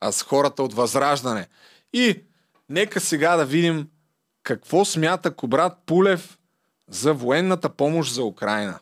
а 0.00 0.12
с 0.12 0.22
хората 0.22 0.62
от 0.62 0.74
Възраждане. 0.74 1.46
И 1.92 2.22
нека 2.68 3.00
сега 3.00 3.36
да 3.36 3.44
видим 3.44 3.88
какво 4.42 4.84
смята 4.84 5.30
Кобрат 5.30 5.72
Пулев 5.86 6.38
за 6.90 7.14
военната 7.14 7.68
помощ 7.68 8.14
за 8.14 8.24
Украина. 8.24 8.78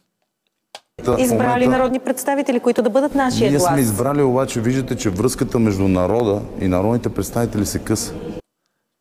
Избрали 1.18 1.64
момента... 1.64 1.68
народни 1.68 1.98
представители, 1.98 2.60
които 2.60 2.82
да 2.82 2.90
бъдат 2.90 3.14
нашия 3.14 3.50
Ние 3.50 3.58
глас. 3.58 3.72
сме 3.72 3.80
избрали, 3.80 4.22
обаче 4.22 4.60
виждате, 4.60 4.96
че 4.96 5.10
връзката 5.10 5.58
между 5.58 5.88
народа 5.88 6.42
и 6.60 6.68
народните 6.68 7.08
представители 7.14 7.66
се 7.66 7.78
къса. 7.78 8.14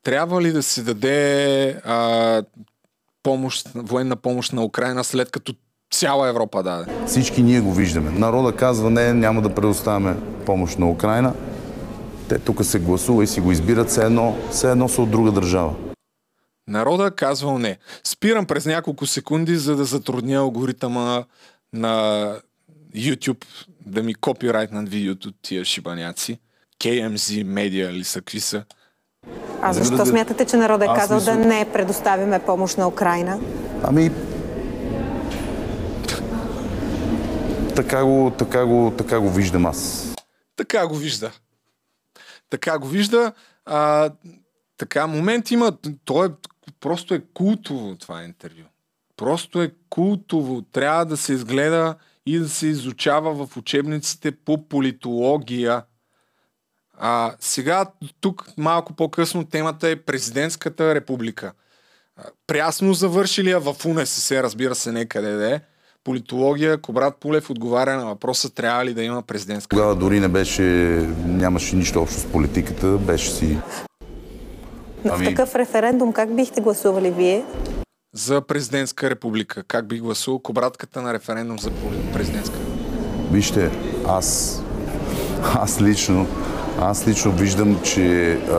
Трябва 0.03 0.41
ли 0.41 0.51
да 0.51 0.63
се 0.63 0.83
даде 0.83 1.69
а, 1.85 2.43
помощ, 3.23 3.69
военна 3.75 4.15
помощ 4.15 4.53
на 4.53 4.63
Украина, 4.63 5.03
след 5.03 5.31
като 5.31 5.53
цяла 5.93 6.29
Европа 6.29 6.63
даде? 6.63 6.91
Всички 7.07 7.43
ние 7.43 7.61
го 7.61 7.73
виждаме. 7.73 8.11
Народа 8.11 8.51
казва, 8.51 8.89
не, 8.89 9.13
няма 9.13 9.41
да 9.41 9.55
предоставяме 9.55 10.15
помощ 10.45 10.79
на 10.79 10.89
Украина. 10.89 11.33
Те 12.29 12.39
тук 12.39 12.65
се 12.65 12.79
гласува 12.79 13.23
и 13.23 13.27
си 13.27 13.41
го 13.41 13.51
избират, 13.51 13.89
все 13.89 14.05
едно, 14.05 14.37
все 14.51 14.71
едно 14.71 14.89
са 14.89 15.01
от 15.01 15.11
друга 15.11 15.31
държава. 15.31 15.73
Народа 16.67 17.11
казвал 17.11 17.59
не. 17.59 17.77
Спирам 18.03 18.45
през 18.45 18.65
няколко 18.65 19.05
секунди, 19.05 19.55
за 19.55 19.75
да 19.75 19.85
затрудня 19.85 20.37
алгоритъма 20.37 21.23
на 21.73 22.33
YouTube 22.95 23.45
да 23.85 24.03
ми 24.03 24.15
копирайтнат 24.15 24.89
видеото 24.89 25.27
от 25.27 25.35
тия 25.41 25.65
шибаняци. 25.65 26.39
KMZ 26.83 27.45
Media 27.45 27.91
ли 27.91 28.03
са, 28.03 28.19
какви 28.19 28.39
са? 28.39 28.63
А 29.61 29.73
защо 29.73 30.05
смятате, 30.05 30.45
че 30.45 30.57
народът 30.57 30.87
е 30.87 30.91
Аз 30.91 30.99
казал 30.99 31.19
да 31.19 31.35
не 31.35 31.65
предоставяме 31.73 32.39
помощ 32.39 32.77
на 32.77 32.87
Украина? 32.87 33.39
Ами, 33.83 34.11
така 37.75 38.03
го, 38.03 38.33
така 38.37 38.65
го, 38.65 38.93
така 38.97 39.19
го 39.19 39.29
виждам 39.29 39.65
аз. 39.65 40.13
Така 40.55 40.87
го 40.87 40.95
вижда. 40.95 41.31
Така 42.49 42.79
го 42.79 42.87
вижда. 42.87 43.33
А, 43.65 44.11
така, 44.77 45.07
момент 45.07 45.51
има. 45.51 45.77
То 46.05 46.25
е, 46.25 46.29
просто 46.79 47.13
е 47.13 47.21
култово 47.33 47.95
това 47.95 48.23
интервю. 48.23 48.63
Просто 49.17 49.61
е 49.61 49.71
култово. 49.89 50.61
Трябва 50.61 51.05
да 51.05 51.17
се 51.17 51.33
изгледа 51.33 51.95
и 52.25 52.39
да 52.39 52.49
се 52.49 52.67
изучава 52.67 53.45
в 53.45 53.57
учебниците 53.57 54.31
по 54.31 54.67
политология. 54.67 55.83
А, 56.97 57.35
сега, 57.39 57.85
тук 58.21 58.47
малко 58.57 58.93
по-късно 58.93 59.45
темата 59.45 59.89
е 59.89 59.95
президентската 59.95 60.95
република. 60.95 61.53
Прясно 62.47 62.93
завършили, 62.93 63.51
а 63.51 63.59
в 63.59 63.85
УНСС, 63.85 64.43
разбира 64.43 64.75
се, 64.75 64.91
некъде 64.91 65.31
да 65.31 65.55
е. 65.55 65.61
Политология, 66.05 66.77
Кобрат 66.77 67.15
Пулев 67.19 67.49
отговаря 67.49 67.97
на 67.97 68.05
въпроса 68.05 68.53
трябва 68.53 68.85
ли 68.85 68.93
да 68.93 69.03
има 69.03 69.21
президентска 69.21 69.75
Тогава 69.75 69.95
дори 69.95 70.19
не 70.19 70.27
беше, 70.27 70.61
нямаше 71.25 71.75
нищо 71.75 72.01
общо 72.01 72.19
с 72.19 72.25
политиката, 72.25 72.87
беше 72.87 73.31
си... 73.31 73.57
В 75.05 75.09
Ами- 75.11 75.25
такъв 75.25 75.55
референдум 75.55 76.13
как 76.13 76.35
бихте 76.35 76.61
гласували 76.61 77.11
вие? 77.11 77.45
за 78.13 78.41
президентска 78.41 79.09
република. 79.09 79.63
Как 79.63 79.87
би 79.87 79.99
гласувал 79.99 80.39
кобратката 80.39 81.01
на 81.01 81.13
референдум 81.13 81.59
за 81.59 81.71
президентска? 82.13 82.55
Вижте, 83.31 83.71
аз, 84.07 84.59
аз 85.43 85.81
лично, 85.81 86.27
аз 86.81 87.07
лично 87.07 87.31
виждам, 87.31 87.81
че 87.83 88.33
а, 88.33 88.55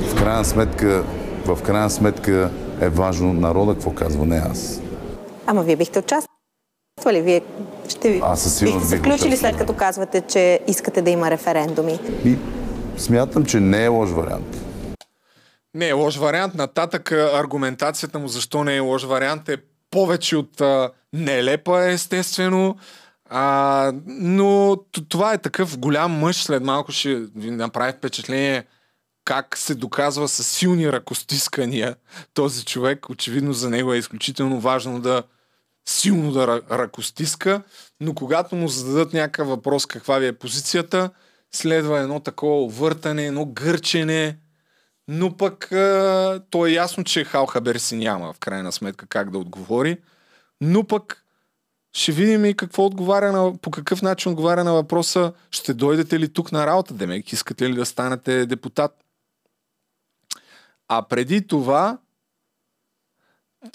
в 0.00 0.18
крайна 0.18 0.44
сметка, 0.44 1.04
в 1.46 1.62
крайна 1.62 1.90
сметка 1.90 2.50
е 2.80 2.88
важно 2.88 3.32
народа 3.32 3.72
какво 3.72 3.90
казва, 3.90 4.26
не 4.26 4.36
аз. 4.36 4.80
Ама 5.46 5.62
вие 5.62 5.76
бихте 5.76 5.98
участвали. 5.98 7.22
Вие 7.22 7.42
ще 7.88 8.20
Аз 8.22 8.42
със 8.42 8.58
сигурност 8.58 8.90
бихте 8.90 8.96
се 8.96 9.16
включили 9.16 9.36
след 9.36 9.56
като 9.56 9.72
казвате, 9.72 10.20
че 10.20 10.60
искате 10.66 11.02
да 11.02 11.10
има 11.10 11.30
референдуми. 11.30 11.98
И 12.24 12.36
смятам, 12.96 13.44
че 13.44 13.60
не 13.60 13.84
е 13.84 13.88
лош 13.88 14.10
вариант. 14.10 14.56
Не 15.74 15.88
е 15.88 15.92
лош 15.92 16.16
вариант. 16.16 16.54
Нататък 16.54 17.12
аргументацията 17.12 18.18
му 18.18 18.28
защо 18.28 18.64
не 18.64 18.76
е 18.76 18.80
лош 18.80 19.04
вариант 19.04 19.48
е 19.48 19.56
повече 19.90 20.36
от 20.36 20.60
а, 20.60 20.90
нелепа, 21.12 21.90
естествено. 21.90 22.76
А, 23.30 23.92
но 24.06 24.76
това 25.08 25.32
е 25.32 25.38
такъв 25.38 25.78
голям 25.78 26.12
мъж. 26.12 26.42
След 26.42 26.62
малко 26.62 26.92
ще 26.92 27.14
ви 27.36 27.50
направи 27.50 27.92
впечатление 27.92 28.64
как 29.30 29.58
се 29.58 29.74
доказва 29.74 30.28
с 30.28 30.44
силни 30.44 30.92
ръкостискания 30.92 31.96
този 32.34 32.64
човек. 32.64 33.10
Очевидно 33.10 33.52
за 33.52 33.70
него 33.70 33.92
е 33.92 33.98
изключително 33.98 34.60
важно 34.60 35.00
да 35.00 35.22
силно 35.88 36.32
да 36.32 36.62
ръкостиска, 36.70 37.62
но 38.00 38.14
когато 38.14 38.56
му 38.56 38.68
зададат 38.68 39.12
някакъв 39.12 39.48
въпрос 39.48 39.86
каква 39.86 40.18
ви 40.18 40.26
е 40.26 40.32
позицията, 40.32 41.10
следва 41.52 42.00
едно 42.00 42.20
такова 42.20 42.68
въртане, 42.68 43.26
едно 43.26 43.44
гърчене, 43.46 44.38
но 45.08 45.36
пък 45.36 45.72
а, 45.72 46.42
то 46.50 46.66
е 46.66 46.70
ясно, 46.70 47.04
че 47.04 47.24
Хал 47.24 47.46
Хабер 47.46 47.76
си 47.76 47.96
няма 47.96 48.32
в 48.32 48.38
крайна 48.38 48.72
сметка 48.72 49.06
как 49.06 49.30
да 49.30 49.38
отговори, 49.38 49.98
но 50.60 50.84
пък 50.84 51.24
ще 51.92 52.12
видим 52.12 52.44
и 52.44 52.56
какво 52.56 52.86
отговаря 52.86 53.32
на, 53.32 53.56
по 53.56 53.70
какъв 53.70 54.02
начин 54.02 54.32
отговаря 54.32 54.64
на 54.64 54.72
въпроса 54.72 55.32
ще 55.50 55.74
дойдете 55.74 56.18
ли 56.18 56.32
тук 56.32 56.52
на 56.52 56.66
работа, 56.66 56.94
Демек, 56.94 57.32
искате 57.32 57.70
ли 57.70 57.74
да 57.74 57.86
станете 57.86 58.46
депутат? 58.46 59.04
А 60.92 61.02
преди 61.02 61.46
това 61.46 61.98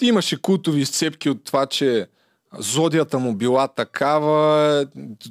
имаше 0.00 0.42
култови 0.42 0.80
изцепки 0.80 1.30
от 1.30 1.44
това, 1.44 1.66
че 1.66 2.08
зодията 2.58 3.18
му 3.18 3.34
била 3.34 3.68
такава, 3.68 4.86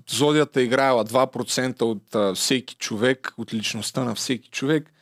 зодията 0.10 0.62
играела 0.62 1.06
2% 1.06 1.82
от 1.82 2.16
а, 2.16 2.34
всеки 2.34 2.76
човек, 2.76 3.34
от 3.38 3.54
личността 3.54 4.04
на 4.04 4.16
всеки 4.16 4.50
човек. 4.50 4.94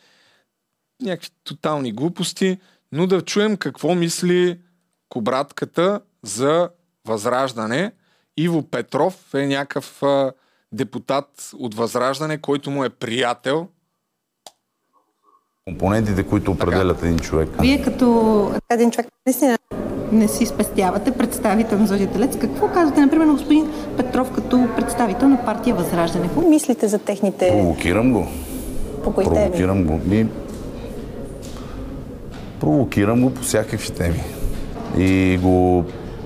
Някакви 1.02 1.30
тотални 1.44 1.92
глупости, 1.92 2.58
но 2.92 3.08
да 3.08 3.22
чуем 3.22 3.58
какво 3.58 3.96
мисли 3.96 4.60
кобратката 5.10 6.02
за 6.24 6.70
възраждане. 7.06 7.92
Иво 8.38 8.70
Петров 8.70 9.34
е 9.34 9.48
някакъв 9.48 10.04
депутат 10.72 11.50
от 11.54 11.76
възраждане, 11.76 12.42
който 12.42 12.72
му 12.72 12.84
е 12.84 12.90
приятел. 12.90 13.70
Компонентите, 15.70 16.24
които 16.24 16.52
определят 16.52 17.04
един 17.04 17.20
човек. 17.20 17.50
Вие 17.62 17.82
като 17.82 18.52
Един 18.72 18.92
човек 18.92 19.08
наистина 19.26 19.58
не 20.12 20.28
си 20.28 20.46
спестявате 20.46 21.12
представител 21.12 21.80
на 21.80 21.88
Зодия 21.88 22.12
Телец, 22.12 22.38
какво 22.38 22.68
казвате, 22.68 23.02
например, 23.02 23.26
на 23.26 23.34
господин 23.34 23.72
Петров 23.98 24.32
като 24.32 24.68
представител 24.76 25.30
на 25.30 25.46
партия 25.46 25.76
Възраждане? 25.76 26.28
какво 26.28 26.42
мислите 26.42 26.88
за 26.88 27.00
техните 27.00 27.50
Провокирам 27.50 28.14
го. 28.14 28.28
по 29.04 29.14
кои 29.14 29.24
теми? 29.24 29.36
Провокирам 29.36 29.84
го. 29.84 30.00
Ми... 30.06 30.28
Провокирам 32.60 33.22
го 33.22 33.30
по 33.30 33.42
всякакви 33.42 33.90
теми. 33.92 34.24
И 34.98 35.40
го 35.42 35.86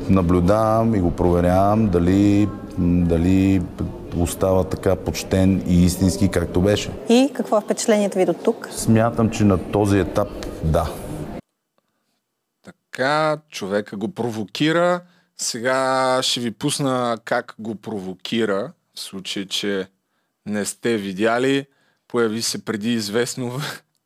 наблюдавам 0.09 0.95
и 0.95 0.99
го 0.99 1.11
проверявам 1.11 1.87
дали, 1.87 2.47
дали 2.77 3.61
остава 4.23 4.63
така 4.63 4.95
почтен 4.95 5.63
и 5.67 5.85
истински, 5.85 6.29
както 6.29 6.61
беше. 6.61 6.91
И 7.09 7.31
какво 7.33 7.57
е 7.57 7.61
впечатлението 7.61 8.17
ви 8.17 8.25
до 8.25 8.33
тук? 8.33 8.67
Смятам, 8.71 9.29
че 9.29 9.43
на 9.43 9.71
този 9.71 9.99
етап 9.99 10.29
да. 10.63 10.89
Така, 12.63 13.37
човека 13.49 13.97
го 13.97 14.07
провокира. 14.07 15.01
Сега 15.37 16.19
ще 16.21 16.39
ви 16.39 16.51
пусна 16.51 17.17
как 17.25 17.55
го 17.59 17.75
провокира, 17.75 18.71
в 18.95 18.99
случай, 18.99 19.45
че 19.45 19.87
не 20.45 20.65
сте 20.65 20.97
видяли. 20.97 21.65
Появи 22.07 22.41
се 22.41 22.65
преди 22.65 22.93
известно, 22.93 23.51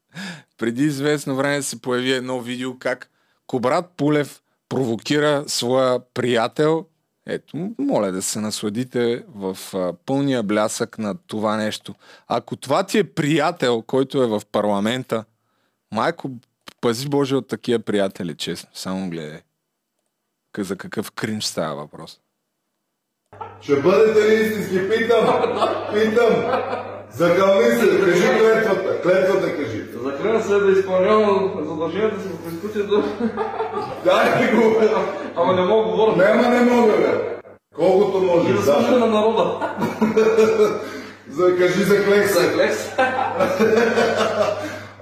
преди 0.58 0.84
известно 0.84 1.36
време 1.36 1.62
се 1.62 1.82
появи 1.82 2.12
едно 2.12 2.40
видео 2.40 2.80
как 2.80 3.10
Кобрат 3.48 3.90
Пулев 3.98 4.42
провокира 4.70 5.44
своя 5.48 6.00
приятел. 6.14 6.86
Ето, 7.26 7.72
моля 7.80 8.12
да 8.12 8.22
се 8.22 8.40
насладите 8.40 9.24
в 9.36 9.58
а, 9.74 9.94
пълния 10.06 10.44
блясък 10.44 10.98
на 10.98 11.16
това 11.28 11.58
нещо. 11.58 11.96
Ако 12.28 12.56
това 12.56 12.84
ти 12.84 13.00
е 13.00 13.04
приятел, 13.04 13.82
който 13.82 14.24
е 14.24 14.28
в 14.28 14.42
парламента, 14.52 15.26
майко, 15.92 16.32
пази 16.82 17.10
Боже 17.10 17.36
от 17.36 17.48
такива 17.48 17.80
приятели, 17.80 18.36
честно. 18.36 18.70
Само 18.74 19.10
гледай. 19.10 19.42
За 20.58 20.76
какъв 20.76 21.12
кринж 21.12 21.46
става 21.46 21.76
въпрос. 21.76 22.20
Ще 23.62 23.82
бъдете 23.82 24.30
ли 24.30 24.34
истински? 24.34 24.90
Питам! 24.90 25.26
Питам! 25.94 26.91
Закълни 27.14 27.80
се, 27.80 28.00
кажи 28.06 28.40
клетвата. 28.40 29.02
Клетвата 29.02 29.56
кажи. 29.56 29.84
Заклевам 30.04 30.42
се 30.42 30.54
да 30.54 30.72
изпълнявам 30.72 31.52
задълженията 31.70 32.22
си 32.22 32.28
в 32.28 32.44
Конституцията, 32.44 33.04
Дай 34.06 34.52
го! 34.56 34.76
ама 35.36 35.54
не 35.54 35.62
мога 35.62 35.90
говоря. 35.92 36.16
Нема 36.18 36.50
не 36.50 36.62
мога, 36.72 36.94
бе. 36.98 37.38
Колкото 37.76 38.18
И 38.18 38.26
можеш. 38.26 38.56
да 38.56 38.62
служа 38.74 38.92
на 38.92 39.06
народа. 39.06 39.60
За, 41.30 41.58
кажи 41.58 41.84
за. 41.84 41.96
Заклекс. 41.96 42.92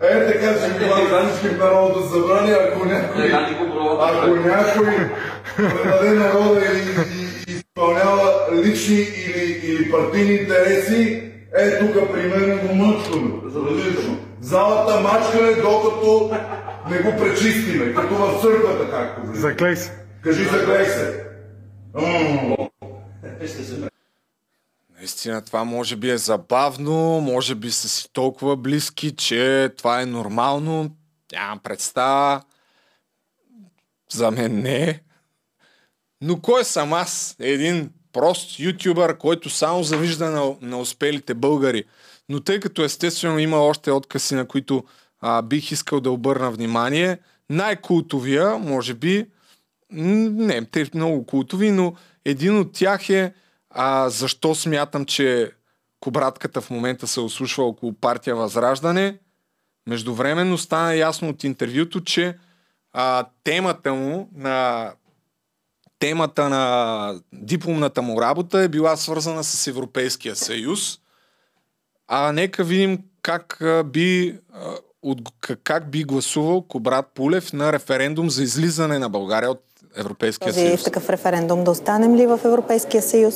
Е, 0.01 0.25
така 0.25 0.53
ще 0.53 0.69
ги 0.69 0.85
всички 1.29 1.55
в 1.55 1.59
Народното 1.59 2.09
събрание, 2.09 2.53
ако 2.53 2.85
някой, 2.85 3.31
пробвам. 3.69 3.97
ако 4.01 4.27
някой 4.27 5.09
предаде 5.57 6.09
народа 6.09 6.59
и, 6.59 6.77
и, 6.79 7.53
и 7.53 7.57
изпълнява 7.57 8.33
лични 8.63 8.95
или, 8.95 9.61
или 9.63 9.91
партийни 9.91 10.33
интереси, 10.33 11.28
е 11.57 11.79
тук 11.79 12.11
при 12.11 12.27
мен 12.27 12.67
го 12.67 12.75
мъчкаме. 12.75 13.51
Задължително. 13.51 14.17
В 14.39 14.43
залата 14.43 14.99
мачкане, 14.99 15.51
докато 15.51 16.31
не 16.89 16.99
го 16.99 17.17
пречистиме, 17.17 17.93
като 17.93 18.15
в 18.15 18.41
църквата, 18.41 18.91
както 18.91 19.27
влиза. 19.27 19.41
Заклей 19.41 19.75
се. 19.75 19.91
Кажи 20.23 20.43
заклей 20.43 20.85
се. 20.85 21.25
Наистина 24.99 25.41
това 25.41 25.63
може 25.63 25.95
би 25.95 26.09
е 26.09 26.17
забавно, 26.17 27.21
може 27.21 27.55
би 27.55 27.71
са 27.71 27.89
си 27.89 28.09
толкова 28.13 28.57
близки, 28.57 29.15
че 29.15 29.69
това 29.77 30.01
е 30.01 30.05
нормално. 30.05 30.89
Нямам 31.31 31.59
представа. 31.59 32.41
За 34.11 34.31
мен 34.31 34.61
не. 34.61 35.01
Но 36.21 36.41
кой 36.41 36.63
съм 36.63 36.93
аз? 36.93 37.35
Един 37.39 37.89
прост 38.13 38.59
ютубър, 38.59 39.17
който 39.17 39.49
само 39.49 39.83
завижда 39.83 40.29
на, 40.29 40.55
на 40.61 40.79
успелите 40.79 41.33
българи. 41.33 41.83
Но 42.29 42.39
тъй 42.39 42.59
като 42.59 42.83
естествено 42.83 43.39
има 43.39 43.57
още 43.57 43.91
откъси, 43.91 44.35
на 44.35 44.47
които 44.47 44.83
а, 45.21 45.41
бих 45.41 45.71
искал 45.71 45.99
да 45.99 46.11
обърна 46.11 46.51
внимание. 46.51 47.17
Най-култовия, 47.49 48.57
може 48.57 48.93
би, 48.93 49.25
не, 49.91 50.65
те 50.65 50.89
много 50.93 51.25
култови, 51.25 51.71
но 51.71 51.93
един 52.25 52.59
от 52.59 52.73
тях 52.73 53.09
е 53.09 53.33
а, 53.69 54.09
защо 54.09 54.55
смятам, 54.55 55.05
че 55.05 55.51
кобратката 55.99 56.61
в 56.61 56.69
момента 56.69 57.07
се 57.07 57.19
ослушва 57.19 57.63
около 57.63 57.93
партия 57.93 58.35
Възраждане. 58.35 59.17
Междувременно 59.87 60.57
стана 60.57 60.95
ясно 60.95 61.29
от 61.29 61.43
интервюто, 61.43 62.03
че 62.03 62.37
а, 62.93 63.25
темата 63.43 63.93
му 63.93 64.29
на 64.35 64.91
темата 65.99 66.49
на 66.49 67.13
дипломната 67.33 68.01
му 68.01 68.21
работа 68.21 68.59
е 68.59 68.67
била 68.67 68.95
свързана 68.95 69.43
с 69.43 69.67
Европейския 69.67 70.35
съюз. 70.35 70.99
А 72.07 72.31
нека 72.31 72.63
видим 72.63 72.99
как 73.21 73.61
би, 73.85 74.39
от, 75.03 75.21
как- 75.63 75.91
би 75.91 76.03
гласувал 76.03 76.61
Кобрат 76.61 77.05
Пулев 77.15 77.53
на 77.53 77.73
референдум 77.73 78.29
за 78.29 78.43
излизане 78.43 78.99
на 78.99 79.09
България 79.09 79.51
от 79.51 79.63
Европейския 79.95 80.53
Този 80.53 80.67
съюз. 80.67 80.83
такъв 80.83 81.09
референдум 81.09 81.63
да 81.63 81.71
останем 81.71 82.15
ли 82.15 82.25
в 82.25 82.39
Европейския 82.45 83.01
съюз? 83.01 83.35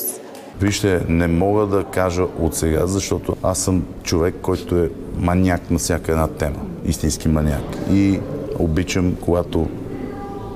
Вижте, 0.60 1.02
не 1.08 1.26
мога 1.28 1.66
да 1.66 1.84
кажа 1.84 2.22
от 2.22 2.56
сега, 2.56 2.86
защото 2.86 3.36
аз 3.42 3.58
съм 3.58 3.84
човек, 4.02 4.34
който 4.42 4.76
е 4.76 4.90
маняк 5.16 5.70
на 5.70 5.78
всяка 5.78 6.12
една 6.12 6.28
тема. 6.28 6.66
Истински 6.84 7.28
маняк. 7.28 7.76
И 7.92 8.20
обичам, 8.58 9.16
когато 9.16 9.68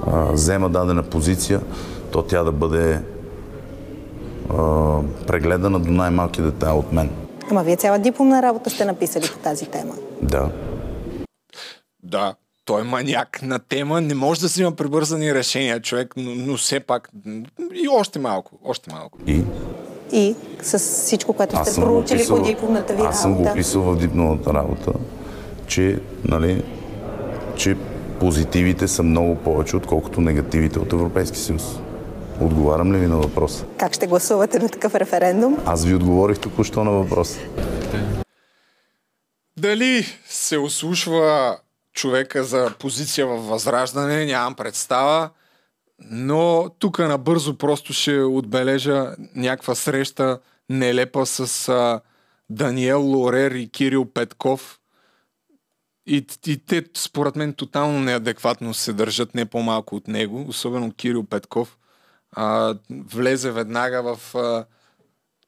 а, 0.07 0.33
взема 0.33 0.69
дадена 0.69 1.03
позиция, 1.03 1.61
то 2.13 2.23
тя 2.23 2.43
да 2.45 2.53
бъде 2.53 3.01
а, 4.51 4.57
прегледана 5.27 5.81
до 5.81 5.91
най-малки 5.91 6.43
детайл 6.43 6.79
от 6.79 6.93
мен. 6.93 7.11
Ама 7.51 7.65
вие 7.65 7.77
цяла 7.77 7.99
дипломна 7.99 8.43
работа 8.43 8.71
сте 8.71 8.85
написали 8.85 9.25
по 9.33 9.39
тази 9.39 9.67
тема. 9.67 9.95
Да. 10.23 10.51
Да, 12.03 12.35
той 12.65 12.81
е 12.81 12.85
маняк 12.85 13.43
на 13.43 13.59
тема, 13.59 14.01
не 14.01 14.15
може 14.15 14.41
да 14.41 14.49
си 14.49 14.63
има 14.63 14.73
прибързани 14.73 15.35
решения 15.35 15.81
човек, 15.81 16.15
но, 16.17 16.35
но 16.35 16.57
все 16.57 16.81
пак 16.81 17.11
и 17.75 17.89
още 17.89 18.19
малко, 18.19 18.53
още 18.65 18.91
малко. 18.93 19.19
И 19.27 19.43
И 20.13 20.35
с 20.63 20.79
всичко, 20.79 21.33
което 21.33 21.57
аз 21.57 21.73
сте 21.73 21.81
проучили 21.81 22.25
по 22.29 22.43
дипломната 22.43 22.95
ви 22.95 23.03
аз 23.03 23.23
съм 23.23 23.33
го 23.33 23.39
работа. 23.39 23.53
описал 23.53 23.83
в 23.83 23.97
дипломната 23.99 24.55
работа, 24.55 24.93
че, 25.67 26.01
нали, 26.25 26.65
че 27.57 27.77
позитивите 28.21 28.89
са 28.89 29.03
много 29.03 29.35
повече, 29.35 29.77
отколкото 29.77 30.21
негативите 30.21 30.79
от 30.79 30.93
Европейски 30.93 31.39
съюз. 31.39 31.79
Отговарям 32.41 32.93
ли 32.93 32.99
ви 32.99 33.07
на 33.07 33.17
въпроса? 33.17 33.65
Как 33.79 33.95
ще 33.95 34.07
гласувате 34.07 34.59
на 34.59 34.69
такъв 34.69 34.95
референдум? 34.95 35.59
Аз 35.67 35.85
ви 35.85 35.95
отговорих 35.95 36.39
току-що 36.39 36.85
на 36.85 36.91
въпроса. 36.91 37.39
Дали 39.57 40.05
се 40.29 40.59
ослушва 40.59 41.59
човека 41.93 42.45
за 42.45 42.75
позиция 42.79 43.27
в 43.27 43.37
Възраждане, 43.37 44.25
нямам 44.25 44.55
представа. 44.55 45.31
Но 46.11 46.71
тук 46.79 46.99
набързо 46.99 47.59
просто 47.59 47.93
ще 47.93 48.21
отбележа 48.21 49.15
някаква 49.35 49.75
среща 49.75 50.39
нелепа 50.71 51.27
с 51.27 51.69
а, 51.69 52.01
Даниел 52.51 53.03
Лорер 53.03 53.51
и 53.51 53.69
Кирил 53.69 54.05
Петков. 54.05 54.81
И, 56.07 56.27
и 56.47 56.59
те, 56.67 56.85
според 56.97 57.37
мен, 57.37 57.53
тотално 57.53 58.01
неадекватно 58.01 58.75
се 58.75 58.93
държат 58.93 59.35
не 59.35 59.45
по-малко 59.45 59.97
от 59.97 60.09
него, 60.09 60.45
особено 60.49 60.93
Кирил 60.93 61.25
Петков. 61.25 61.78
А, 62.41 62.75
влезе 62.91 63.51
веднага 63.51 64.03
в 64.03 64.35
а, 64.35 64.65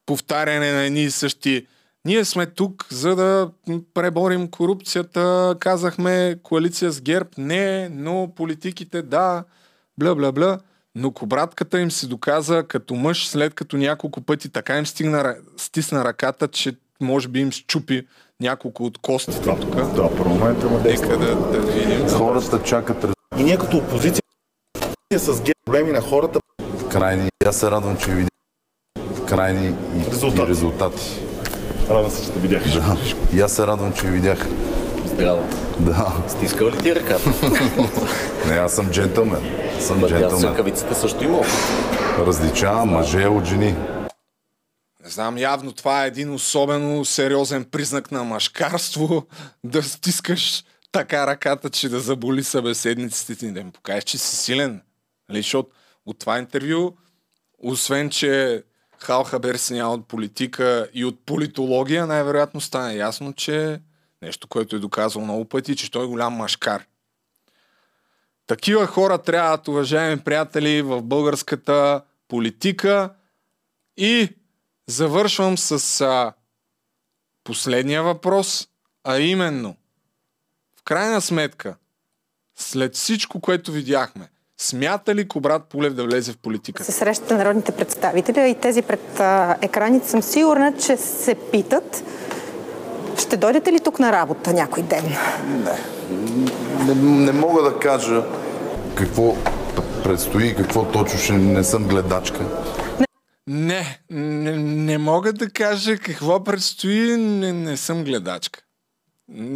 повтаряне 0.05 0.71
на 0.71 0.81
едни 0.83 1.03
и 1.03 1.11
същи. 1.11 1.67
Ние 2.05 2.25
сме 2.25 2.45
тук, 2.45 2.87
за 2.89 3.15
да 3.15 3.49
преборим 3.93 4.47
корупцията. 4.47 5.55
Казахме 5.59 6.35
коалиция 6.43 6.91
с 6.91 7.01
ГЕРБ, 7.01 7.29
не, 7.37 7.89
но 7.89 8.31
политиките 8.35 9.01
да, 9.01 9.43
бла 9.97 10.15
бла 10.15 10.31
бла. 10.31 10.59
Но 10.95 11.11
кобратката 11.11 11.79
им 11.79 11.91
се 11.91 12.07
доказа 12.07 12.63
като 12.67 12.95
мъж, 12.95 13.27
след 13.27 13.53
като 13.53 13.77
няколко 13.77 14.21
пъти 14.21 14.49
така 14.49 14.77
им 14.77 14.85
стигна, 14.85 15.35
стисна 15.57 16.05
ръката, 16.05 16.47
че 16.47 16.75
може 17.01 17.27
би 17.27 17.39
им 17.39 17.51
щупи 17.51 18.07
няколко 18.39 18.83
от 18.85 18.97
костите 18.97 19.41
тук. 19.41 19.75
Да, 19.75 20.15
парламента 20.17 20.67
има 20.67 20.79
Нека 20.79 21.17
да, 21.17 21.35
да 21.35 21.59
видим. 21.59 22.07
Хората 22.09 22.63
чакат 22.63 23.05
И 23.37 23.43
ние 23.43 23.57
като 23.57 23.77
опозиция 23.77 24.21
с 25.17 25.41
проблеми 25.65 25.91
на 25.91 26.01
хората, 26.01 26.39
крайни. 26.91 27.29
Аз 27.45 27.55
се 27.55 27.71
радвам, 27.71 27.97
че 27.97 28.11
видях 28.11 28.29
крайни 29.29 29.67
и 29.67 30.11
Резултати. 30.11 30.41
и 30.41 30.47
резултати. 30.47 31.19
радвам 31.89 32.11
се, 32.11 32.25
че 32.25 32.31
те 32.31 32.39
видях. 32.39 32.63
Да. 32.63 32.97
И 33.33 33.41
аз 33.41 33.53
се 33.53 33.67
радвам, 33.67 33.93
че 33.93 34.07
ви 34.07 34.11
видях. 34.11 34.47
Здраво. 35.05 35.47
Да. 35.79 36.13
Стискал 36.27 36.67
ли 36.67 36.77
ти 36.77 36.95
ръката? 36.95 37.29
Не, 38.47 38.53
аз 38.53 38.73
съм 38.75 38.91
джентълмен. 38.91 39.41
Съм 39.79 40.01
с 40.01 40.07
джентълмен. 40.07 40.51
ръкавицата 40.51 40.95
също 40.95 41.23
има. 41.23 41.41
Различавам 42.17 42.89
мъже 42.89 43.27
от 43.27 43.45
жени. 43.45 43.75
Не 45.03 45.09
знам, 45.09 45.37
явно 45.37 45.71
това 45.71 46.03
е 46.03 46.07
един 46.07 46.33
особено 46.33 47.05
сериозен 47.05 47.63
признак 47.65 48.11
на 48.11 48.23
мъжкарство, 48.23 49.25
да 49.63 49.83
стискаш 49.83 50.63
така 50.91 51.27
ръката, 51.27 51.69
че 51.69 51.89
да 51.89 51.99
заболи 51.99 52.43
събеседниците 52.43 53.35
ти, 53.35 53.51
да 53.51 53.59
им 53.59 53.71
покажеш, 53.71 54.03
че 54.03 54.17
си 54.17 54.35
силен. 54.35 54.81
Нали? 55.29 55.39
Защото 55.41 55.69
от 56.11 56.19
това 56.19 56.39
интервю, 56.39 56.97
освен, 57.59 58.09
че 58.09 58.63
Хал 58.99 59.23
Хабер 59.23 59.55
си 59.55 59.73
няма 59.73 59.93
от 59.93 60.07
политика 60.07 60.89
и 60.93 61.05
от 61.05 61.25
политология, 61.25 62.07
най-вероятно 62.07 62.61
стана 62.61 62.93
ясно, 62.93 63.33
че 63.33 63.81
нещо, 64.21 64.47
което 64.47 64.75
е 64.75 64.79
доказал 64.79 65.21
много 65.21 65.45
пъти, 65.45 65.75
че 65.75 65.91
той 65.91 66.03
е 66.03 66.07
голям 66.07 66.33
машкар. 66.33 66.85
Такива 68.47 68.87
хора 68.87 69.17
трябват, 69.17 69.67
уважаеми 69.67 70.23
приятели, 70.23 70.81
в 70.81 71.01
българската 71.01 72.01
политика 72.27 73.13
и 73.97 74.29
завършвам 74.87 75.57
с 75.57 76.01
а, 76.01 76.33
последния 77.43 78.03
въпрос, 78.03 78.67
а 79.03 79.19
именно, 79.19 79.75
в 80.79 80.83
крайна 80.83 81.21
сметка, 81.21 81.75
след 82.55 82.95
всичко, 82.95 83.41
което 83.41 83.71
видяхме, 83.71 84.29
смята 84.61 85.15
ли 85.15 85.27
Кобрат 85.27 85.63
Пулев 85.63 85.93
да 85.93 86.03
влезе 86.03 86.31
в 86.31 86.37
политиката? 86.37 86.85
Се 86.85 86.91
срещате 86.91 87.33
народните 87.33 87.71
представители 87.71 88.49
и 88.49 88.55
тези 88.55 88.81
пред 88.81 89.19
а, 89.19 89.55
екраните 89.61 90.09
съм 90.09 90.21
сигурна, 90.21 90.73
че 90.77 90.97
се 90.97 91.35
питат 91.35 92.03
ще 93.17 93.37
дойдете 93.37 93.71
ли 93.71 93.79
тук 93.79 93.99
на 93.99 94.11
работа 94.11 94.53
някой 94.53 94.83
ден? 94.83 95.15
Не, 96.85 96.95
не 96.95 97.31
мога 97.31 97.63
да 97.63 97.79
кажа 97.79 98.23
какво 98.95 99.35
предстои 100.03 100.47
и 100.47 100.55
какво 100.55 100.85
точно 100.85 101.19
ще 101.19 101.33
не 101.33 101.63
съм 101.63 101.87
гледачка. 101.87 102.39
Не, 103.47 103.99
не, 104.09 104.57
не 104.57 104.97
мога 104.97 105.33
да 105.33 105.49
кажа 105.49 105.97
какво 105.97 106.43
предстои, 106.43 107.17
не, 107.17 107.53
не 107.53 107.77
съм 107.77 108.03
гледачка. 108.03 108.59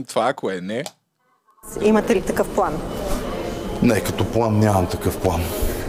Това 0.08 0.30
ако 0.30 0.52
е 0.52 0.62
не. 0.62 0.84
Имате 1.82 2.16
ли 2.16 2.22
такъв 2.22 2.56
план? 2.56 2.74
Не, 3.86 4.02
като 4.02 4.26
план 4.26 4.60
нямам 4.60 4.88
такъв 4.88 5.22
план. 5.22 5.42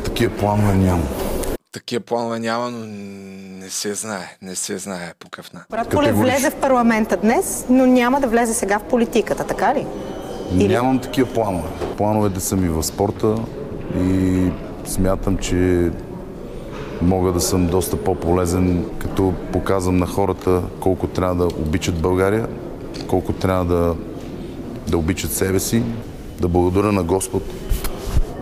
Такива 0.05 0.37
планове 0.37 0.75
нямам. 0.75 1.09
Такива 1.73 2.01
планове 2.01 2.39
няма, 2.39 2.71
но 2.71 2.87
не 3.65 3.71
се 3.71 3.95
знае. 3.95 4.37
Не 4.43 4.55
се 4.55 4.79
знае 4.79 5.13
по 5.19 5.29
какъв 5.31 5.53
начин. 5.53 5.67
Брат 5.71 5.89
Полев 5.89 6.17
влезе 6.17 6.51
в 6.51 6.55
парламента 6.55 7.17
днес, 7.17 7.67
но 7.71 7.87
няма 7.87 8.21
да 8.21 8.29
влезе 8.29 8.55
сега 8.55 8.79
в 8.79 8.83
политиката, 8.83 9.45
така 9.45 9.75
ли? 9.75 9.87
Или- 10.55 10.69
Нямам 10.69 10.99
такива 10.99 11.33
планове. 11.33 11.69
Плановете 11.97 12.41
са 12.41 12.57
ми 12.57 12.69
в 12.69 12.83
спорта 12.83 13.35
и 13.99 14.43
смятам, 14.85 15.39
че 15.39 15.91
мога 17.03 17.33
да 17.33 17.41
съм 17.41 17.67
доста 17.67 17.97
по-полезен, 17.97 18.85
като 18.99 19.35
показвам 19.53 19.97
на 19.97 20.07
хората 20.07 20.63
колко 20.81 21.07
трябва 21.07 21.35
да 21.35 21.45
обичат 21.45 22.01
България, 22.01 22.47
колко 23.09 23.33
трябва 23.33 23.65
да, 23.65 23.95
да 24.89 24.99
обичат 24.99 25.33
себе 25.33 25.61
си, 25.61 25.83
да 26.41 26.49
благодаря 26.49 26.93
на 26.93 27.03
Господ, 27.03 27.43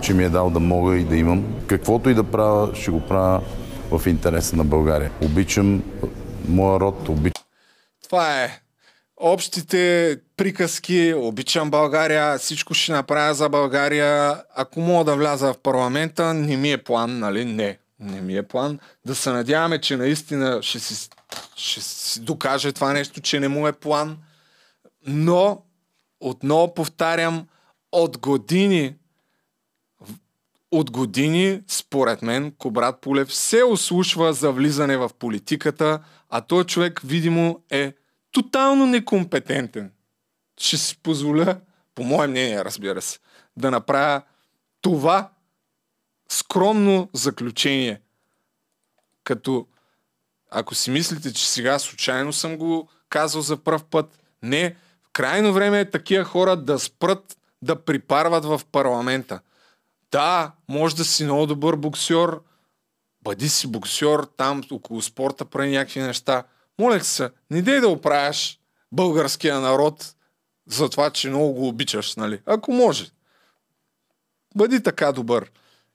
че 0.04 0.14
ми 0.14 0.24
е 0.24 0.28
дал 0.28 0.50
да 0.50 0.60
мога 0.60 0.96
и 0.96 1.04
да 1.04 1.16
имам. 1.16 1.44
Каквото 1.66 2.10
и 2.10 2.14
да 2.14 2.24
правя, 2.24 2.74
ще 2.74 2.90
го 2.90 3.00
правя 3.00 3.42
в 3.90 4.06
интереса 4.06 4.56
на 4.56 4.64
България. 4.64 5.10
Обичам 5.22 5.82
моя 6.48 6.80
род, 6.80 7.08
обичам 7.08 7.44
Това 8.04 8.42
е. 8.42 8.60
Общите 9.16 10.16
приказки, 10.36 11.14
обичам 11.16 11.70
България, 11.70 12.38
всичко 12.38 12.74
ще 12.74 12.92
направя 12.92 13.34
за 13.34 13.48
България. 13.48 14.42
Ако 14.56 14.80
мога 14.80 15.04
да 15.04 15.16
вляза 15.16 15.52
в 15.52 15.58
парламента, 15.58 16.34
не 16.34 16.56
ми 16.56 16.72
е 16.72 16.78
план, 16.78 17.18
нали? 17.18 17.44
Не, 17.44 17.78
не 17.98 18.20
ми 18.20 18.36
е 18.36 18.42
план. 18.42 18.78
Да 19.06 19.14
се 19.14 19.30
надяваме, 19.30 19.80
че 19.80 19.96
наистина 19.96 20.62
ще 20.62 20.78
си, 20.78 21.08
ще 21.56 21.80
си 21.80 22.20
докаже 22.20 22.72
това 22.72 22.92
нещо, 22.92 23.20
че 23.20 23.40
не 23.40 23.48
му 23.48 23.68
е 23.68 23.72
план. 23.72 24.18
Но, 25.06 25.62
отново 26.20 26.74
повтарям, 26.74 27.46
от 27.92 28.18
години 28.18 28.94
от 30.78 30.90
години, 30.90 31.62
според 31.68 32.22
мен, 32.22 32.52
Кобрат 32.58 33.00
Пулев 33.00 33.34
се 33.34 33.62
ослушва 33.62 34.32
за 34.32 34.52
влизане 34.52 34.96
в 34.96 35.10
политиката, 35.18 36.00
а 36.30 36.40
той 36.40 36.64
човек, 36.64 37.00
видимо, 37.04 37.62
е 37.70 37.92
тотално 38.32 38.86
некомпетентен. 38.86 39.92
Ще 40.60 40.76
си 40.76 40.98
позволя 41.02 41.56
по 41.94 42.04
мое 42.04 42.26
мнение, 42.26 42.64
разбира 42.64 43.02
се, 43.02 43.18
да 43.56 43.70
направя 43.70 44.22
това 44.80 45.30
скромно 46.28 47.08
заключение. 47.12 48.00
Като 49.24 49.66
ако 50.50 50.74
си 50.74 50.90
мислите, 50.90 51.32
че 51.32 51.48
сега 51.48 51.78
случайно 51.78 52.32
съм 52.32 52.56
го 52.56 52.88
казал 53.08 53.42
за 53.42 53.56
пръв 53.56 53.84
път, 53.84 54.18
не. 54.42 54.76
Крайно 55.12 55.52
време 55.52 55.80
е 55.80 55.90
такива 55.90 56.24
хора 56.24 56.56
да 56.56 56.78
спрат 56.78 57.36
да 57.62 57.84
припарват 57.84 58.44
в 58.44 58.60
парламента. 58.72 59.40
Да, 60.14 60.52
може 60.68 60.96
да 60.96 61.04
си 61.04 61.24
много 61.24 61.46
добър 61.46 61.76
боксер, 61.76 62.38
бъди 63.22 63.48
си 63.48 63.66
боксер, 63.66 64.20
там 64.36 64.62
около 64.70 65.02
спорта 65.02 65.44
прави 65.44 65.70
някакви 65.70 66.00
неща. 66.00 66.44
Моля 66.78 67.04
се, 67.04 67.30
не 67.50 67.62
дей 67.62 67.80
да 67.80 67.88
оправяш 67.88 68.58
българския 68.92 69.60
народ 69.60 70.14
за 70.66 70.88
това, 70.88 71.10
че 71.10 71.28
много 71.28 71.52
го 71.52 71.68
обичаш, 71.68 72.16
нали? 72.16 72.40
Ако 72.46 72.72
може. 72.72 73.06
Бъди 74.56 74.82
така 74.82 75.12
добър. 75.12 75.50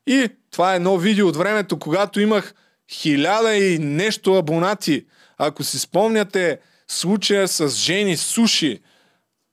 И 0.07 0.29
това 0.51 0.73
е 0.73 0.75
едно 0.75 0.97
видео 0.97 1.27
от 1.27 1.35
времето, 1.35 1.79
когато 1.79 2.19
имах 2.19 2.53
хиляда 2.91 3.55
и 3.55 3.79
нещо 3.79 4.35
абонати. 4.35 5.05
Ако 5.37 5.63
си 5.63 5.79
спомняте 5.79 6.59
случая 6.87 7.47
с 7.47 7.69
Жени 7.69 8.17
Суши, 8.17 8.81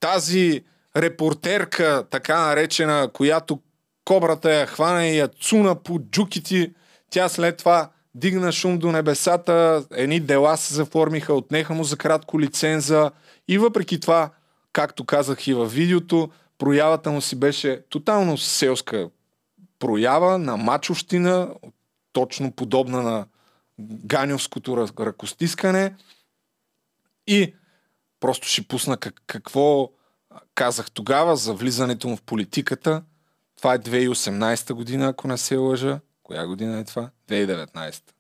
тази 0.01 0.65
репортерка, 0.97 2.05
така 2.11 2.41
наречена, 2.41 3.11
която 3.13 3.61
кобрата 4.07 4.53
я 4.53 4.67
хвана 4.67 5.07
и 5.07 5.19
я 5.19 5.29
цуна 5.29 5.83
по 5.83 5.99
джуките, 5.99 6.73
тя 7.11 7.29
след 7.29 7.57
това 7.57 7.91
дигна 8.15 8.53
шум 8.53 8.79
до 8.79 8.93
небесата, 8.93 9.85
едни 9.93 10.21
дела 10.21 10.57
се 10.57 10.75
заформиха, 10.75 11.35
отнеха 11.35 11.75
му 11.75 11.85
за 11.85 11.97
кратко 11.97 12.41
лиценза 12.41 13.11
и 13.49 13.59
въпреки 13.59 14.01
това, 14.01 14.31
както 14.73 15.05
казах 15.05 15.47
и 15.47 15.55
във 15.55 15.73
видеото, 15.73 16.31
проявата 16.59 17.11
му 17.11 17.21
си 17.21 17.37
беше 17.37 17.83
тотално 17.89 18.39
селска 18.39 19.11
проява 19.79 20.39
на 20.39 20.57
мачовщина, 20.57 21.49
точно 22.13 22.53
подобна 22.53 23.03
на 23.03 23.27
ганевското 23.81 24.87
ръкостискане 24.99 25.95
и 27.27 27.55
просто 28.21 28.49
ще 28.49 28.63
пусна 28.63 28.97
как, 28.97 29.23
какво 29.27 29.91
казах 30.55 30.91
тогава 30.91 31.37
за 31.37 31.55
влизането 31.55 32.09
му 32.09 32.17
в 32.17 32.23
политиката. 32.23 33.03
Това 33.57 33.75
е 33.75 33.79
2018 33.79 34.73
година, 34.73 35.09
ако 35.09 35.29
не 35.29 35.39
се 35.39 35.57
лъжа. 35.57 36.01
Коя 36.23 36.47
година 36.47 36.79
е 36.79 36.85
това? 36.85 37.11
2019. 37.29 38.16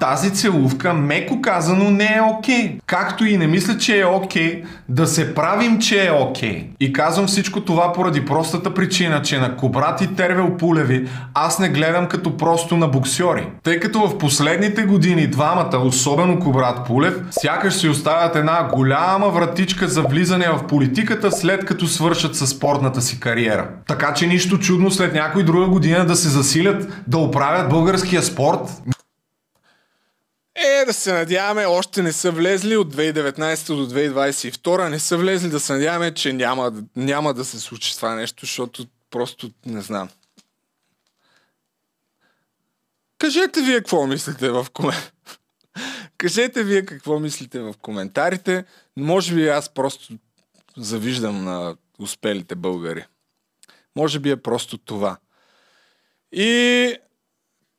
Тази 0.00 0.34
целувка, 0.34 0.94
меко 0.94 1.40
казано, 1.40 1.90
не 1.90 2.04
е 2.16 2.20
окей. 2.20 2.54
Okay. 2.54 2.80
Както 2.86 3.24
и 3.24 3.36
не 3.36 3.46
мисля, 3.46 3.78
че 3.78 4.00
е 4.00 4.04
окей 4.04 4.62
okay, 4.62 4.64
да 4.88 5.06
се 5.06 5.34
правим, 5.34 5.78
че 5.78 6.06
е 6.06 6.10
окей. 6.10 6.50
Okay. 6.50 6.66
И 6.80 6.92
казвам 6.92 7.26
всичко 7.26 7.60
това 7.60 7.92
поради 7.92 8.24
простата 8.24 8.74
причина, 8.74 9.22
че 9.22 9.38
на 9.38 9.56
Кобрат 9.56 10.00
и 10.00 10.14
Тервел 10.14 10.56
Пулеви 10.56 11.08
аз 11.34 11.58
не 11.58 11.68
гледам 11.68 12.06
като 12.06 12.36
просто 12.36 12.76
на 12.76 12.88
боксьори. 12.88 13.46
Тъй 13.62 13.80
като 13.80 14.08
в 14.08 14.18
последните 14.18 14.82
години 14.82 15.26
двамата, 15.26 15.78
особено 15.78 16.38
Кобрат 16.38 16.86
Пулев, 16.86 17.14
сякаш 17.30 17.74
си 17.74 17.88
оставят 17.88 18.36
една 18.36 18.68
голяма 18.72 19.28
вратичка 19.28 19.88
за 19.88 20.02
влизане 20.02 20.48
в 20.48 20.66
политиката 20.66 21.32
след 21.32 21.64
като 21.64 21.86
свършат 21.86 22.36
със 22.36 22.50
спортната 22.50 23.02
си 23.02 23.20
кариера. 23.20 23.68
Така 23.86 24.14
че 24.14 24.26
нищо 24.26 24.58
чудно 24.58 24.90
след 24.90 25.14
някой 25.14 25.42
друга 25.44 25.66
година 25.66 26.06
да 26.06 26.16
се 26.16 26.28
засилят 26.28 27.02
да 27.06 27.18
оправят 27.18 27.68
българския 27.68 28.22
спорт. 28.22 28.82
Е, 30.64 30.84
да 30.84 30.92
се 30.92 31.12
надяваме, 31.12 31.66
още 31.66 32.02
не 32.02 32.12
са 32.12 32.30
влезли 32.30 32.76
от 32.76 32.94
2019 32.94 33.74
до 33.74 33.90
2022, 33.90 34.88
не 34.88 34.98
са 34.98 35.16
влезли 35.16 35.48
да 35.48 35.60
се 35.60 35.72
надяваме, 35.72 36.14
че 36.14 36.32
няма, 36.32 36.72
няма 36.96 37.34
да 37.34 37.44
се 37.44 37.60
случи 37.60 37.96
това 37.96 38.14
нещо, 38.14 38.46
защото 38.46 38.86
просто 39.10 39.50
не 39.66 39.80
знам. 39.80 40.08
Кажете 43.18 43.60
вие 43.60 43.76
какво 43.76 44.06
мислите 44.06 44.50
в 44.50 44.66
коментарите. 44.72 45.12
Кажете 46.18 46.64
вие 46.64 46.84
какво 46.84 47.18
мислите 47.18 47.60
в 47.60 47.74
коментарите. 47.82 48.64
Може 48.96 49.34
би 49.34 49.48
аз 49.48 49.68
просто 49.68 50.14
завиждам 50.76 51.44
на 51.44 51.76
успелите 51.98 52.54
българи. 52.54 53.04
Може 53.96 54.18
би 54.18 54.30
е 54.30 54.36
просто 54.36 54.78
това. 54.78 55.16
И 56.32 56.96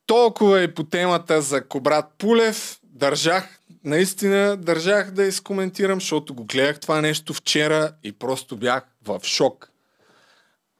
толкова 0.06 0.62
и 0.62 0.74
по 0.74 0.84
темата 0.84 1.42
за 1.42 1.68
Кобрат 1.68 2.04
Пулев. 2.18 2.80
Държах, 2.82 3.58
наистина 3.84 4.56
държах 4.56 5.10
да 5.10 5.24
изкоментирам, 5.24 6.00
защото 6.00 6.34
го 6.34 6.44
гледах 6.44 6.80
това 6.80 7.00
нещо 7.00 7.34
вчера 7.34 7.92
и 8.02 8.12
просто 8.12 8.56
бях 8.56 8.84
в 9.04 9.20
шок. 9.24 9.70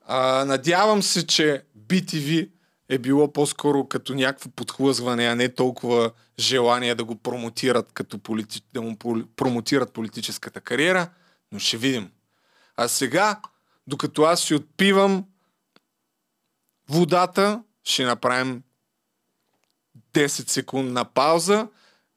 А, 0.07 0.45
надявам 0.45 1.03
се, 1.03 1.27
че 1.27 1.63
BTV 1.79 2.51
е 2.89 2.99
било 2.99 3.33
по-скоро 3.33 3.89
като 3.89 4.15
някакво 4.15 4.51
подхлъзване, 4.51 5.27
а 5.27 5.35
не 5.35 5.49
толкова 5.49 6.11
желание 6.39 6.95
да 6.95 7.05
го 7.05 7.17
промотират, 7.17 7.93
като 7.93 8.19
полити... 8.19 8.63
да 8.73 8.83
му 8.83 8.97
промотират 9.37 9.93
политическата 9.93 10.61
кариера, 10.61 11.11
но 11.53 11.59
ще 11.59 11.77
видим. 11.77 12.11
А 12.77 12.89
сега, 12.89 13.41
докато 13.87 14.23
аз 14.23 14.43
си 14.43 14.55
отпивам 14.55 15.25
водата, 16.89 17.63
ще 17.85 18.05
направим 18.05 18.63
10 20.15 20.51
секундна 20.51 21.05
пауза, 21.05 21.69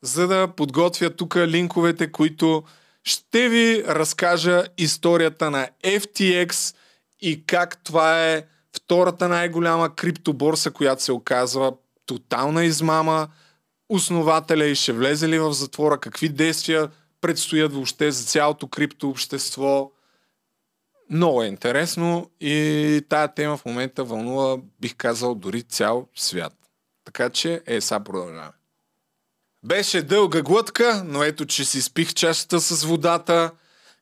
за 0.02 0.28
да 0.28 0.48
подготвя 0.48 1.10
тук 1.10 1.36
линковете, 1.36 2.12
които 2.12 2.64
ще 3.04 3.50
ви 3.50 3.84
разкажа 3.88 4.64
историята 4.78 5.52
на 5.52 5.68
FTX 5.84 6.76
и 7.22 7.46
как 7.46 7.84
това 7.84 8.26
е 8.28 8.44
втората 8.76 9.28
най-голяма 9.28 9.96
криптоборса, 9.96 10.72
която 10.72 11.04
се 11.04 11.12
оказва 11.12 11.74
тотална 12.06 12.66
измама. 12.66 13.28
Основателя 13.90 14.66
и 14.66 14.76
ще 14.76 14.94
влезе 14.94 15.30
ли 15.30 15.40
в 15.40 15.54
затвора, 15.54 15.98
какви 15.98 16.30
действия 16.30 16.90
предстоят 17.22 17.74
въобще 17.74 18.12
за 18.12 18.24
цялото 18.24 18.68
криптообщество. 18.68 19.92
Много 21.10 21.44
е 21.44 21.48
интересно 21.48 22.30
и 22.42 23.02
тая 23.10 23.34
тема 23.34 23.58
в 23.58 23.66
момента 23.66 24.04
вълнува, 24.04 24.58
бих 24.82 24.96
казал, 24.96 25.36
дори 25.36 25.64
цял 25.64 26.08
свят. 26.16 26.54
Така 27.08 27.30
че, 27.30 27.62
е, 27.68 27.82
сега 27.82 28.00
продължаваме. 28.00 28.52
Беше 29.64 30.02
дълга 30.02 30.42
глътка, 30.42 31.04
но 31.06 31.24
ето, 31.24 31.46
че 31.46 31.66
си 31.66 31.82
спих 31.82 32.14
чашата 32.14 32.60
с 32.60 32.84
водата. 32.84 33.52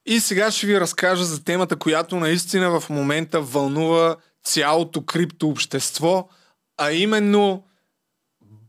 И 0.05 0.19
сега 0.19 0.51
ще 0.51 0.67
ви 0.67 0.79
разкажа 0.79 1.25
за 1.25 1.43
темата, 1.43 1.75
която 1.75 2.15
наистина 2.15 2.79
в 2.79 2.89
момента 2.89 3.41
вълнува 3.41 4.15
цялото 4.43 5.05
криптообщество, 5.05 6.29
а 6.77 6.91
именно 6.91 7.63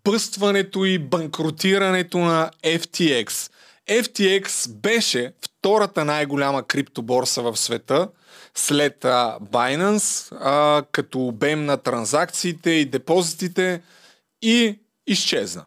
бъстването 0.04 0.84
и 0.84 0.98
банкротирането 0.98 2.18
на 2.18 2.50
FTX. 2.64 3.50
FTX 3.90 4.70
беше 4.70 5.32
втората 5.44 6.04
най-голяма 6.04 6.62
криптоборса 6.62 7.42
в 7.42 7.56
света 7.56 8.08
след 8.54 9.04
а, 9.04 9.38
Binance, 9.42 10.84
като 10.92 11.26
обем 11.26 11.64
на 11.64 11.76
транзакциите 11.76 12.70
и 12.70 12.84
депозитите– 12.84 13.82
и 14.42 14.78
изчезна. 15.06 15.64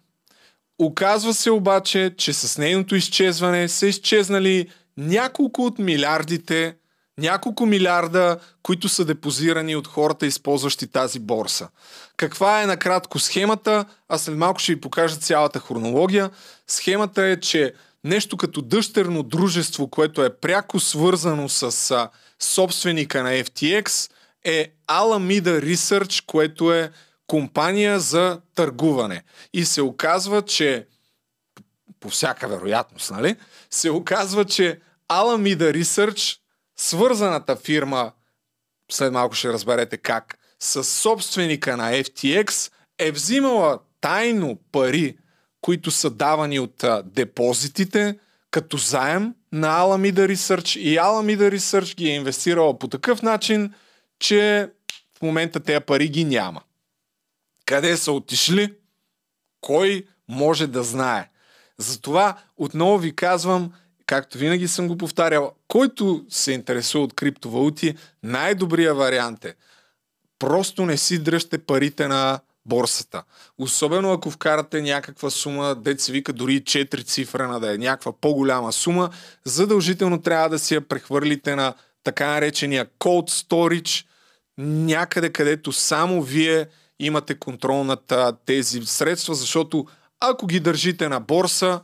Оказва 0.79 1.33
се 1.33 1.51
обаче, 1.51 2.13
че 2.17 2.33
с 2.33 2.57
нейното 2.57 2.95
изчезване 2.95 3.69
са 3.69 3.87
изчезнали 3.87 4.69
няколко 4.97 5.65
от 5.65 5.79
милиардите, 5.79 6.75
няколко 7.17 7.65
милиарда, 7.65 8.39
които 8.63 8.89
са 8.89 9.05
депозирани 9.05 9.75
от 9.75 9.87
хората, 9.87 10.25
използващи 10.25 10.87
тази 10.87 11.19
борса. 11.19 11.69
Каква 12.17 12.63
е 12.63 12.65
накратко 12.65 13.19
схемата? 13.19 13.85
Аз 14.09 14.21
след 14.21 14.37
малко 14.37 14.59
ще 14.59 14.73
ви 14.73 14.81
покажа 14.81 15.15
цялата 15.15 15.59
хронология. 15.59 16.29
Схемата 16.67 17.23
е, 17.23 17.39
че 17.39 17.73
нещо 18.03 18.37
като 18.37 18.61
дъщерно 18.61 19.23
дружество, 19.23 19.87
което 19.87 20.23
е 20.23 20.37
пряко 20.37 20.79
свързано 20.79 21.49
с 21.49 22.09
собственика 22.39 23.23
на 23.23 23.29
FTX, 23.29 24.11
е 24.45 24.71
Alameda 24.87 25.73
Research, 25.73 26.23
което 26.25 26.73
е 26.73 26.91
компания 27.29 27.99
за 27.99 28.41
търгуване. 28.55 29.23
И 29.53 29.65
се 29.65 29.81
оказва, 29.81 30.41
че 30.41 30.87
по 31.99 32.09
всяка 32.09 32.47
вероятност, 32.47 33.11
нали? 33.11 33.35
Се 33.69 33.91
оказва, 33.91 34.45
че 34.45 34.79
Alameda 35.09 35.81
Research, 35.81 36.37
свързаната 36.77 37.55
фирма, 37.55 38.11
след 38.91 39.13
малко 39.13 39.35
ще 39.35 39.53
разберете 39.53 39.97
как, 39.97 40.37
с 40.59 40.83
собственика 40.83 41.77
на 41.77 41.91
FTX, 41.91 42.71
е 42.99 43.11
взимала 43.11 43.79
тайно 44.01 44.59
пари, 44.71 45.17
които 45.61 45.91
са 45.91 46.09
давани 46.09 46.59
от 46.59 46.83
а, 46.83 47.03
депозитите, 47.05 48.19
като 48.51 48.77
заем 48.77 49.35
на 49.51 49.67
Alameda 49.67 50.33
Research 50.33 50.79
и 50.79 50.97
Alameda 50.97 51.55
Research 51.55 51.95
ги 51.95 52.09
е 52.09 52.15
инвестирала 52.15 52.79
по 52.79 52.87
такъв 52.87 53.21
начин, 53.21 53.73
че 54.19 54.69
в 55.17 55.21
момента 55.21 55.59
тези 55.59 55.79
пари 55.79 56.07
ги 56.07 56.25
няма. 56.25 56.61
Къде 57.69 57.97
са 57.97 58.11
отишли? 58.11 58.73
Кой 59.61 60.05
може 60.27 60.67
да 60.67 60.83
знае? 60.83 61.29
Затова 61.77 62.37
отново 62.57 62.97
ви 62.97 63.15
казвам, 63.15 63.71
както 64.05 64.37
винаги 64.37 64.67
съм 64.67 64.87
го 64.87 64.97
повтарял, 64.97 65.51
който 65.67 66.25
се 66.29 66.51
интересува 66.51 67.03
от 67.03 67.13
криптовалути, 67.13 67.95
най-добрият 68.23 68.97
вариант 68.97 69.45
е 69.45 69.55
просто 70.39 70.85
не 70.85 70.97
си 70.97 71.23
дръжте 71.23 71.57
парите 71.57 72.07
на 72.07 72.39
борсата. 72.65 73.23
Особено 73.57 74.11
ако 74.11 74.31
вкарате 74.31 74.81
някаква 74.81 75.29
сума, 75.29 75.77
се 75.97 76.11
вика 76.11 76.33
дори 76.33 76.61
4 76.61 77.05
цифрена 77.05 77.59
да 77.59 77.73
е 77.73 77.77
някаква 77.77 78.13
по-голяма 78.21 78.73
сума, 78.73 79.09
задължително 79.45 80.21
трябва 80.21 80.49
да 80.49 80.59
си 80.59 80.73
я 80.75 80.87
прехвърлите 80.87 81.55
на 81.55 81.73
така 82.03 82.27
наречения 82.27 82.87
cold 82.99 83.29
storage, 83.29 84.05
някъде 84.57 85.29
където 85.29 85.71
само 85.71 86.21
вие 86.21 86.67
имате 86.99 87.39
контрол 87.39 87.83
над 87.83 88.13
тези 88.45 88.81
средства, 88.85 89.35
защото 89.35 89.85
ако 90.19 90.47
ги 90.47 90.59
държите 90.59 91.09
на 91.09 91.19
борса, 91.19 91.81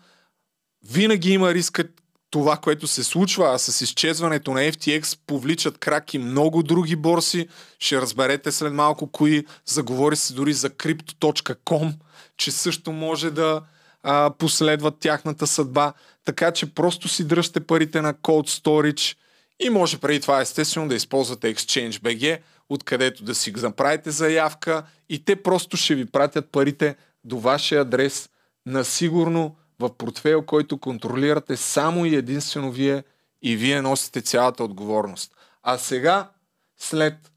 винаги 0.89 1.32
има 1.32 1.53
риска 1.53 1.84
това, 2.30 2.57
което 2.57 2.88
се 2.88 3.03
случва, 3.03 3.53
а 3.53 3.57
с 3.57 3.82
изчезването 3.82 4.51
на 4.51 4.59
FTX 4.59 5.20
повличат 5.28 5.78
крак 5.78 6.13
и 6.13 6.18
много 6.18 6.63
други 6.63 6.95
борси. 6.95 7.47
Ще 7.80 8.01
разберете 8.01 8.51
след 8.51 8.74
малко 8.74 9.11
кои. 9.11 9.45
Заговори 9.66 10.16
се 10.16 10.34
дори 10.34 10.53
за 10.53 10.70
crypto.com, 10.70 11.93
че 12.38 12.51
също 12.51 12.91
може 12.91 13.32
да 13.32 13.61
а, 14.03 14.32
последват 14.38 14.99
тяхната 14.99 15.47
съдба. 15.47 15.93
Така 16.26 16.51
че 16.51 16.74
просто 16.74 17.07
си 17.07 17.28
дръжте 17.28 17.59
парите 17.59 18.01
на 18.01 18.13
Cold 18.13 18.61
Storage 18.61 19.18
и 19.59 19.70
може 19.70 19.97
преди 19.97 20.20
това 20.20 20.41
естествено 20.41 20.88
да 20.88 20.95
използвате 20.95 21.55
ExchangeBG, 21.55 22.39
откъдето 22.70 23.24
да 23.24 23.36
си 23.36 23.51
направите 23.51 24.11
заявка 24.11 24.84
и 25.09 25.26
те 25.26 25.43
просто 25.43 25.78
ще 25.78 25.95
ви 25.95 26.05
пратят 26.05 26.49
парите 26.51 26.95
до 27.24 27.39
вашия 27.39 27.82
адрес 27.82 28.30
на 28.66 28.86
сигурно 28.86 29.55
в 29.80 29.97
портфейл, 29.97 30.45
който 30.45 30.78
контролирате 30.78 31.57
само 31.57 32.05
и 32.05 32.16
единствено 32.16 32.72
вие 32.72 33.03
и 33.41 33.55
вие 33.55 33.82
носите 33.82 34.22
цялата 34.22 34.63
отговорност. 34.63 35.36
А 35.63 35.78
сега, 35.78 36.30
след 36.78 37.32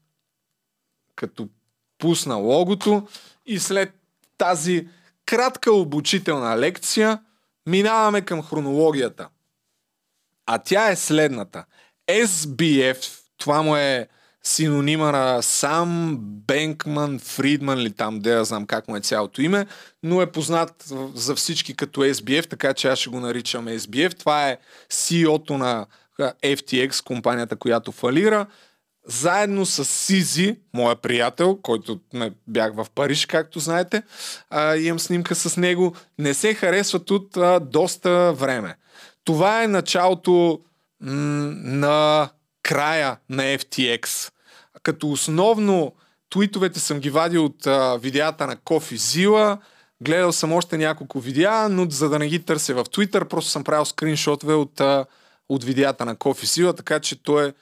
като 1.15 1.47
пусна 1.97 2.35
логото 2.35 3.07
и 3.45 3.59
след 3.59 3.93
тази 4.37 4.87
кратка 5.25 5.73
обучителна 5.73 6.57
лекция, 6.57 7.19
минаваме 7.67 8.21
към 8.21 8.43
хронологията. 8.43 9.29
А 10.45 10.57
тя 10.57 10.91
е 10.91 10.95
следната. 10.95 11.65
SBF, 12.07 13.19
това 13.37 13.61
му 13.61 13.75
е 13.75 14.07
синонима 14.43 15.11
на 15.11 15.41
сам 15.41 16.17
Бенкман 16.21 17.19
Фридман 17.19 17.79
или 17.79 17.91
там, 17.91 18.19
де 18.19 18.31
я 18.31 18.43
знам 18.43 18.65
как 18.65 18.87
му 18.87 18.95
е 18.95 19.01
цялото 19.01 19.41
име, 19.41 19.65
но 20.03 20.21
е 20.21 20.31
познат 20.31 20.93
за 21.15 21.35
всички 21.35 21.75
като 21.75 22.01
SBF, 22.01 22.49
така 22.49 22.73
че 22.73 22.87
аз 22.87 22.99
ще 22.99 23.09
го 23.09 23.19
наричам 23.19 23.65
SBF. 23.65 24.19
Това 24.19 24.49
е 24.49 24.57
CEO-то 24.91 25.57
на 25.57 25.85
FTX, 26.43 27.03
компанията, 27.03 27.55
която 27.55 27.91
фалира. 27.91 28.45
Заедно 29.07 29.65
с 29.65 29.85
Сизи, 29.85 30.59
моя 30.73 30.95
приятел, 30.95 31.59
който 31.61 31.99
бях 32.47 32.73
в 32.75 32.87
Париж, 32.95 33.25
както 33.25 33.59
знаете, 33.59 34.03
а, 34.49 34.75
имам 34.75 34.99
снимка 34.99 35.35
с 35.35 35.57
него, 35.57 35.95
не 36.19 36.33
се 36.33 36.53
харесват 36.53 37.11
от 37.11 37.37
а, 37.37 37.59
доста 37.59 38.33
време. 38.33 38.75
Това 39.23 39.63
е 39.63 39.67
началото 39.67 40.59
м- 41.01 41.53
на 41.55 42.29
края 42.69 43.17
на 43.29 43.43
FTX. 43.43 44.31
Като 44.83 45.11
основно 45.11 45.93
твитовете 46.29 46.79
съм 46.79 46.99
ги 46.99 47.09
вадил 47.09 47.45
от 47.45 47.67
а, 47.67 47.97
видеята 47.97 48.47
на 48.47 48.55
Кофи 48.55 48.97
Зила, 48.97 49.57
гледал 50.03 50.31
съм 50.31 50.53
още 50.53 50.77
няколко 50.77 51.19
видеа, 51.19 51.69
но 51.69 51.89
за 51.89 52.09
да 52.09 52.19
не 52.19 52.27
ги 52.27 52.39
търся 52.39 52.73
в 52.73 52.83
Twitter, 52.83 53.23
просто 53.23 53.51
съм 53.51 53.63
правил 53.63 53.85
скриншотове 53.85 54.53
от, 54.53 54.81
а, 54.81 55.05
от 55.49 55.63
видеята 55.63 56.05
на 56.05 56.15
Кофи 56.15 56.45
Зила, 56.45 56.73
така 56.73 56.99
че 56.99 57.23
той 57.23 57.53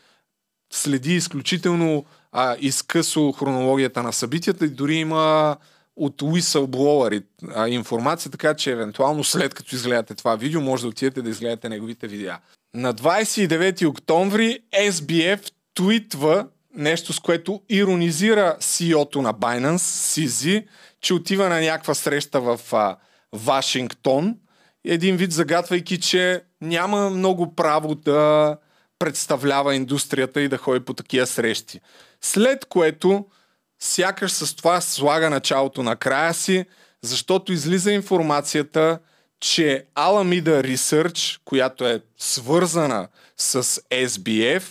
следи 0.74 1.14
изключително 1.14 2.06
а, 2.32 2.56
изкъсо 2.60 3.32
хронологията 3.32 4.04
на 4.04 4.14
събитията 4.14 4.66
и 4.66 4.70
дори 4.70 4.96
има 4.96 5.58
от 5.96 6.22
whistleblower 6.22 7.24
информация, 7.68 8.32
така 8.32 8.54
че 8.54 8.72
евентуално 8.72 9.24
след 9.24 9.54
като 9.54 9.76
изгледате 9.76 10.16
това 10.16 10.36
видео, 10.36 10.62
може 10.62 10.82
да 10.82 10.90
отидете 10.90 11.22
да 11.22 11.30
изгледате 11.30 11.70
неговите 11.70 12.08
видеа. 12.08 12.40
На 12.76 12.94
29 12.94 13.88
октомври 13.88 14.60
SBF 14.80 15.52
твитва 15.76 16.48
нещо, 16.76 17.14
с 17.14 17.20
което 17.20 17.62
иронизира 17.70 18.58
CEO-то 18.60 19.22
на 19.22 19.34
Binance, 19.34 19.78
CZ, 19.78 20.66
че 21.02 21.14
отива 21.14 21.50
на 21.50 21.62
някаква 21.62 21.94
среща 21.94 22.42
в 22.42 22.60
а, 22.72 22.98
Вашингтон, 23.34 24.36
един 24.86 25.18
вид 25.18 25.32
загатвайки, 25.32 26.00
че 26.00 26.44
няма 26.62 27.10
много 27.10 27.56
право 27.56 27.96
да 27.96 28.58
представлява 29.00 29.76
индустрията 29.76 30.42
и 30.42 30.48
да 30.48 30.58
ходи 30.58 30.86
по 30.86 30.94
такива 30.94 31.28
срещи. 31.28 31.80
След 32.22 32.66
което, 32.66 33.26
сякаш 33.80 34.32
с 34.32 34.56
това 34.56 34.82
слага 34.82 35.30
началото 35.30 35.84
на 35.84 35.96
края 35.96 36.34
си, 36.34 36.66
защото 37.02 37.54
излиза 37.54 37.92
информацията, 37.92 39.00
че 39.40 39.86
Alameda 39.96 40.76
Research, 40.76 41.40
която 41.46 41.88
е 41.88 42.02
свързана 42.18 43.08
с 43.38 43.64
SBF, 43.92 44.64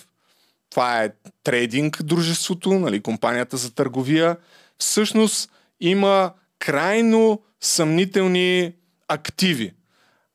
това 0.70 1.04
е 1.04 1.10
трейдинг 1.44 2.02
дружеството, 2.02 2.72
нали, 2.72 3.02
компанията 3.02 3.56
за 3.56 3.74
търговия, 3.74 4.36
всъщност 4.78 5.50
има 5.80 6.32
крайно 6.58 7.42
съмнителни 7.60 8.72
активи, 9.08 9.72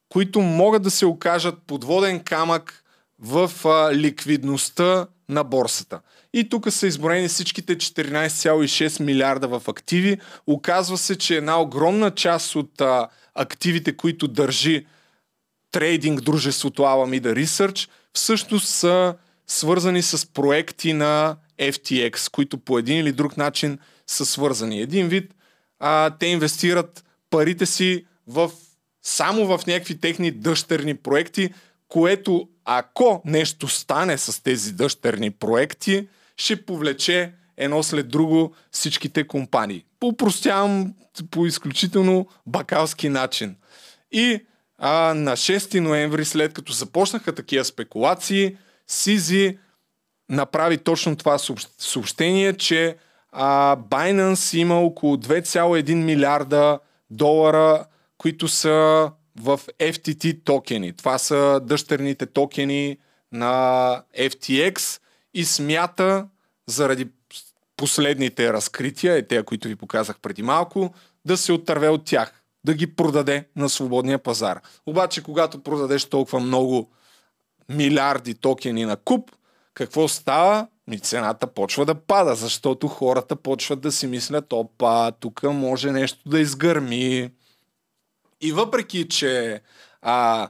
които 0.09 0.41
могат 0.41 0.83
да 0.83 0.91
се 0.91 1.05
окажат 1.05 1.55
подводен 1.67 2.19
камък 2.19 2.83
в 3.19 3.51
а, 3.65 3.95
ликвидността 3.95 5.07
на 5.29 5.43
борсата. 5.43 6.01
И 6.33 6.49
тук 6.49 6.71
са 6.71 6.87
изброени 6.87 7.27
всичките 7.27 7.75
14,6 7.75 9.03
милиарда 9.03 9.47
в 9.47 9.67
активи. 9.67 10.17
Оказва 10.47 10.97
се, 10.97 11.17
че 11.17 11.37
една 11.37 11.61
огромна 11.61 12.11
част 12.11 12.55
от 12.55 12.81
а, 12.81 13.07
активите, 13.35 13.97
които 13.97 14.27
държи 14.27 14.85
трейдинг 15.71 16.21
дружеството 16.21 16.81
Alameda 16.81 17.43
Research, 17.43 17.89
всъщност 18.13 18.67
са 18.67 19.15
свързани 19.47 20.01
с 20.01 20.25
проекти 20.33 20.93
на 20.93 21.37
FTX, 21.59 22.31
които 22.31 22.57
по 22.57 22.79
един 22.79 22.97
или 22.97 23.11
друг 23.11 23.37
начин 23.37 23.79
са 24.07 24.25
свързани. 24.25 24.81
Един 24.81 25.07
вид, 25.07 25.33
а, 25.79 26.09
те 26.19 26.25
инвестират 26.25 27.05
парите 27.29 27.65
си 27.65 28.05
в, 28.27 28.51
само 29.01 29.45
в 29.45 29.65
някакви 29.67 29.99
техни 29.99 30.31
дъщерни 30.31 30.95
проекти, 30.95 31.53
което 31.87 32.49
ако 32.65 33.21
нещо 33.25 33.67
стане 33.67 34.17
с 34.17 34.43
тези 34.43 34.73
дъщерни 34.73 35.31
проекти, 35.31 36.07
ще 36.37 36.65
повлече 36.65 37.33
едно 37.57 37.83
след 37.83 38.09
друго 38.09 38.53
всичките 38.71 39.27
компании. 39.27 39.85
Попростявам 39.99 40.93
по 41.31 41.45
изключително 41.45 42.27
бакалски 42.47 43.09
начин. 43.09 43.55
И 44.11 44.45
а, 44.77 45.13
на 45.13 45.31
6 45.31 45.79
ноември, 45.79 46.25
след 46.25 46.53
като 46.53 46.73
започнаха 46.73 47.35
такива 47.35 47.65
спекулации, 47.65 48.57
Сизи 48.87 49.57
направи 50.29 50.77
точно 50.77 51.15
това 51.15 51.37
съобщение, 51.77 52.53
че 52.53 52.97
а, 53.31 53.77
Binance 53.77 54.57
има 54.57 54.79
около 54.79 55.17
2,1 55.17 55.93
милиарда 55.93 56.79
долара, 57.09 57.85
които 58.17 58.47
са 58.47 59.11
в 59.39 59.59
FTT 59.79 60.43
токени. 60.43 60.93
Това 60.93 61.17
са 61.17 61.61
дъщерните 61.63 62.25
токени 62.25 62.97
на 63.31 64.03
FTX 64.19 65.01
и 65.33 65.45
смята 65.45 66.27
заради 66.67 67.07
последните 67.81 68.53
разкрития, 68.53 69.17
е 69.17 69.27
те, 69.27 69.43
които 69.43 69.67
ви 69.67 69.75
показах 69.75 70.19
преди 70.19 70.43
малко, 70.43 70.93
да 71.25 71.37
се 71.37 71.53
отърве 71.53 71.89
от 71.89 72.05
тях, 72.05 72.43
да 72.63 72.73
ги 72.73 72.95
продаде 72.95 73.47
на 73.55 73.69
свободния 73.69 74.19
пазар. 74.19 74.61
Обаче, 74.85 75.23
когато 75.23 75.63
продадеш 75.63 76.05
толкова 76.05 76.39
много 76.39 76.89
милиарди 77.69 78.33
токени 78.33 78.85
на 78.85 78.95
куп, 78.95 79.31
какво 79.73 80.07
става? 80.07 80.67
Ми 80.87 80.99
цената 80.99 81.47
почва 81.47 81.85
да 81.85 81.95
пада, 81.95 82.35
защото 82.35 82.87
хората 82.87 83.35
почват 83.35 83.81
да 83.81 83.91
си 83.91 84.07
мислят, 84.07 84.53
опа, 84.53 85.11
тук 85.11 85.43
може 85.43 85.91
нещо 85.91 86.29
да 86.29 86.39
изгърми. 86.39 87.31
И 88.41 88.51
въпреки, 88.51 89.07
че 89.07 89.61
а, 90.01 90.49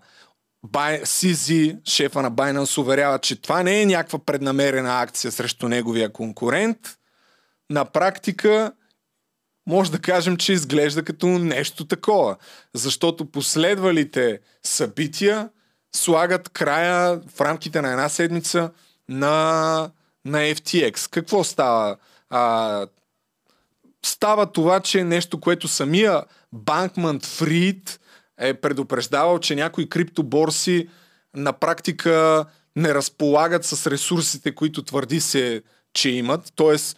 Сизи, 1.03 1.77
шефа 1.85 2.21
на 2.21 2.31
Binance, 2.31 2.77
уверява, 2.77 3.19
че 3.19 3.41
това 3.41 3.63
не 3.63 3.81
е 3.81 3.85
някаква 3.85 4.19
преднамерена 4.19 5.01
акция 5.01 5.31
срещу 5.31 5.67
неговия 5.67 6.13
конкурент, 6.13 6.77
на 7.71 7.85
практика 7.85 8.71
може 9.67 9.91
да 9.91 9.99
кажем, 9.99 10.37
че 10.37 10.53
изглежда 10.53 11.03
като 11.03 11.27
нещо 11.27 11.85
такова. 11.87 12.35
Защото 12.73 13.31
последвалите 13.31 14.39
събития 14.63 15.49
слагат 15.95 16.49
края 16.49 17.21
в 17.35 17.41
рамките 17.41 17.81
на 17.81 17.91
една 17.91 18.09
седмица 18.09 18.71
на, 19.09 19.91
на 20.25 20.37
FTX. 20.37 21.09
Какво 21.09 21.43
става? 21.43 21.97
А, 22.29 22.85
става 24.05 24.51
това, 24.51 24.79
че 24.79 25.03
нещо, 25.03 25.39
което 25.39 25.67
самия 25.67 26.23
Банкман 26.53 27.19
Фрид 27.19 27.99
е 28.37 28.53
предупреждавал, 28.53 29.39
че 29.39 29.55
някои 29.55 29.89
криптоборси 29.89 30.89
на 31.35 31.53
практика 31.53 32.45
не 32.75 32.93
разполагат 32.93 33.65
с 33.65 33.87
ресурсите, 33.87 34.55
които 34.55 34.83
твърди 34.83 35.21
се, 35.21 35.63
че 35.93 36.09
имат. 36.09 36.53
Тоест, 36.55 36.97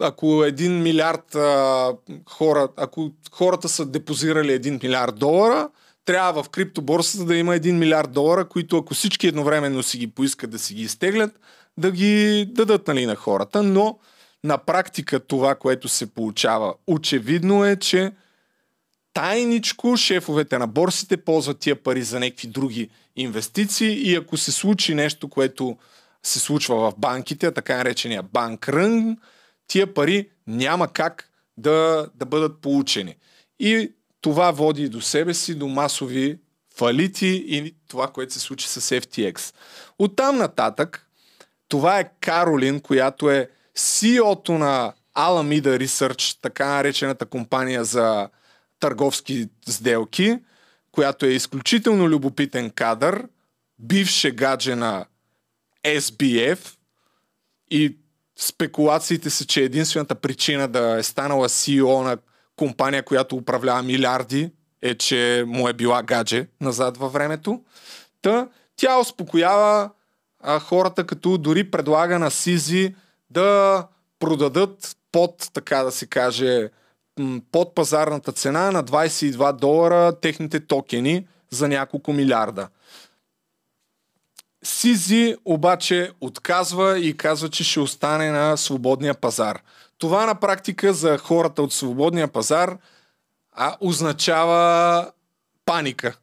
ако 0.00 0.44
един 0.44 0.82
милиард 0.82 1.34
а, 1.34 1.92
хора, 2.28 2.68
ако 2.76 3.10
хората 3.32 3.68
са 3.68 3.86
депозирали 3.86 4.52
един 4.52 4.80
милиард 4.82 5.18
долара, 5.18 5.68
трябва 6.04 6.42
в 6.42 6.48
криптоборсата 6.48 7.24
да 7.24 7.36
има 7.36 7.54
1 7.54 7.72
милиард 7.72 8.12
долара, 8.12 8.48
които 8.48 8.78
ако 8.78 8.94
всички 8.94 9.26
едновременно 9.26 9.82
си 9.82 9.98
ги 9.98 10.06
поискат 10.06 10.50
да 10.50 10.58
си 10.58 10.74
ги 10.74 10.82
изтеглят, 10.82 11.40
да 11.78 11.90
ги 11.90 12.46
дадат 12.50 12.88
нали, 12.88 13.06
на 13.06 13.16
хората. 13.16 13.62
Но 13.62 13.98
на 14.44 14.58
практика 14.58 15.20
това, 15.20 15.54
което 15.54 15.88
се 15.88 16.14
получава 16.14 16.74
очевидно 16.86 17.64
е, 17.64 17.76
че 17.76 18.12
тайничко 19.14 19.96
шефовете 19.96 20.58
на 20.58 20.66
борсите 20.66 21.16
ползват 21.16 21.58
тия 21.58 21.82
пари 21.82 22.02
за 22.02 22.20
някакви 22.20 22.48
други 22.48 22.88
инвестиции 23.16 24.10
и 24.10 24.16
ако 24.16 24.36
се 24.36 24.52
случи 24.52 24.94
нещо, 24.94 25.28
което 25.28 25.76
се 26.22 26.38
случва 26.38 26.90
в 26.90 26.94
банките, 26.98 27.52
така 27.52 27.76
наречения 27.76 28.22
банк 28.22 28.68
рън, 28.68 29.16
тия 29.70 29.94
пари 29.94 30.30
няма 30.46 30.88
как 30.88 31.30
да, 31.56 32.08
да 32.14 32.26
бъдат 32.26 32.60
получени. 32.60 33.16
И 33.58 33.92
това 34.20 34.50
води 34.50 34.88
до 34.88 35.00
себе 35.00 35.34
си 35.34 35.54
до 35.54 35.68
масови 35.68 36.38
фалити 36.76 37.44
и 37.46 37.74
това, 37.88 38.08
което 38.08 38.32
се 38.32 38.40
случи 38.40 38.68
с 38.68 38.80
FTX. 38.80 39.54
Оттам 39.98 40.36
нататък, 40.36 41.06
това 41.68 41.98
е 41.98 42.10
Каролин, 42.20 42.80
която 42.80 43.30
е 43.30 43.50
CEO-то 43.76 44.58
на 44.58 44.92
Alameda 45.16 45.84
Research, 45.84 46.38
така 46.42 46.66
наречената 46.66 47.26
компания 47.26 47.84
за 47.84 48.28
търговски 48.80 49.48
сделки, 49.68 50.38
която 50.92 51.26
е 51.26 51.28
изключително 51.28 52.08
любопитен 52.08 52.70
кадър, 52.70 53.28
бивше 53.78 54.30
гадже 54.30 54.74
на 54.74 55.06
SBF 55.84 56.76
и 57.70 57.96
спекулациите 58.40 59.30
са, 59.30 59.46
че 59.46 59.62
единствената 59.62 60.14
причина 60.14 60.68
да 60.68 60.98
е 60.98 61.02
станала 61.02 61.48
CEO 61.48 62.02
на 62.02 62.16
компания, 62.56 63.02
която 63.02 63.36
управлява 63.36 63.82
милиарди, 63.82 64.50
е, 64.82 64.94
че 64.94 65.44
му 65.46 65.68
е 65.68 65.72
била 65.72 66.02
гадже 66.02 66.46
назад 66.60 66.96
във 66.96 67.12
времето. 67.12 67.60
Та, 68.22 68.48
тя 68.76 69.00
успокоява 69.00 69.90
а, 70.42 70.58
хората, 70.58 71.06
като 71.06 71.38
дори 71.38 71.70
предлага 71.70 72.18
на 72.18 72.30
Сизи 72.30 72.94
да 73.30 73.86
продадат 74.18 74.96
под, 75.12 75.50
така 75.52 75.82
да 75.82 75.90
се 75.90 76.06
каже, 76.06 76.70
под 77.52 77.74
пазарната 77.74 78.32
цена 78.32 78.70
на 78.70 78.84
22 78.84 79.52
долара 79.52 80.12
техните 80.20 80.60
токени 80.60 81.26
за 81.50 81.68
няколко 81.68 82.12
милиарда. 82.12 82.68
Сизи 84.64 85.36
обаче 85.44 86.10
отказва 86.20 86.98
и 86.98 87.16
казва, 87.16 87.48
че 87.48 87.64
ще 87.64 87.80
остане 87.80 88.30
на 88.30 88.56
свободния 88.56 89.14
пазар. 89.14 89.62
Това 89.98 90.26
на 90.26 90.34
практика 90.34 90.92
за 90.92 91.18
хората 91.18 91.62
от 91.62 91.72
свободния 91.72 92.28
пазар 92.28 92.78
а, 93.52 93.76
означава 93.80 95.10
паника. 95.64 96.16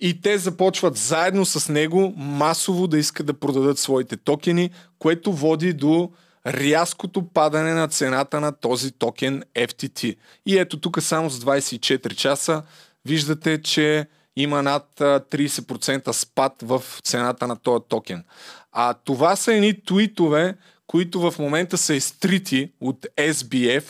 И 0.00 0.20
те 0.20 0.38
започват 0.38 0.96
заедно 0.96 1.46
с 1.46 1.68
него 1.68 2.12
масово 2.16 2.86
да 2.86 2.98
искат 2.98 3.26
да 3.26 3.34
продадат 3.34 3.78
своите 3.78 4.16
токени, 4.16 4.70
което 4.98 5.32
води 5.32 5.72
до 5.72 6.10
рязкото 6.46 7.22
падане 7.22 7.74
на 7.74 7.88
цената 7.88 8.40
на 8.40 8.52
този 8.52 8.92
токен 8.92 9.42
FTT. 9.54 10.16
И 10.46 10.58
ето 10.58 10.80
тук 10.80 11.02
само 11.02 11.30
с 11.30 11.40
24 11.40 12.14
часа 12.14 12.62
виждате, 13.04 13.62
че 13.62 14.06
има 14.42 14.62
над 14.62 14.86
30% 14.98 16.12
спад 16.12 16.52
в 16.62 16.82
цената 17.02 17.46
на 17.46 17.56
този 17.56 17.84
токен. 17.88 18.24
А 18.72 18.94
това 18.94 19.36
са 19.36 19.54
едни 19.54 19.84
твитове, 19.84 20.54
които 20.86 21.30
в 21.30 21.38
момента 21.38 21.78
са 21.78 21.94
изтрити 21.94 22.72
от 22.80 23.06
SBF, 23.16 23.84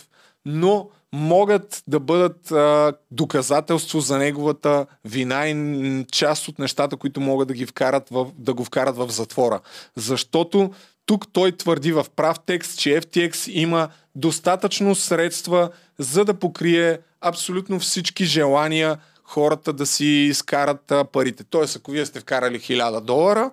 но 0.45 0.89
могат 1.13 1.83
да 1.87 2.01
бъдат 2.01 2.53
а, 2.53 2.93
доказателство 3.11 4.01
за 4.01 4.19
неговата 4.19 4.87
вина 5.05 5.49
и 5.49 6.07
част 6.13 6.49
от 6.49 6.59
нещата, 6.59 6.97
които 6.97 7.21
могат 7.21 7.49
да, 7.49 7.55
ги 7.55 7.67
вкарат 7.67 8.09
в, 8.11 8.27
да 8.39 8.55
го 8.55 8.65
вкарат 8.65 8.97
в 8.97 9.11
затвора. 9.11 9.61
Защото 9.97 10.71
тук 11.07 11.33
той 11.33 11.53
твърди 11.53 11.93
в 11.93 12.07
прав 12.17 12.37
текст, 12.47 12.79
че 12.79 13.01
FTX 13.01 13.51
има 13.51 13.89
достатъчно 14.15 14.95
средства 14.95 15.71
за 15.99 16.25
да 16.25 16.35
покрие 16.35 16.99
абсолютно 17.21 17.81
всички 17.81 18.25
желания 18.25 18.99
хората 19.29 19.73
да 19.73 19.87
си 19.87 20.05
изкарат 20.05 20.93
парите. 21.13 21.45
Тоест, 21.45 21.77
ако 21.77 21.91
вие 21.91 22.07
сте 22.07 22.21
вкарали 22.21 22.61
1000 22.61 23.01
долара, 23.01 23.51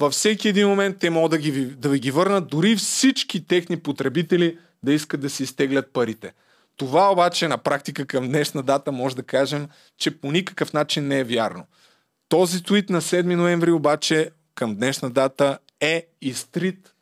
във 0.00 0.12
всеки 0.12 0.48
един 0.48 0.68
момент 0.68 0.96
те 1.00 1.10
могат 1.10 1.30
да, 1.30 1.38
ги, 1.38 1.66
да 1.66 1.88
ви 1.88 1.98
ги 1.98 2.10
върнат, 2.10 2.48
дори 2.48 2.76
всички 2.76 3.46
техни 3.46 3.76
потребители 3.76 4.58
да 4.82 4.92
искат 4.92 5.20
да 5.20 5.30
си 5.30 5.42
изтеглят 5.42 5.92
парите. 5.92 6.32
Това 6.76 7.12
обаче 7.12 7.48
на 7.48 7.58
практика 7.58 8.06
към 8.06 8.28
днешна 8.28 8.62
дата 8.62 8.92
може 8.92 9.16
да 9.16 9.22
кажем, 9.22 9.68
че 9.98 10.20
по 10.20 10.32
никакъв 10.32 10.72
начин 10.72 11.08
не 11.08 11.18
е 11.18 11.24
вярно. 11.24 11.66
Този 12.28 12.62
твит 12.62 12.90
на 12.90 13.00
7 13.00 13.34
ноември 13.34 13.70
обаче 13.70 14.30
към 14.54 14.76
днешна 14.76 15.10
дата 15.10 15.58
е 15.80 16.06
изтрит, 16.20 16.94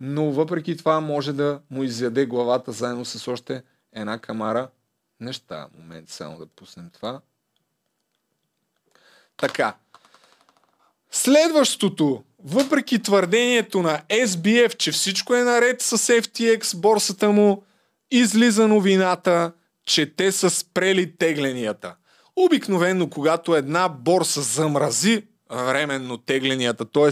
но 0.00 0.30
въпреки 0.30 0.76
това 0.76 1.00
може 1.00 1.32
да 1.32 1.60
му 1.70 1.82
изяде 1.82 2.26
главата 2.26 2.72
заедно 2.72 3.04
с 3.04 3.28
още 3.28 3.62
една 3.92 4.18
камара 4.18 4.68
неща. 5.22 5.68
Момент 5.78 6.08
само 6.08 6.38
да 6.38 6.46
пуснем 6.46 6.90
това. 6.94 7.20
Така. 9.36 9.74
Следващото, 11.10 12.24
въпреки 12.44 13.02
твърдението 13.02 13.82
на 13.82 14.02
SBF, 14.08 14.76
че 14.76 14.92
всичко 14.92 15.34
е 15.34 15.44
наред 15.44 15.80
с 15.82 15.98
FTX, 15.98 16.76
борсата 16.76 17.30
му, 17.30 17.64
излиза 18.10 18.68
новината, 18.68 19.52
че 19.86 20.14
те 20.14 20.32
са 20.32 20.50
спрели 20.50 21.16
тегленията. 21.16 21.94
Обикновено, 22.36 23.10
когато 23.10 23.54
една 23.54 23.88
борса 23.88 24.42
замрази 24.42 25.26
временно 25.50 26.18
тегленията, 26.18 26.84
т.е. 26.84 27.10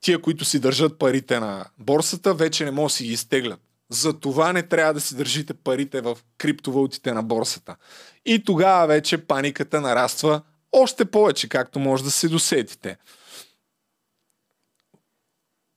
тия, 0.00 0.22
които 0.22 0.44
си 0.44 0.60
държат 0.60 0.98
парите 0.98 1.40
на 1.40 1.64
борсата, 1.78 2.34
вече 2.34 2.64
не 2.64 2.70
могат 2.70 2.90
да 2.90 2.94
си 2.94 3.04
ги 3.04 3.12
изтеглят. 3.12 3.60
За 3.90 4.20
това 4.20 4.52
не 4.52 4.62
трябва 4.62 4.94
да 4.94 5.00
си 5.00 5.16
държите 5.16 5.54
парите 5.54 6.00
в 6.00 6.18
криптовалутите 6.38 7.12
на 7.12 7.22
борсата. 7.22 7.76
И 8.24 8.44
тогава 8.44 8.86
вече 8.86 9.18
паниката 9.18 9.80
нараства 9.80 10.42
още 10.72 11.04
повече, 11.04 11.48
както 11.48 11.78
може 11.78 12.04
да 12.04 12.10
се 12.10 12.28
досетите. 12.28 12.96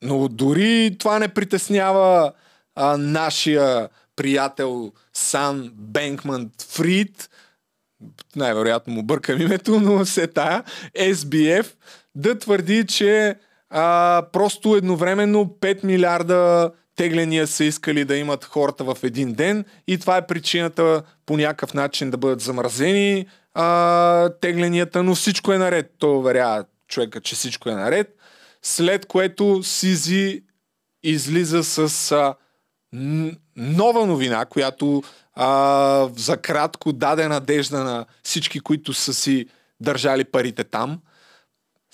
Но 0.02 0.28
дори 0.28 0.96
това 0.98 1.18
не 1.18 1.28
притеснява 1.28 2.32
а, 2.74 2.96
нашия 2.96 3.88
приятел 4.16 4.92
Сан 5.12 5.70
Бенкман 5.74 6.50
Фрид, 6.68 7.30
най-вероятно 8.36 8.94
му 8.94 9.02
бъркам 9.02 9.40
името, 9.40 9.80
но 9.80 10.04
се 10.04 10.26
тая, 10.26 10.64
SBF, 10.98 11.74
да 12.14 12.38
твърди, 12.38 12.86
че 12.86 13.36
а, 13.70 14.22
просто 14.32 14.76
едновременно 14.76 15.46
5 15.60 15.84
милиарда 15.84 16.70
тегления 16.96 17.46
са 17.46 17.64
искали 17.64 18.04
да 18.04 18.16
имат 18.16 18.44
хората 18.44 18.84
в 18.84 18.96
един 19.02 19.32
ден 19.32 19.64
и 19.86 19.98
това 19.98 20.16
е 20.16 20.26
причината 20.26 21.02
по 21.26 21.36
някакъв 21.36 21.74
начин 21.74 22.10
да 22.10 22.16
бъдат 22.16 22.40
замразени 22.40 23.26
а, 23.54 24.28
тегленията, 24.40 25.02
но 25.02 25.14
всичко 25.14 25.52
е 25.52 25.58
наред. 25.58 25.94
То 25.98 26.18
уверява 26.18 26.64
човека, 26.88 27.20
че 27.20 27.34
всичко 27.34 27.68
е 27.68 27.74
наред. 27.74 28.16
След 28.62 29.06
което 29.06 29.62
Сизи 29.62 30.42
излиза 31.02 31.64
с 31.64 32.12
а, 32.12 32.34
нова 33.56 34.06
новина, 34.06 34.44
която 34.44 35.02
а, 35.34 36.08
за 36.16 36.36
кратко 36.36 36.92
даде 36.92 37.28
надежда 37.28 37.84
на 37.84 38.06
всички, 38.22 38.60
които 38.60 38.94
са 38.94 39.14
си 39.14 39.46
държали 39.80 40.24
парите 40.24 40.64
там. 40.64 41.00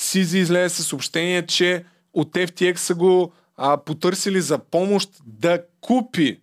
Сизи 0.00 0.38
излезе 0.38 0.74
със 0.74 0.86
съобщение, 0.86 1.46
че 1.46 1.84
от 2.12 2.32
FTX 2.32 2.76
са 2.76 2.94
го 2.94 3.32
а, 3.56 3.76
потърсили 3.76 4.40
за 4.40 4.58
помощ 4.58 5.10
да 5.26 5.62
купи 5.80 6.40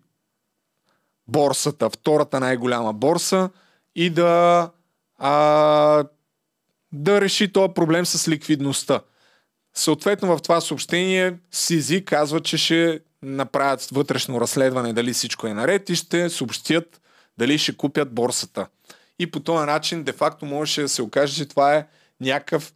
борсата, 1.28 1.90
втората 1.90 2.40
най-голяма 2.40 2.94
борса 2.94 3.50
и 3.96 4.10
да, 4.10 4.70
а, 5.18 6.04
да 6.92 7.22
реши 7.22 7.54
този 7.54 7.74
проблем 7.74 8.06
с 8.06 8.28
ликвидността. 8.28 9.02
Съответно 9.74 10.38
в 10.38 10.42
това 10.42 10.62
съобщение 10.62 11.38
Сизи 11.52 12.06
казва, 12.06 12.40
че 12.40 12.58
ще 12.58 13.00
направят 13.22 13.88
вътрешно 13.92 14.42
разследване 14.42 14.94
дали 14.94 15.14
всичко 15.14 15.48
е 15.48 15.54
наред 15.54 15.90
и 15.90 15.96
ще 15.96 16.30
съобщят 16.30 17.02
дали 17.38 17.58
ще 17.58 17.78
купят 17.78 18.14
борсата. 18.14 18.68
И 19.20 19.32
по 19.32 19.40
този 19.40 19.66
начин, 19.66 20.04
де-факто, 20.04 20.46
можеше 20.46 20.82
да 20.82 20.90
се 20.90 21.02
окаже, 21.02 21.36
че 21.36 21.46
това 21.46 21.76
е 21.76 21.88
някакъв 22.22 22.74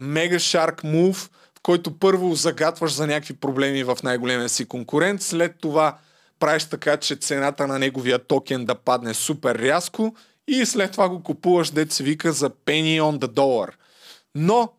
мега 0.00 0.38
шарк 0.38 0.84
мув, 0.84 1.30
който 1.62 1.98
първо 1.98 2.34
загатваш 2.34 2.92
за 2.92 3.06
някакви 3.06 3.34
проблеми 3.34 3.84
в 3.84 3.98
най-големия 4.02 4.48
си 4.48 4.64
конкурент, 4.64 5.22
след 5.22 5.54
това 5.60 5.98
правиш 6.38 6.64
така, 6.64 6.96
че 6.96 7.16
цената 7.16 7.66
на 7.66 7.78
неговия 7.78 8.18
токен 8.18 8.64
да 8.64 8.74
падне 8.74 9.14
супер 9.14 9.58
рязко 9.58 10.16
и 10.48 10.66
след 10.66 10.92
това 10.92 11.08
го 11.08 11.22
купуваш, 11.22 11.70
дет 11.70 11.92
се 11.92 12.04
вика, 12.04 12.32
за 12.32 12.50
penny 12.50 13.00
on 13.00 13.18
the 13.18 13.28
dollar. 13.28 13.70
Но 14.34 14.72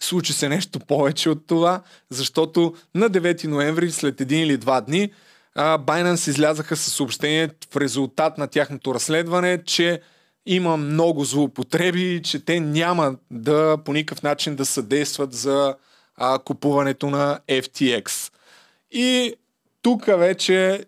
Случи 0.00 0.32
се 0.32 0.48
нещо 0.48 0.80
повече 0.80 1.30
от 1.30 1.46
това, 1.46 1.82
защото 2.10 2.74
на 2.94 3.10
9 3.10 3.44
ноември, 3.44 3.90
след 3.90 4.20
един 4.20 4.42
или 4.42 4.56
два 4.56 4.80
дни, 4.80 5.12
Binance 5.56 6.28
излязаха 6.28 6.76
със 6.76 6.94
съобщение 6.94 7.50
в 7.72 7.76
резултат 7.76 8.38
на 8.38 8.46
тяхното 8.46 8.94
разследване, 8.94 9.64
че 9.64 10.00
има 10.46 10.76
много 10.76 11.24
злоупотреби 11.24 12.20
че 12.24 12.44
те 12.44 12.60
няма 12.60 13.16
да 13.30 13.78
по 13.84 13.92
никакъв 13.92 14.22
начин 14.22 14.56
да 14.56 14.66
съдействат 14.66 15.32
за 15.32 15.74
а, 16.16 16.38
купуването 16.38 17.10
на 17.10 17.40
FTX. 17.48 18.32
И 18.90 19.34
тук 19.82 20.06
вече 20.06 20.84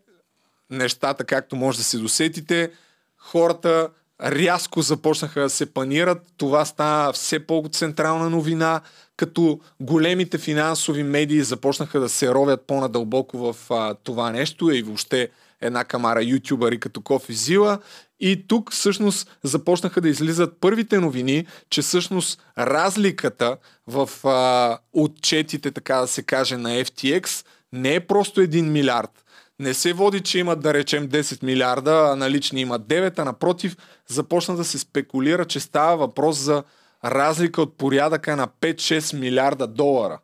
нещата, 0.71 1.25
както 1.25 1.57
може 1.57 1.79
да 1.79 1.85
се 1.85 1.99
досетите, 1.99 2.71
хората 3.17 3.89
рязко 4.23 4.83
започнаха 4.83 5.41
да 5.41 5.51
се 5.51 5.73
панират. 5.75 6.23
Това 6.37 6.65
стана 6.65 7.13
все 7.13 7.47
по-централна 7.47 8.31
новина, 8.31 8.81
като 9.17 9.61
големите 9.81 10.39
финансови 10.39 11.03
медии 11.03 11.43
започнаха 11.43 12.01
да 12.01 12.09
се 12.09 12.29
ровят 12.35 12.67
по-надълбоко 12.67 13.39
в 13.39 13.57
а, 13.71 13.95
това 13.95 14.31
нещо 14.31 14.71
и 14.71 14.83
въобще 14.83 15.29
една 15.61 15.85
камара 15.85 16.25
ютубъри 16.25 16.81
като 16.81 17.01
Кофи 17.01 17.33
Зила. 17.33 17.79
И 18.21 18.49
тук 18.49 18.73
всъщност 18.73 19.39
започнаха 19.43 20.01
да 20.01 20.09
излизат 20.09 20.61
първите 20.61 20.99
новини, 20.99 21.47
че 21.71 21.83
всъщност 21.83 22.43
разликата 22.59 23.57
в 23.87 24.11
а, 24.25 24.79
отчетите, 24.93 25.71
така 25.71 25.97
да 25.97 26.07
се 26.07 26.23
каже, 26.23 26.57
на 26.57 26.69
FTX 26.69 27.47
не 27.73 27.95
е 27.95 28.01
просто 28.01 28.41
1 28.41 28.63
милиард. 28.63 29.25
Не 29.61 29.75
се 29.75 29.93
води, 29.93 30.21
че 30.21 30.39
имат 30.39 30.61
да 30.61 30.75
речем 30.75 31.09
10 31.09 31.43
милиарда, 31.43 32.09
а 32.13 32.17
налични 32.17 32.61
имат 32.61 32.83
9, 32.83 33.19
а 33.19 33.25
напротив 33.25 33.77
започна 34.07 34.57
да 34.57 34.65
се 34.65 34.79
спекулира, 34.79 35.45
че 35.45 35.61
става 35.61 35.97
въпрос 35.97 36.37
за 36.37 36.63
разлика 37.05 37.63
от 37.63 37.79
порядъка 37.79 38.37
на 38.37 38.49
5-6 38.61 39.19
милиарда 39.19 39.67
долара. 39.67 40.19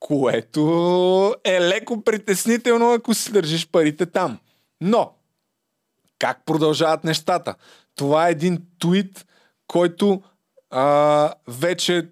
Което 0.00 1.34
е 1.44 1.60
леко 1.60 2.04
притеснително, 2.04 2.92
ако 2.92 3.14
си 3.14 3.32
държиш 3.32 3.68
парите 3.68 4.06
там. 4.06 4.38
Но, 4.80 5.12
как 6.18 6.44
продължават 6.46 7.04
нещата? 7.04 7.54
Това 7.96 8.28
е 8.28 8.30
един 8.30 8.62
твит, 8.78 9.26
който 9.66 10.22
а, 10.70 11.34
вече 11.48 12.08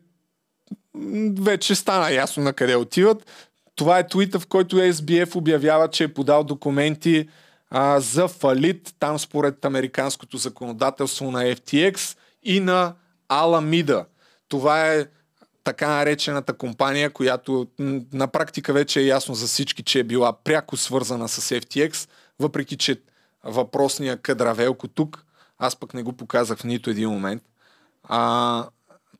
вече 1.41 1.74
стана 1.74 2.12
ясно 2.12 2.43
на 2.43 2.53
къде 2.53 2.76
отиват. 2.76 3.26
Това 3.74 3.99
е 3.99 4.07
твита, 4.07 4.41
в 4.41 4.47
който 4.47 4.76
SBF 4.76 5.36
обявява, 5.36 5.89
че 5.89 6.05
е 6.05 6.14
подал 6.14 6.45
документи 6.45 7.28
а, 7.70 8.01
за 8.01 8.28
фалит, 8.28 8.95
там 8.99 9.18
според 9.18 9.64
американското 9.64 10.36
законодателство 10.36 11.30
на 11.30 11.43
FTX 11.43 12.18
и 12.43 12.61
на 12.61 12.95
Alameda. 13.28 14.05
Това 14.49 14.93
е 14.95 15.07
така 15.68 15.88
наречената 15.88 16.52
компания, 16.52 17.10
която 17.10 17.66
на 18.12 18.26
практика 18.28 18.72
вече 18.72 19.00
е 19.00 19.04
ясно 19.04 19.34
за 19.34 19.46
всички, 19.46 19.82
че 19.82 19.98
е 20.00 20.04
била 20.04 20.32
пряко 20.32 20.76
свързана 20.76 21.28
с 21.28 21.54
FTX, 21.60 22.08
въпреки 22.38 22.76
че 22.76 23.00
въпросния 23.44 24.16
кадравелко 24.16 24.88
тук, 24.88 25.24
аз 25.58 25.76
пък 25.76 25.94
не 25.94 26.02
го 26.02 26.12
показах 26.12 26.58
в 26.58 26.64
нито 26.64 26.90
един 26.90 27.10
момент, 27.10 27.42
а, 28.04 28.66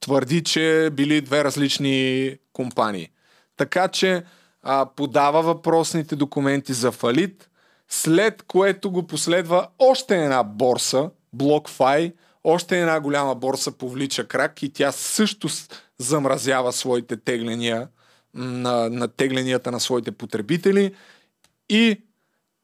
твърди, 0.01 0.43
че 0.43 0.91
били 0.93 1.21
две 1.21 1.45
различни 1.45 2.37
компании. 2.53 3.11
Така 3.57 3.89
че 3.89 4.25
а, 4.63 4.87
подава 4.97 5.43
въпросните 5.43 6.17
документи 6.17 6.73
за 6.73 6.93
фалит, 6.93 7.51
след 7.89 8.43
което 8.43 8.91
го 8.91 9.07
последва 9.07 9.69
още 9.79 10.25
една 10.25 10.43
борса, 10.43 11.11
BlockFi, 11.37 12.13
още 12.45 12.81
една 12.81 13.01
голяма 13.01 13.35
борса 13.35 13.73
повлича 13.73 14.29
крак 14.29 14.63
и 14.63 14.73
тя 14.73 14.93
също 14.93 15.49
замразява 15.99 16.73
своите 16.73 17.17
тегления 17.17 17.89
на, 18.35 18.89
на 18.91 19.09
тегленията 19.09 19.71
на 19.71 19.81
своите 19.81 20.13
потребители 20.13 20.95
и 21.69 22.01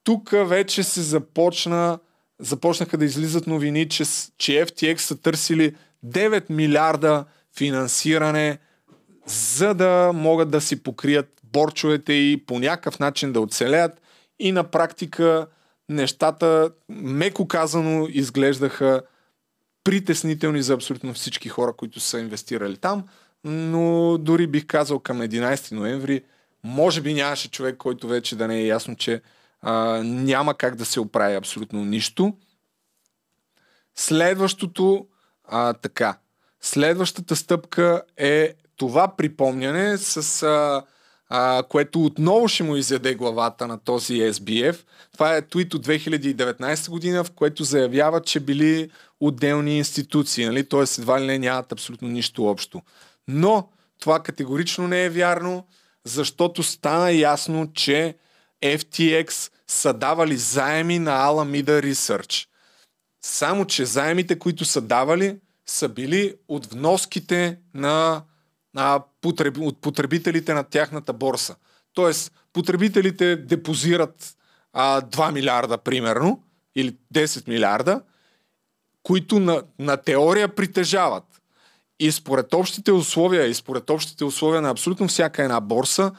тук 0.04 0.30
вече 0.30 0.82
се 0.82 1.02
започна 1.02 1.98
започнаха 2.38 2.98
да 2.98 3.04
излизат 3.04 3.46
новини, 3.46 3.88
че, 3.88 4.04
че 4.38 4.52
FTX 4.52 4.96
са 4.96 5.16
търсили 5.20 5.76
9 6.06 6.50
милиарда 6.50 7.24
финансиране, 7.56 8.58
за 9.26 9.74
да 9.74 10.12
могат 10.14 10.50
да 10.50 10.60
си 10.60 10.82
покрият 10.82 11.40
борчовете 11.44 12.12
и 12.12 12.44
по 12.46 12.58
някакъв 12.58 12.98
начин 12.98 13.32
да 13.32 13.40
оцелеят. 13.40 14.00
И 14.38 14.52
на 14.52 14.64
практика 14.64 15.46
нещата, 15.88 16.70
меко 16.88 17.48
казано, 17.48 18.06
изглеждаха 18.10 19.02
притеснителни 19.84 20.62
за 20.62 20.74
абсолютно 20.74 21.14
всички 21.14 21.48
хора, 21.48 21.72
които 21.72 22.00
са 22.00 22.20
инвестирали 22.20 22.76
там. 22.76 23.04
Но 23.44 24.18
дори 24.18 24.46
бих 24.46 24.66
казал 24.66 24.98
към 24.98 25.18
11 25.18 25.72
ноември, 25.72 26.22
може 26.64 27.00
би 27.00 27.14
нямаше 27.14 27.50
човек, 27.50 27.76
който 27.76 28.08
вече 28.08 28.36
да 28.36 28.48
не 28.48 28.58
е 28.58 28.66
ясно, 28.66 28.96
че 28.96 29.22
а, 29.62 30.02
няма 30.04 30.54
как 30.54 30.76
да 30.76 30.84
се 30.84 31.00
оправи 31.00 31.34
абсолютно 31.34 31.84
нищо. 31.84 32.34
Следващото, 33.94 35.06
а, 35.44 35.72
така, 35.72 36.18
следващата 36.60 37.36
стъпка 37.36 38.02
е 38.16 38.54
това 38.76 39.16
припомняне, 39.16 39.98
с 39.98 40.42
а, 40.42 40.82
а, 41.28 41.62
което 41.62 42.04
отново 42.04 42.48
ще 42.48 42.62
му 42.62 42.76
изяде 42.76 43.14
главата 43.14 43.66
на 43.66 43.78
този 43.78 44.14
SBF. 44.14 44.76
Това 45.12 45.36
е 45.36 45.48
твит 45.48 45.74
от 45.74 45.86
2019 45.86 46.90
година, 46.90 47.24
в 47.24 47.30
което 47.30 47.64
заявява, 47.64 48.20
че 48.20 48.40
били 48.40 48.90
отделни 49.20 49.78
институции, 49.78 50.46
нали? 50.46 50.68
т.е. 50.68 50.82
едва 50.98 51.20
ли 51.20 51.26
не 51.26 51.38
нямат 51.38 51.72
абсолютно 51.72 52.08
нищо 52.08 52.46
общо. 52.46 52.82
Но 53.28 53.68
това 54.00 54.22
категорично 54.22 54.88
не 54.88 55.04
е 55.04 55.10
вярно, 55.10 55.66
защото 56.04 56.62
стана 56.62 57.12
ясно, 57.12 57.72
че 57.72 58.16
FTX 58.62 59.52
са 59.66 59.92
давали 59.92 60.36
заеми 60.36 60.98
на 60.98 61.10
Alameda 61.10 61.92
Research. 61.92 62.46
Само, 63.24 63.64
че 63.64 63.84
заемите, 63.84 64.38
които 64.38 64.64
са 64.64 64.80
давали, 64.80 65.38
са 65.66 65.88
били 65.88 66.34
от 66.48 66.66
вноските 66.66 67.58
на, 67.74 68.22
на 68.74 69.02
потреб, 69.20 69.58
от 69.58 69.80
потребителите 69.80 70.54
на 70.54 70.64
тяхната 70.64 71.12
борса. 71.12 71.56
Тоест, 71.92 72.32
потребителите 72.52 73.36
депозират 73.36 74.36
а, 74.72 75.02
2 75.02 75.32
милиарда, 75.32 75.78
примерно, 75.78 76.42
или 76.76 76.96
10 77.14 77.48
милиарда, 77.48 78.02
които 79.02 79.40
на, 79.40 79.62
на 79.78 79.96
теория 79.96 80.54
притежават. 80.54 81.33
И 82.00 82.12
според 82.12 82.54
общите 82.54 82.92
условия, 82.92 83.46
и 83.46 83.54
според 83.54 83.90
общите 83.90 84.24
условия 84.24 84.62
на 84.62 84.70
абсолютно 84.70 85.08
всяка 85.08 85.42
една 85.42 85.60
борса, 85.60 86.12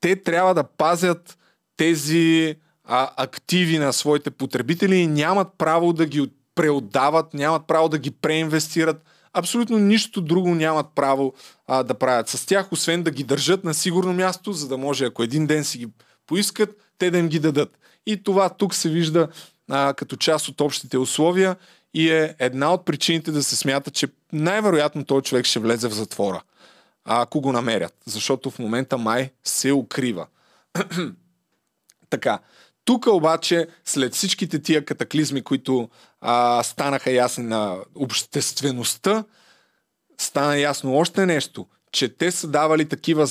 те 0.00 0.22
трябва 0.22 0.54
да 0.54 0.64
пазят 0.64 1.38
тези 1.76 2.56
а, 2.84 3.10
активи 3.16 3.78
на 3.78 3.92
своите 3.92 4.30
потребители 4.30 4.96
и 4.96 5.06
нямат 5.06 5.48
право 5.58 5.92
да 5.92 6.06
ги 6.06 6.30
преотдават, 6.54 7.34
нямат 7.34 7.66
право 7.66 7.88
да 7.88 7.98
ги 7.98 8.10
преинвестират. 8.10 9.04
Абсолютно 9.32 9.78
нищо 9.78 10.20
друго 10.20 10.54
нямат 10.54 10.86
право 10.94 11.34
а, 11.66 11.82
да 11.82 11.94
правят 11.94 12.28
с 12.28 12.46
тях, 12.46 12.72
освен 12.72 13.02
да 13.02 13.10
ги 13.10 13.24
държат 13.24 13.64
на 13.64 13.74
сигурно 13.74 14.12
място, 14.12 14.52
за 14.52 14.68
да 14.68 14.78
може, 14.78 15.04
ако 15.04 15.22
един 15.22 15.46
ден 15.46 15.64
си 15.64 15.78
ги 15.78 15.88
поискат, 16.26 16.76
те 16.98 17.10
да 17.10 17.18
им 17.18 17.28
ги 17.28 17.38
дадат. 17.38 17.78
И 18.06 18.22
това 18.22 18.48
тук 18.48 18.74
се 18.74 18.88
вижда 18.88 19.28
а, 19.70 19.94
като 19.94 20.16
част 20.16 20.48
от 20.48 20.60
общите 20.60 20.98
условия 20.98 21.56
и 21.94 22.10
е 22.10 22.34
една 22.38 22.72
от 22.72 22.84
причините 22.84 23.30
да 23.30 23.42
се 23.42 23.56
смята, 23.56 23.90
че 23.90 24.08
най-вероятно 24.32 25.04
този 25.04 25.24
човек 25.24 25.44
ще 25.44 25.58
влезе 25.58 25.88
в 25.88 25.94
затвора, 25.94 26.42
ако 27.04 27.40
го 27.40 27.52
намерят, 27.52 27.94
защото 28.06 28.50
в 28.50 28.58
момента 28.58 28.98
май 28.98 29.30
се 29.44 29.72
укрива. 29.72 30.26
така. 32.10 32.38
Тук 32.84 33.06
обаче, 33.06 33.68
след 33.84 34.14
всичките 34.14 34.62
тия 34.62 34.84
катаклизми, 34.84 35.42
които 35.42 35.88
а, 36.20 36.62
станаха 36.62 37.10
ясни 37.10 37.44
на 37.44 37.76
обществеността, 37.94 39.24
стана 40.18 40.58
ясно 40.58 40.96
още 40.96 41.26
нещо, 41.26 41.66
че 41.92 42.08
те 42.08 42.30
са 42.30 42.48
давали 42.48 42.88
такива 42.88 43.26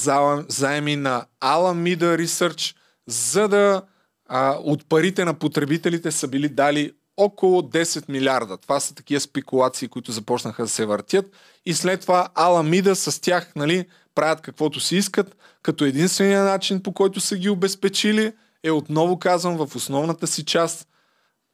заеми 0.48 0.96
на 0.96 1.26
Alameda 1.42 2.26
Research, 2.26 2.76
за 3.08 3.48
да 3.48 3.82
а, 4.26 4.58
от 4.64 4.90
парите 4.90 5.26
на 5.26 5.34
потребителите 5.34 6.12
са 6.12 6.28
били 6.28 6.50
дали 6.50 6.94
около 7.18 7.62
10 7.62 8.10
милиарда. 8.10 8.58
Това 8.58 8.80
са 8.80 8.96
такива 8.96 9.22
спекулации, 9.22 9.88
които 9.88 10.12
започнаха 10.12 10.64
да 10.64 10.70
се 10.70 10.86
въртят. 10.86 11.26
И 11.66 11.74
след 11.74 12.02
това 12.02 12.30
Аламида 12.36 12.96
с 12.96 13.22
тях 13.22 13.56
нали, 13.56 13.86
правят 14.16 14.42
каквото 14.42 14.80
си 14.80 14.96
искат, 14.96 15.36
като 15.62 15.86
единствения 15.86 16.44
начин 16.44 16.84
по 16.84 16.94
който 16.94 17.20
са 17.20 17.38
ги 17.38 17.50
обезпечили 17.50 18.34
е 18.64 18.72
отново 18.72 19.20
казвам 19.20 19.58
в 19.58 19.76
основната 19.76 20.28
си 20.28 20.46
част 20.46 20.88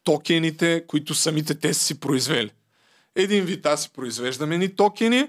токените, 0.03 0.84
които 0.88 1.16
самите 1.16 1.55
те 1.55 1.74
си 1.74 1.99
произвели. 1.99 2.51
Един 3.16 3.45
вид 3.45 3.66
аз 3.66 3.82
си 3.82 3.89
произвеждам 3.89 4.51
едни 4.51 4.76
токени, 4.76 5.28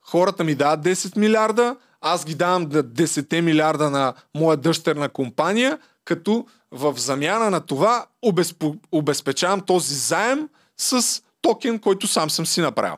хората 0.00 0.44
ми 0.44 0.54
дават 0.54 0.80
10 0.80 1.16
милиарда, 1.16 1.76
аз 2.00 2.24
ги 2.24 2.34
давам 2.34 2.66
10 2.66 3.40
милиарда 3.40 3.90
на 3.90 4.14
моя 4.34 4.56
дъщерна 4.56 5.08
компания, 5.08 5.78
като 6.06 6.46
в 6.70 6.94
замяна 6.96 7.50
на 7.50 7.60
това 7.60 8.06
обезпо, 8.22 8.76
обезпечавам 8.92 9.60
този 9.60 9.94
заем 9.94 10.48
с 10.76 11.22
токен, 11.40 11.78
който 11.78 12.06
сам 12.06 12.30
съм 12.30 12.46
си 12.46 12.60
направил. 12.60 12.96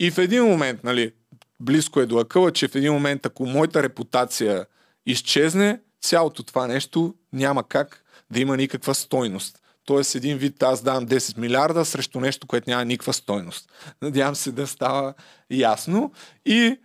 И 0.00 0.10
в 0.10 0.18
един 0.18 0.44
момент, 0.44 0.84
нали, 0.84 1.12
близко 1.60 2.00
е 2.00 2.06
до 2.06 2.18
акъла, 2.18 2.52
че 2.52 2.68
в 2.68 2.74
един 2.74 2.92
момент, 2.92 3.26
ако 3.26 3.46
моята 3.46 3.82
репутация 3.82 4.66
изчезне, 5.06 5.80
цялото 6.02 6.42
това 6.42 6.66
нещо 6.66 7.14
няма 7.32 7.68
как 7.68 8.04
да 8.30 8.40
има 8.40 8.56
никаква 8.56 8.94
стойност. 8.94 9.58
Тоест 9.84 10.14
един 10.14 10.38
вид 10.38 10.62
аз 10.62 10.82
давам 10.82 11.06
10 11.06 11.38
милиарда 11.38 11.84
срещу 11.84 12.20
нещо, 12.20 12.46
което 12.46 12.70
няма 12.70 12.84
никаква 12.84 13.12
стойност. 13.12 13.72
Надявам 14.02 14.34
се 14.34 14.52
да 14.52 14.66
става 14.66 15.14
ясно. 15.50 16.12
И 16.46 16.76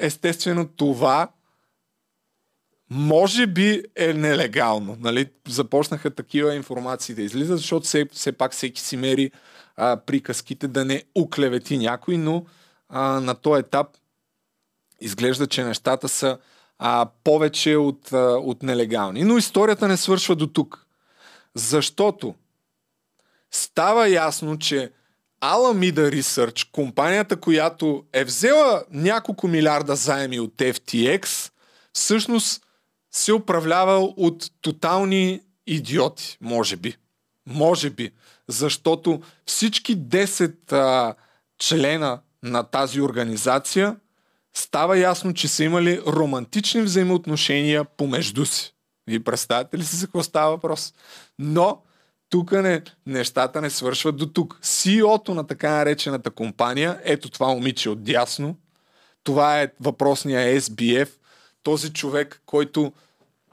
естествено 0.00 0.68
това 0.68 1.28
може 2.94 3.46
би 3.46 3.82
е 3.96 4.12
нелегално. 4.12 4.96
Нали? 5.00 5.26
Започнаха 5.48 6.10
такива 6.10 6.54
информации 6.54 7.14
да 7.14 7.22
излизат, 7.22 7.58
защото 7.58 7.86
все, 7.86 8.06
все 8.12 8.32
пак 8.32 8.52
всеки 8.52 8.80
си 8.80 8.96
мери 8.96 9.30
а, 9.76 9.96
приказките 9.96 10.68
да 10.68 10.84
не 10.84 11.02
уклевети 11.14 11.78
някой, 11.78 12.16
но 12.16 12.44
а, 12.88 13.20
на 13.20 13.34
този 13.34 13.60
етап 13.60 13.86
изглежда, 15.00 15.46
че 15.46 15.64
нещата 15.64 16.08
са 16.08 16.38
а, 16.78 17.06
повече 17.24 17.76
от, 17.76 18.12
а, 18.12 18.18
от 18.18 18.62
нелегални. 18.62 19.24
Но 19.24 19.38
историята 19.38 19.88
не 19.88 19.96
свършва 19.96 20.36
до 20.36 20.46
тук. 20.46 20.86
Защото 21.54 22.34
става 23.50 24.08
ясно, 24.08 24.58
че 24.58 24.90
Alameda 25.40 26.20
Research, 26.20 26.70
компанията, 26.72 27.36
която 27.36 28.04
е 28.12 28.24
взела 28.24 28.84
няколко 28.90 29.48
милиарда 29.48 29.96
заеми 29.96 30.40
от 30.40 30.54
FTX, 30.56 31.50
всъщност 31.92 32.63
се 33.14 33.32
управлява 33.32 33.98
от 34.16 34.50
тотални 34.60 35.40
идиоти, 35.66 36.38
може 36.40 36.76
би. 36.76 36.96
Може 37.46 37.90
би. 37.90 38.10
Защото 38.48 39.20
всички 39.46 39.98
10 39.98 40.72
а, 40.72 41.14
члена 41.58 42.20
на 42.42 42.62
тази 42.62 43.00
организация 43.00 43.96
става 44.54 44.98
ясно, 44.98 45.34
че 45.34 45.48
са 45.48 45.64
имали 45.64 46.00
романтични 46.06 46.82
взаимоотношения 46.82 47.84
помежду 47.84 48.46
си. 48.46 48.74
Вие 49.06 49.20
представяте 49.20 49.78
ли 49.78 49.84
си 49.84 49.96
за 49.96 50.06
какво 50.06 50.22
става 50.22 50.50
въпрос? 50.50 50.94
Но 51.38 51.82
тук 52.30 52.52
не, 52.52 52.82
нещата 53.06 53.60
не 53.60 53.70
свършват 53.70 54.16
до 54.16 54.26
тук. 54.26 54.58
CEO-то 54.62 55.34
на 55.34 55.46
така 55.46 55.70
наречената 55.70 56.30
компания, 56.30 57.00
ето 57.04 57.30
това 57.30 57.46
момиче 57.46 57.90
от 57.90 58.04
дясно, 58.04 58.56
това 59.24 59.60
е 59.60 59.72
въпросния 59.80 60.60
SBF, 60.60 61.08
този 61.62 61.92
човек, 61.92 62.42
който 62.46 62.92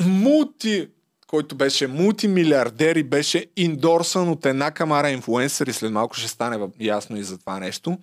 мулти, 0.06 0.90
който 1.28 1.56
беше 1.56 1.88
мултимилиардер 1.88 2.96
и 2.96 3.04
беше 3.04 3.46
индорсан 3.56 4.30
от 4.30 4.46
една 4.46 4.72
камара 4.72 5.10
инфлуенсъри, 5.10 5.74
след 5.74 5.92
малко 5.92 6.16
ще 6.16 6.28
стане 6.28 6.68
ясно 6.80 7.18
и 7.18 7.24
за 7.24 7.38
това 7.38 7.60
нещо, 7.60 7.98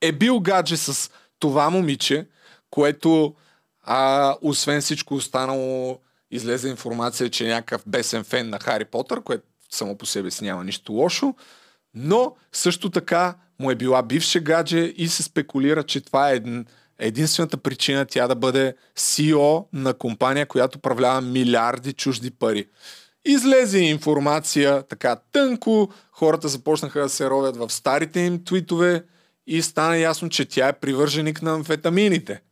е 0.00 0.12
бил 0.12 0.40
гадже 0.40 0.76
с 0.76 1.10
това 1.38 1.70
момиче, 1.70 2.26
което 2.70 3.34
а, 3.82 4.36
освен 4.42 4.80
всичко 4.80 5.14
останало 5.14 5.98
излезе 6.30 6.68
информация, 6.68 7.30
че 7.30 7.44
е 7.46 7.54
някакъв 7.54 7.82
бесен 7.86 8.24
фен 8.24 8.50
на 8.50 8.58
Хари 8.58 8.84
Потър, 8.84 9.22
което 9.22 9.44
само 9.70 9.98
по 9.98 10.06
себе 10.06 10.30
си 10.30 10.44
няма 10.44 10.64
нищо 10.64 10.92
лошо, 10.92 11.34
но 11.94 12.36
също 12.52 12.90
така 12.90 13.34
му 13.58 13.70
е 13.70 13.74
била 13.74 14.02
бивша 14.02 14.40
гадже 14.40 14.78
и 14.78 15.08
се 15.08 15.22
спекулира, 15.22 15.82
че 15.82 16.00
това 16.00 16.30
е 16.30 16.34
един, 16.34 16.66
единствената 16.98 17.56
причина 17.56 18.06
тя 18.06 18.28
да 18.28 18.34
бъде 18.34 18.74
CEO 18.96 19.66
на 19.72 19.94
компания, 19.94 20.46
която 20.46 20.78
управлява 20.78 21.20
милиарди 21.20 21.92
чужди 21.92 22.30
пари. 22.30 22.66
Излезе 23.24 23.78
информация 23.78 24.82
така 24.82 25.16
тънко, 25.32 25.88
хората 26.12 26.48
започнаха 26.48 27.00
да 27.00 27.08
се 27.08 27.30
ровят 27.30 27.56
в 27.56 27.70
старите 27.70 28.20
им 28.20 28.44
твитове 28.44 29.04
и 29.46 29.62
стана 29.62 29.98
ясно, 29.98 30.28
че 30.28 30.44
тя 30.44 30.68
е 30.68 30.78
привърженик 30.78 31.42
на 31.42 31.54
амфетамините. 31.54 32.42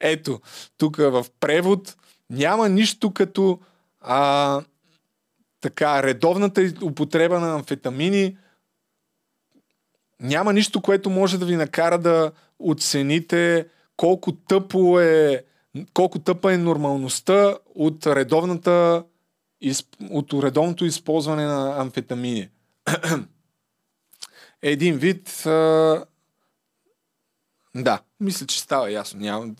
Ето, 0.00 0.40
тук 0.78 0.96
в 0.96 1.26
превод 1.40 1.96
няма 2.30 2.68
нищо 2.68 3.12
като 3.12 3.58
а, 4.00 4.62
така, 5.60 6.02
редовната 6.02 6.72
употреба 6.82 7.40
на 7.40 7.54
амфетамини 7.54 8.36
няма 10.20 10.52
нищо, 10.52 10.82
което 10.82 11.10
може 11.10 11.38
да 11.38 11.46
ви 11.46 11.56
накара 11.56 11.98
да 11.98 12.32
оцените 12.58 13.66
колко 14.00 14.32
тъпо 14.32 15.00
е, 15.00 15.44
колко 15.94 16.18
тъпа 16.18 16.52
е 16.52 16.58
нормалността 16.58 17.56
от 17.74 18.06
редовната 18.06 19.04
от 20.10 20.32
редовното 20.32 20.84
използване 20.84 21.44
на 21.44 21.80
амфетамини. 21.80 22.48
Един 24.62 24.98
вид 24.98 25.42
да, 27.74 28.00
мисля, 28.20 28.46
че 28.46 28.60
става 28.60 28.90
ясно. 28.90 29.20
Няма, 29.20 29.54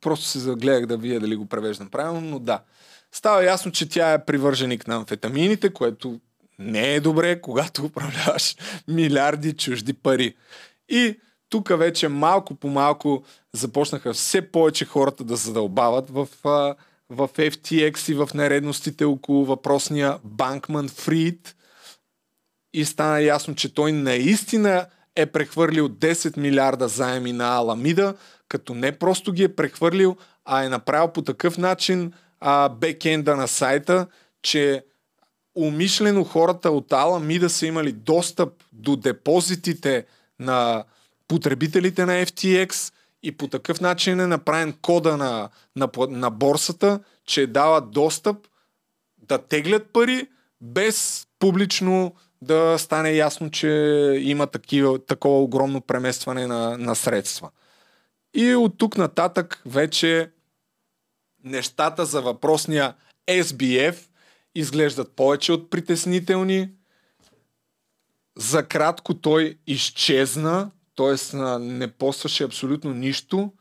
просто 0.00 0.26
се 0.26 0.38
загледах 0.38 0.86
да 0.86 0.96
вие 0.96 1.20
дали 1.20 1.36
го 1.36 1.46
превеждам 1.46 1.88
правилно, 1.88 2.20
но 2.20 2.38
да. 2.38 2.62
Става 3.12 3.44
ясно, 3.44 3.72
че 3.72 3.88
тя 3.88 4.12
е 4.12 4.24
привърженик 4.24 4.86
на 4.86 4.96
амфетамините, 4.96 5.72
което 5.72 6.20
не 6.58 6.94
е 6.94 7.00
добре, 7.00 7.40
когато 7.40 7.84
управляваш 7.84 8.56
милиарди 8.88 9.52
чужди 9.52 9.92
пари. 9.92 10.34
И 10.88 11.18
тук 11.48 11.78
вече 11.78 12.08
малко 12.08 12.54
по 12.54 12.68
малко 12.68 13.24
започнаха 13.52 14.12
все 14.12 14.42
повече 14.50 14.84
хората 14.84 15.24
да 15.24 15.36
задълбават 15.36 16.10
в, 16.10 16.28
в 17.10 17.28
FTX 17.28 18.12
и 18.12 18.14
в 18.14 18.28
нередностите 18.34 19.04
около 19.04 19.44
въпросния 19.44 20.18
Банкман 20.24 20.88
Фрид. 20.88 21.56
И 22.74 22.84
стана 22.84 23.20
ясно, 23.20 23.54
че 23.54 23.74
той 23.74 23.92
наистина 23.92 24.86
е 25.16 25.26
прехвърлил 25.26 25.88
10 25.88 26.36
милиарда 26.36 26.88
заеми 26.88 27.32
на 27.32 27.56
Аламида, 27.56 28.14
като 28.48 28.74
не 28.74 28.92
просто 28.92 29.32
ги 29.32 29.42
е 29.42 29.54
прехвърлил, 29.54 30.16
а 30.44 30.64
е 30.64 30.68
направил 30.68 31.08
по 31.08 31.22
такъв 31.22 31.58
начин 31.58 32.12
а, 32.40 32.68
бекенда 32.68 33.36
на 33.36 33.48
сайта, 33.48 34.06
че 34.42 34.84
умишлено 35.56 36.24
хората 36.24 36.70
от 36.70 36.92
Аламида 36.92 37.50
са 37.50 37.66
имали 37.66 37.92
достъп 37.92 38.52
до 38.72 38.96
депозитите 38.96 40.06
на 40.38 40.84
потребителите 41.28 42.06
на 42.06 42.12
FTX 42.12 42.92
и 43.22 43.32
по 43.32 43.48
такъв 43.48 43.80
начин 43.80 44.20
е 44.20 44.26
направен 44.26 44.72
кода 44.82 45.16
на, 45.16 45.48
на, 45.76 45.88
на 46.08 46.30
борсата, 46.30 47.00
че 47.26 47.46
дава 47.46 47.80
достъп 47.80 48.36
да 49.28 49.38
теглят 49.38 49.92
пари 49.92 50.26
без 50.60 51.26
публично 51.38 52.14
да 52.42 52.78
стане 52.78 53.12
ясно, 53.12 53.50
че 53.50 53.68
има 54.20 54.46
такива, 54.46 55.04
такова 55.04 55.42
огромно 55.42 55.80
преместване 55.80 56.46
на, 56.46 56.78
на 56.78 56.94
средства. 56.94 57.50
И 58.34 58.54
от 58.54 58.78
тук 58.78 58.96
нататък 58.96 59.62
вече 59.66 60.30
нещата 61.44 62.04
за 62.04 62.22
въпросния 62.22 62.94
SBF 63.28 63.96
изглеждат 64.54 65.12
повече 65.12 65.52
от 65.52 65.70
притеснителни. 65.70 66.70
За 68.38 68.62
кратко 68.62 69.14
той 69.14 69.58
изчезна, 69.66 70.70
т.е. 70.96 71.36
не 71.58 71.88
постваше 71.88 72.44
абсолютно 72.44 72.94
нищо 72.94 73.52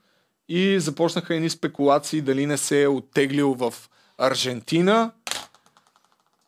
и 0.50 0.80
започнаха 0.80 1.36
едни 1.36 1.50
спекулации 1.50 2.22
дали 2.22 2.46
не 2.46 2.58
се 2.58 2.84
е 2.84 2.88
оттеглил 2.88 3.54
в 3.54 3.74
Аржентина– 4.18 5.12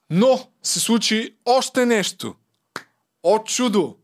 но 0.09 0.39
се 0.63 0.79
случи 0.79 1.35
още 1.45 1.85
нещо. 1.85 2.35
От 3.23 3.45
чудо! 3.45 3.95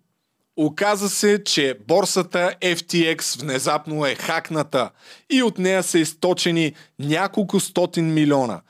Оказа 0.57 1.09
се, 1.09 1.43
че 1.43 1.77
борсата 1.88 2.55
FTX 2.61 3.41
внезапно 3.41 4.05
е 4.05 4.15
хакната 4.15 4.89
и 5.29 5.43
от 5.43 5.57
нея 5.57 5.84
са 5.84 5.99
източени 5.99 6.73
няколко 6.99 7.59
стотин 7.59 8.13
милиона. 8.13 8.61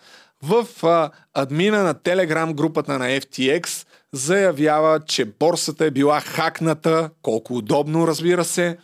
В 0.42 0.68
а, 0.84 1.12
админа 1.34 1.84
на 1.84 1.94
Телеграм 1.94 2.54
групата 2.54 3.00
на 3.00 3.06
FTX 3.06 3.88
заявява, 4.14 5.00
че 5.06 5.26
борсата 5.26 5.86
е 5.86 5.92
била 5.92 6.22
хакната, 6.22 7.10
колко 7.22 7.54
удобно 7.54 8.08
разбира 8.08 8.46
се, 8.46 8.78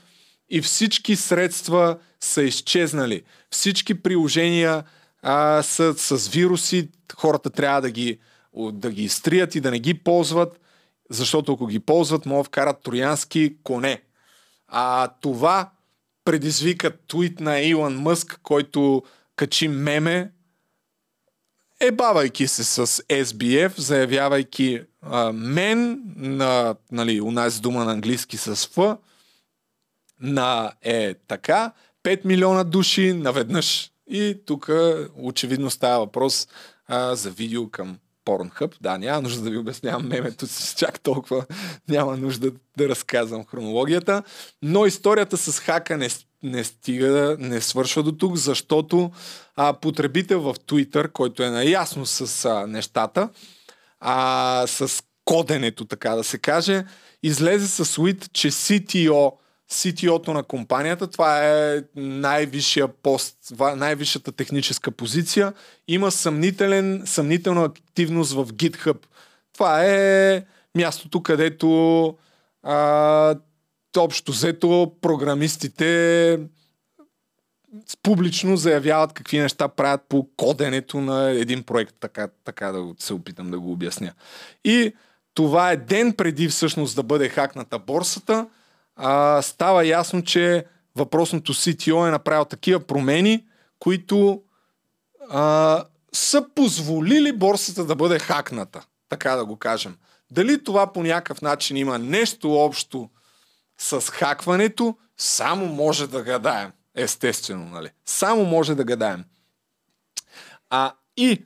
и 0.50 0.62
всички 0.62 1.16
средства 1.16 1.98
са 2.20 2.44
изчезнали. 2.44 3.24
Всички 3.50 4.02
приложения 4.02 4.84
а, 5.22 5.62
са 5.64 5.94
с 5.98 6.28
вируси, 6.28 6.90
хората 7.16 7.50
трябва 7.50 7.82
да 7.82 7.92
ги 7.92 8.20
да 8.72 8.92
ги 8.92 9.04
изтрият 9.04 9.56
и 9.56 9.62
да 9.62 9.72
не 9.72 9.80
ги 9.80 9.94
ползват, 9.94 10.60
защото 11.10 11.54
ако 11.54 11.68
ги 11.68 11.80
ползват, 11.80 12.26
могат 12.26 12.48
вкарат 12.48 12.84
троянски 12.84 13.56
коне. 13.64 14.02
А 14.68 15.08
това 15.22 15.72
предизвика 16.26 16.92
твит 17.08 17.40
на 17.40 17.60
Илон 17.60 17.98
Мъск, 17.98 18.40
който 18.44 19.04
качи 19.36 19.68
меме, 19.68 20.32
ебавайки 21.80 22.48
се 22.48 22.64
с 22.64 22.88
SBF, 22.88 23.80
заявявайки 23.80 24.82
мен, 25.34 26.04
на, 26.16 26.76
нали, 26.92 27.22
нас 27.22 27.60
дума 27.60 27.86
на 27.86 27.92
английски 27.92 28.38
с 28.38 28.68
Ф, 28.68 28.78
на 30.22 30.72
е 30.82 31.14
така, 31.28 31.72
5 32.04 32.26
милиона 32.26 32.64
души 32.64 33.14
наведнъж. 33.14 33.92
И 34.08 34.38
тук 34.46 34.70
очевидно 35.16 35.70
става 35.70 36.00
въпрос 36.00 36.48
а, 36.88 37.16
за 37.16 37.30
видео 37.32 37.70
към 37.70 37.98
Pornhub. 38.26 38.76
Да, 38.82 38.98
няма 38.98 39.22
нужда 39.22 39.42
да 39.42 39.50
ви 39.50 39.58
обяснявам 39.58 40.08
мемето 40.08 40.48
си 40.48 40.76
чак 40.78 41.00
толкова. 41.00 41.46
Няма 41.88 42.18
нужда 42.18 42.52
да 42.78 42.90
разказвам 42.90 43.46
хронологията. 43.46 44.24
Но 44.62 44.86
историята 44.86 45.38
с 45.38 45.60
хака 45.60 45.98
не, 45.98 46.10
не 46.44 46.64
стига, 46.64 47.38
не 47.40 47.62
свършва 47.62 48.04
до 48.04 48.12
тук, 48.12 48.36
защото 48.36 49.12
а, 49.56 49.74
потребител 49.74 50.42
в 50.42 50.54
Twitter, 50.54 51.12
който 51.12 51.44
е 51.44 51.50
наясно 51.50 52.06
с 52.06 52.46
а, 52.46 52.68
нещата, 52.68 53.30
а, 54.00 54.64
с 54.68 55.04
коденето, 55.26 55.86
така 55.86 56.16
да 56.16 56.24
се 56.24 56.38
каже, 56.38 56.86
излезе 57.24 57.68
с 57.68 57.98
уит, 57.98 58.34
че 58.34 58.52
CTO 58.52 59.34
CTO-то 59.72 60.34
на 60.34 60.44
компанията, 60.44 61.08
това 61.08 61.48
е 61.48 61.84
най-висшия 61.96 62.88
пост, 62.88 63.38
най-висшата 63.76 64.32
техническа 64.32 64.92
позиция, 64.92 65.54
има 65.88 66.12
съмнителен, 66.12 67.04
съмнителна 67.06 67.64
активност 67.64 68.34
в 68.34 68.46
GitHub. 68.46 68.98
Това 69.54 69.86
е 69.86 70.44
мястото, 70.76 71.24
където 71.24 72.18
а, 72.64 73.36
общо 73.98 74.32
взето 74.32 74.94
програмистите 75.02 76.40
публично 78.04 78.58
заявяват 78.58 79.14
какви 79.14 79.40
неща 79.40 79.68
правят 79.68 80.02
по 80.10 80.28
коденето 80.38 81.02
на 81.02 81.32
един 81.32 81.64
проект, 81.64 81.96
така, 82.00 82.28
така 82.44 82.72
да 82.72 82.94
се 83.00 83.14
опитам 83.14 83.52
да 83.52 83.60
го 83.60 83.72
обясня. 83.72 84.14
И 84.64 84.94
това 85.34 85.72
е 85.72 85.78
ден 85.78 86.14
преди 86.14 86.48
всъщност 86.48 86.96
да 86.96 87.04
бъде 87.04 87.30
хакната 87.30 87.80
борсата, 87.80 88.48
а, 88.96 89.42
става 89.42 89.86
ясно, 89.86 90.24
че 90.24 90.66
въпросното 90.96 91.54
CTO 91.54 92.08
е 92.08 92.12
направил 92.12 92.46
такива 92.46 92.80
промени, 92.80 93.46
които 93.80 94.42
а, 95.30 95.84
са 96.14 96.46
позволили 96.56 97.32
борсата 97.32 97.86
да 97.86 97.96
бъде 97.96 98.20
хакната, 98.20 98.86
така 99.10 99.36
да 99.36 99.46
го 99.46 99.58
кажем. 99.58 99.98
Дали 100.32 100.64
това 100.64 100.94
по 100.94 101.04
някакъв 101.04 101.42
начин 101.42 101.78
има 101.78 102.00
нещо 102.00 102.54
общо 102.56 103.10
с 103.78 104.02
хакването, 104.02 104.98
само 105.18 105.66
може 105.66 106.08
да 106.08 106.24
гадаем. 106.24 106.72
Естествено, 107.02 107.66
нали? 107.66 107.90
Само 108.06 108.46
може 108.46 108.76
да 108.76 108.84
гадаем. 108.84 109.24
А 110.70 110.94
и 111.18 111.46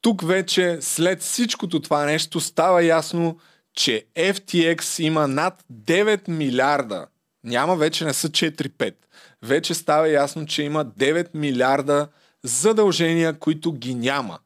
тук 0.00 0.26
вече, 0.26 0.78
след 0.80 1.22
всичкото 1.22 1.80
това 1.80 2.04
нещо, 2.04 2.40
става 2.40 2.84
ясно, 2.84 3.38
че 3.74 4.06
FTX 4.16 5.02
има 5.02 5.28
над 5.28 5.64
9 5.72 6.28
милиарда. 6.28 7.06
Няма 7.44 7.76
вече 7.76 8.04
не 8.04 8.12
са 8.12 8.28
4-5. 8.28 8.94
Вече 9.42 9.74
става 9.74 10.08
ясно, 10.08 10.46
че 10.46 10.62
има 10.62 10.86
9 10.86 11.28
милиарда 11.34 12.08
задължения, 12.42 13.38
които 13.38 13.72
ги 13.72 13.94
няма. 13.94 14.38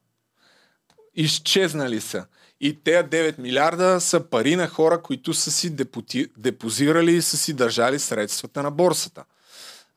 Изчезнали 1.15 2.01
са. 2.01 2.25
И 2.61 2.83
тези 2.83 3.07
9 3.07 3.39
милиарда 3.39 4.01
са 4.01 4.19
пари 4.19 4.55
на 4.55 4.67
хора, 4.67 5.01
които 5.01 5.33
са 5.33 5.51
си 5.51 5.69
депоти... 5.69 6.27
депозирали 6.37 7.15
и 7.15 7.21
са 7.21 7.37
си 7.37 7.53
държали 7.53 7.99
средствата 7.99 8.63
на 8.63 8.71
борсата. 8.71 9.23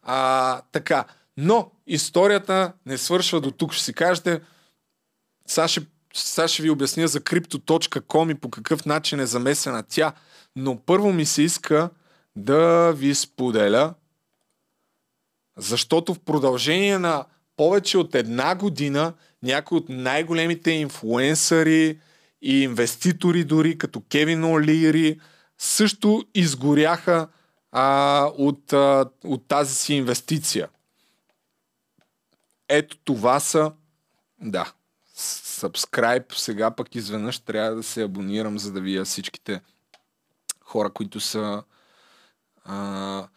А, 0.02 0.60
така. 0.72 1.04
Но 1.36 1.70
историята 1.86 2.72
не 2.86 2.98
свършва 2.98 3.40
до 3.40 3.50
тук. 3.50 3.72
Ще 3.72 3.84
си 3.84 3.92
кажете, 3.92 4.40
сега 5.46 5.68
ще 5.68 5.86
сега 6.14 6.48
ще 6.48 6.62
ви 6.62 6.70
обясня 6.70 7.08
за 7.08 7.20
crypto.com 7.20 8.32
и 8.32 8.34
по 8.34 8.50
какъв 8.50 8.86
начин 8.86 9.20
е 9.20 9.26
замесена 9.26 9.84
тя, 9.88 10.12
но 10.56 10.76
първо 10.76 11.12
ми 11.12 11.26
се 11.26 11.42
иска 11.42 11.90
да 12.36 12.92
ви 12.92 13.14
споделя, 13.14 13.94
защото 15.58 16.14
в 16.14 16.20
продължение 16.20 16.98
на 16.98 17.24
повече 17.56 17.98
от 17.98 18.14
една 18.14 18.54
година 18.54 19.12
някои 19.42 19.78
от 19.78 19.88
най-големите 19.88 20.70
инфлуенсъри 20.70 21.98
и 22.42 22.62
инвеститори 22.62 23.44
дори, 23.44 23.78
като 23.78 24.02
Кевин 24.10 24.42
О'Лири, 24.42 25.20
също 25.58 26.24
изгоряха 26.34 27.28
а, 27.72 28.26
от, 28.38 28.72
а, 28.72 29.10
от 29.24 29.48
тази 29.48 29.74
си 29.74 29.94
инвестиция. 29.94 30.68
Ето 32.68 32.96
това 33.04 33.40
са, 33.40 33.72
да, 34.40 34.72
subscribe, 35.16 36.34
сега 36.34 36.70
пък 36.70 36.94
изведнъж 36.94 37.38
трябва 37.38 37.74
да 37.74 37.82
се 37.82 38.02
абонирам, 38.02 38.58
за 38.58 38.72
да 38.72 38.80
вия 38.80 39.04
всичките 39.04 39.60
хора, 40.64 40.90
които 40.90 41.20
са... 41.20 41.62
А... 42.64 43.28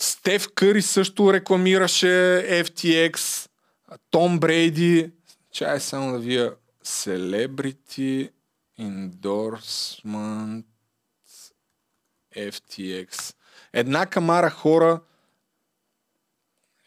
Стеф 0.00 0.48
Къри 0.54 0.82
също 0.82 1.32
рекламираше 1.32 2.06
FTX, 2.64 3.48
Том 4.10 4.40
Брейди, 4.40 5.10
чай 5.52 5.80
само 5.80 6.12
да 6.12 6.18
вия 6.18 6.54
Celebrity 6.84 8.30
Endorsement 8.80 10.64
FTX. 12.36 13.34
Една 13.72 14.06
камара 14.06 14.50
хора, 14.50 15.00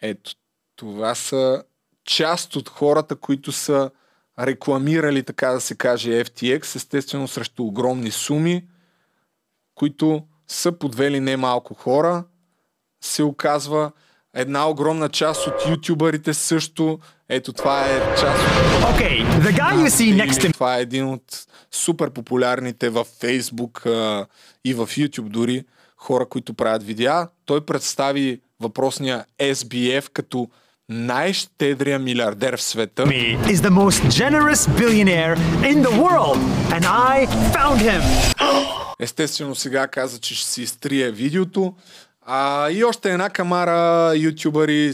ето, 0.02 0.32
това 0.76 1.16
са 1.16 1.64
част 2.04 2.56
от 2.56 2.70
хората, 2.70 3.16
които 3.16 3.52
са 3.52 3.92
рекламирали, 4.40 5.24
така 5.24 5.50
да 5.50 5.62
се 5.62 5.76
каже, 5.76 6.24
FTX, 6.24 6.76
естествено 6.76 7.28
срещу 7.28 7.64
огромни 7.64 8.12
суми, 8.12 8.68
които 9.76 10.28
са 10.48 10.72
подвели 10.72 11.20
немалко 11.20 11.74
хора, 11.74 12.24
се 13.02 13.24
оказва 13.24 13.92
една 14.36 14.70
огромна 14.70 15.10
част 15.10 15.48
от 15.48 15.54
ютубърите 15.70 16.34
също. 16.34 17.00
Ето 17.30 17.54
това 17.54 17.86
е 17.86 18.00
част 18.20 18.44
от... 18.44 18.84
Okay, 18.84 19.26
the 19.26 19.52
guy 19.52 19.76
you 19.76 19.90
see 19.90 20.26
next 20.26 20.32
to... 20.32 20.54
Това 20.54 20.78
е 20.78 20.82
един 20.82 21.08
от 21.08 21.46
супер 21.72 22.10
популярните 22.10 22.90
в 22.90 23.06
Facebook 23.06 23.86
а, 23.86 24.26
и 24.66 24.74
в 24.74 24.88
YouTube 24.88 25.30
дори 25.30 25.64
хора, 25.98 26.26
които 26.26 26.54
правят 26.54 26.84
видеа. 26.84 27.28
Той 27.46 27.66
представи 27.66 28.42
въпросния 28.60 29.26
SBF 29.40 30.10
като 30.14 30.48
най-щедрия 30.90 32.00
милиардер 32.00 32.58
в 32.58 32.62
света. 32.62 33.04
is 33.04 33.62
the 33.62 33.70
most 33.70 34.02
generous 34.22 34.68
billionaire 34.82 35.36
in 35.72 35.78
the 35.88 35.94
world 36.04 36.40
and 36.76 36.84
I 36.86 37.28
found 37.56 37.78
him. 37.80 38.02
Естествено 39.00 39.56
сега 39.56 39.88
каза, 39.88 40.20
че 40.20 40.36
ще 40.36 40.50
си 40.50 40.62
изтрие 40.62 41.12
видеото. 41.12 41.74
А, 42.22 42.70
и 42.72 42.84
още 42.84 43.12
една 43.12 43.30
камара 43.30 44.14
ютубъри, 44.18 44.92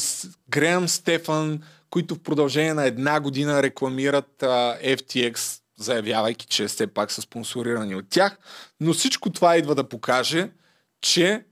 Греъм 0.50 0.88
Стефан, 0.88 1.62
които 1.90 2.16
в 2.16 2.20
продължение 2.20 2.74
на 2.74 2.86
една 2.86 3.20
година 3.20 3.64
рекламират 3.64 4.44
а, 4.44 4.78
FTX, 4.84 5.62
заявявайки, 5.80 6.46
че 6.46 6.68
все 6.68 6.88
пак 6.88 7.12
са 7.12 7.22
спонсорирани 7.22 7.96
от 7.96 8.06
тях. 8.10 8.38
Но 8.80 8.94
всичко 8.94 9.30
това 9.30 9.58
идва 9.58 9.76
да 9.76 9.90
покаже, 9.90 10.50
че 11.02 11.44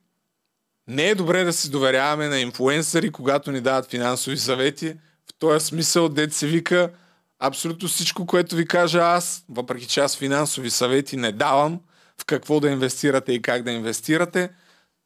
не 0.88 1.10
е 1.10 1.15
добре 1.15 1.43
да 1.43 1.53
си 1.53 1.72
доверяваме 1.72 2.27
на 2.27 2.39
инфуенсъри, 2.39 3.11
когато 3.11 3.52
ни 3.52 3.61
дават 3.61 3.89
финансови 3.89 4.38
съвети. 4.38 4.93
В 5.30 5.39
този 5.39 5.65
смисъл, 5.65 6.10
дет 6.10 6.34
се 6.34 6.47
вика, 6.47 6.91
абсолютно 7.39 7.88
всичко, 7.88 8.26
което 8.26 8.56
ви 8.56 8.68
кажа 8.68 8.99
аз, 8.99 9.45
въпреки 9.49 9.88
че 9.88 9.99
аз 9.99 10.18
финансови 10.18 10.69
съвети 10.69 11.18
не 11.18 11.31
давам, 11.31 11.80
в 12.22 12.26
какво 12.26 12.60
да 12.60 12.69
инвестирате 12.69 13.34
и 13.34 13.41
как 13.41 13.64
да 13.64 13.72
инвестирате, 13.72 14.49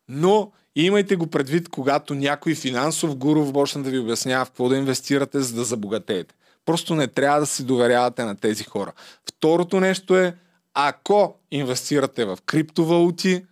но 0.07 0.51
имайте 0.75 1.15
го 1.15 1.27
предвид, 1.27 1.69
когато 1.69 2.15
някой 2.15 2.55
финансов 2.55 3.15
гуру 3.15 3.53
почне 3.53 3.83
да 3.83 3.89
ви 3.89 3.99
обяснява 3.99 4.45
в 4.45 4.49
какво 4.49 4.69
да 4.69 4.77
инвестирате, 4.77 5.39
за 5.39 5.55
да 5.55 5.63
забогатеете. 5.63 6.35
Просто 6.65 6.95
не 6.95 7.07
трябва 7.07 7.39
да 7.39 7.45
си 7.45 7.65
доверявате 7.65 8.23
на 8.23 8.35
тези 8.35 8.63
хора. 8.63 8.91
Второто 9.29 9.79
нещо 9.79 10.17
е, 10.17 10.35
ако 10.73 11.35
инвестирате 11.51 12.25
в 12.25 12.37
криптовалути, 12.45 13.43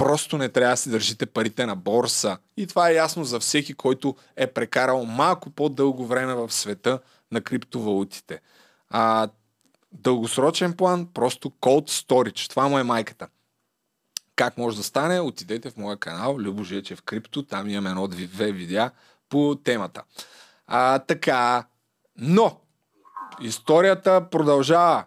Просто 0.00 0.38
не 0.38 0.48
трябва 0.48 0.72
да 0.72 0.76
си 0.76 0.90
държите 0.90 1.26
парите 1.26 1.66
на 1.66 1.76
борса. 1.76 2.38
И 2.56 2.66
това 2.66 2.90
е 2.90 2.94
ясно 2.94 3.24
за 3.24 3.40
всеки, 3.40 3.74
който 3.74 4.16
е 4.36 4.46
прекарал 4.46 5.04
малко 5.04 5.50
по-дълго 5.50 6.06
време 6.06 6.34
в 6.34 6.52
света 6.52 7.00
на 7.32 7.40
криптовалутите. 7.40 8.40
А, 8.90 9.28
дългосрочен 9.92 10.72
план, 10.72 11.08
просто 11.14 11.50
cold 11.50 11.90
storage. 11.90 12.50
Това 12.50 12.68
му 12.68 12.78
е 12.78 12.82
майката. 12.82 13.28
Как 14.36 14.58
може 14.58 14.76
да 14.76 14.82
стане? 14.82 15.20
Отидете 15.20 15.70
в 15.70 15.76
моя 15.76 15.96
канал 15.96 16.36
Любо 16.38 16.64
в 16.64 17.02
Крипто. 17.04 17.42
Там 17.42 17.68
имаме 17.68 17.90
едно 17.90 18.08
две 18.08 18.52
видеа 18.52 18.90
по 19.28 19.58
темата. 19.64 20.02
А, 20.66 20.98
така, 20.98 21.66
но 22.16 22.60
историята 23.40 24.30
продължава. 24.30 25.04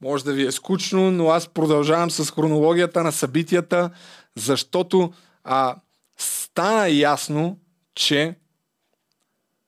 Може 0.00 0.24
да 0.24 0.32
ви 0.32 0.46
е 0.46 0.52
скучно, 0.52 1.10
но 1.10 1.30
аз 1.30 1.48
продължавам 1.48 2.10
с 2.10 2.30
хронологията 2.30 3.02
на 3.02 3.12
събитията 3.12 3.90
защото 4.38 5.12
а, 5.44 5.76
стана 6.16 6.88
ясно, 6.88 7.60
че 7.94 8.38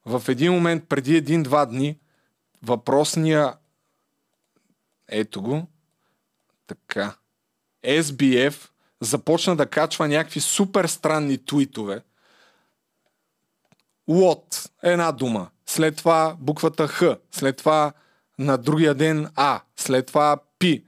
в 0.06 0.22
един 0.28 0.52
момент 0.52 0.88
преди 0.88 1.16
един-два 1.16 1.66
дни 1.66 1.98
въпросния 2.62 3.54
ето 5.08 5.42
го 5.42 5.66
така 6.66 7.16
SBF 7.84 8.69
започна 9.00 9.56
да 9.56 9.66
качва 9.66 10.08
някакви 10.08 10.40
супер 10.40 10.86
странни 10.86 11.44
твитове. 11.44 12.02
What? 14.10 14.70
Една 14.82 15.12
дума. 15.12 15.48
След 15.66 15.96
това 15.96 16.36
буквата 16.40 16.88
Х. 16.88 17.02
След 17.30 17.56
това 17.56 17.92
на 18.38 18.58
другия 18.58 18.94
ден 18.94 19.28
А, 19.36 19.60
след 19.76 20.06
това 20.06 20.36
P. 20.60 20.84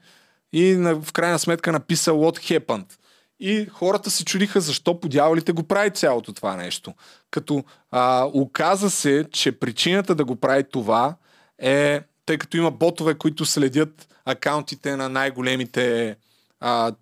И 0.52 0.74
в 0.74 1.12
крайна 1.12 1.38
сметка 1.38 1.72
написа 1.72 2.10
What 2.10 2.38
happened. 2.38 2.92
И 3.40 3.66
хората 3.66 4.10
се 4.10 4.24
чудиха 4.24 4.60
защо 4.60 5.00
по 5.00 5.08
дяволите 5.08 5.52
го 5.52 5.62
прави 5.62 5.90
цялото 5.90 6.32
това 6.32 6.56
нещо. 6.56 6.94
Като 7.30 7.64
а, 7.90 8.28
оказа 8.32 8.90
се, 8.90 9.26
че 9.32 9.52
причината 9.52 10.14
да 10.14 10.24
го 10.24 10.36
прави 10.36 10.64
това 10.64 11.16
е, 11.58 12.00
тъй 12.26 12.38
като 12.38 12.56
има 12.56 12.70
ботове, 12.70 13.14
които 13.14 13.44
следят 13.44 14.08
акаунтите 14.24 14.96
на 14.96 15.08
най-големите 15.08 16.16
а, 16.60 16.92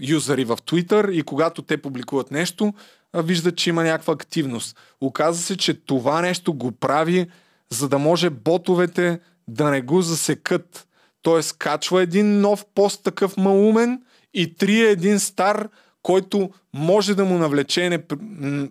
юзери 0.00 0.44
в 0.44 0.56
Twitter 0.56 1.10
и 1.10 1.22
когато 1.22 1.62
те 1.62 1.82
публикуват 1.82 2.30
нещо, 2.30 2.74
виждат, 3.14 3.56
че 3.56 3.70
има 3.70 3.84
някаква 3.84 4.14
активност. 4.14 4.76
Оказа 5.00 5.42
се, 5.42 5.56
че 5.56 5.74
това 5.74 6.20
нещо 6.20 6.54
го 6.54 6.72
прави, 6.72 7.26
за 7.70 7.88
да 7.88 7.98
може 7.98 8.30
ботовете 8.30 9.20
да 9.48 9.70
не 9.70 9.82
го 9.82 10.02
засекат. 10.02 10.86
Тоест, 11.22 11.58
качва 11.58 12.02
един 12.02 12.40
нов 12.40 12.64
пост 12.74 13.02
такъв 13.02 13.36
малумен 13.36 14.02
и 14.34 14.54
трие 14.54 14.90
един 14.90 15.20
стар, 15.20 15.68
който 16.02 16.50
може 16.74 17.14
да 17.14 17.24
му 17.24 17.38
навлече 17.38 17.88
неп... 17.88 18.12
м, 18.20 18.68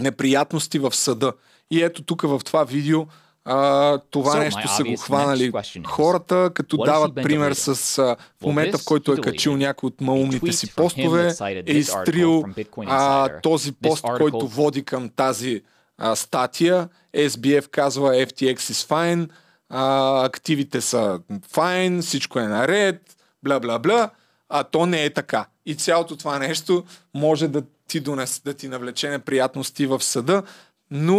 неприятности 0.00 0.78
в 0.78 0.94
съда. 0.94 1.32
И 1.70 1.82
ето 1.82 2.02
тук 2.02 2.22
в 2.22 2.40
това 2.44 2.64
видео 2.64 3.06
а, 3.50 3.98
това 4.10 4.34
So, 4.34 4.38
нещо 4.38 4.68
са 4.76 4.84
го 4.84 4.96
хванали 4.96 5.52
хората, 5.86 6.50
като 6.54 6.76
дават 6.76 7.14
пример 7.14 7.52
с 7.52 7.98
а, 7.98 8.16
в 8.40 8.44
момента, 8.44 8.78
в 8.78 8.84
който 8.84 9.12
е 9.12 9.16
качил 9.16 9.56
някой 9.56 9.86
от 9.86 10.00
малумните 10.00 10.46
tweet 10.46 10.50
си 10.50 10.74
постове, 10.74 11.34
е 11.66 11.72
изтрил 11.72 12.44
а, 12.86 13.28
този 13.40 13.72
пост, 13.72 14.04
който 14.16 14.48
води 14.48 14.84
към 14.84 15.08
тази 15.08 15.62
а, 15.98 16.16
статия. 16.16 16.88
SBF 17.16 17.68
казва 17.68 18.10
FTX 18.10 18.56
is 18.56 18.88
fine, 18.88 19.28
а, 19.68 20.24
активите 20.24 20.80
са 20.80 21.20
fine, 21.52 22.02
всичко 22.02 22.38
е 22.38 22.46
наред, 22.46 23.16
бла 23.42 23.60
бла 23.60 23.78
бла, 23.78 24.10
а 24.48 24.64
то 24.64 24.86
не 24.86 25.04
е 25.04 25.10
така. 25.10 25.46
И 25.66 25.74
цялото 25.74 26.16
това 26.16 26.38
нещо 26.38 26.84
може 27.14 27.48
да 27.48 27.62
ти 27.88 28.00
донесе, 28.00 28.40
да 28.44 28.54
ти 28.54 28.68
навлече 28.68 29.08
неприятности 29.08 29.86
в 29.86 30.02
съда, 30.02 30.42
но 30.90 31.16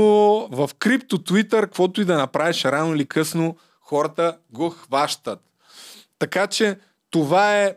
в 0.52 0.70
крипто 0.80 1.18
Twitter, 1.18 1.62
каквото 1.62 2.02
и 2.02 2.06
да 2.06 2.18
направиш 2.18 2.66
рано 2.66 2.96
или 2.96 3.06
късно, 3.06 3.58
хората 3.82 4.38
го 4.52 4.70
хващат. 4.70 5.40
Така 6.20 6.48
че 6.48 6.78
това 7.10 7.58
е 7.58 7.76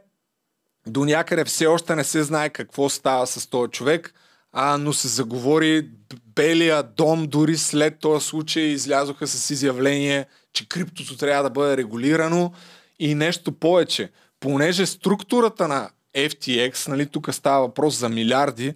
до 0.86 1.04
някъде 1.04 1.44
все 1.44 1.66
още 1.66 1.94
не 1.96 2.04
се 2.04 2.22
знае 2.22 2.50
какво 2.50 2.88
става 2.88 3.26
с 3.26 3.46
този 3.46 3.70
човек, 3.70 4.14
а, 4.52 4.78
но 4.78 4.92
се 4.92 5.08
заговори 5.08 5.88
Белия 6.26 6.82
дом 6.82 7.26
дори 7.26 7.56
след 7.56 7.98
този 7.98 8.26
случай 8.26 8.62
излязоха 8.62 9.26
с 9.26 9.50
изявление, 9.50 10.26
че 10.52 10.68
криптото 10.68 11.16
трябва 11.16 11.42
да 11.42 11.50
бъде 11.50 11.76
регулирано 11.76 12.52
и 12.98 13.14
нещо 13.14 13.52
повече. 13.52 14.10
Понеже 14.40 14.86
структурата 14.86 15.68
на 15.68 15.90
FTX, 16.14 16.88
нали, 16.88 17.06
тук 17.06 17.34
става 17.34 17.60
въпрос 17.60 17.98
за 17.98 18.08
милиарди, 18.08 18.74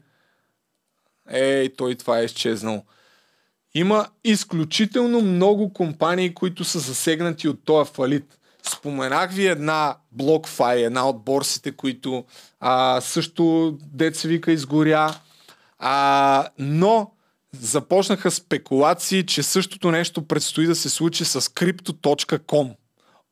ей, 1.31 1.77
той 1.77 1.95
това 1.95 2.21
е 2.21 2.25
изчезнал. 2.25 2.85
Има 3.77 4.07
изключително 4.25 5.21
много 5.21 5.73
компании, 5.73 6.35
които 6.35 6.65
са 6.65 6.79
засегнати 6.79 7.49
от 7.49 7.65
този 7.65 7.91
фалит. 7.93 8.39
Споменах 8.63 9.33
ви 9.33 9.47
една 9.47 9.97
BlockFi, 10.17 10.87
една 10.87 11.09
от 11.09 11.25
борсите, 11.25 11.73
които 11.73 12.25
а, 12.61 13.01
също 13.01 13.75
деца 13.83 14.29
вика 14.29 14.53
изгоря. 14.53 15.15
А, 15.79 16.49
но 16.59 17.11
започнаха 17.61 18.31
спекулации, 18.31 19.27
че 19.27 19.43
същото 19.43 19.91
нещо 19.91 20.27
предстои 20.27 20.67
да 20.67 20.75
се 20.75 20.89
случи 20.89 21.25
с 21.25 21.41
Crypto.com. 21.41 22.75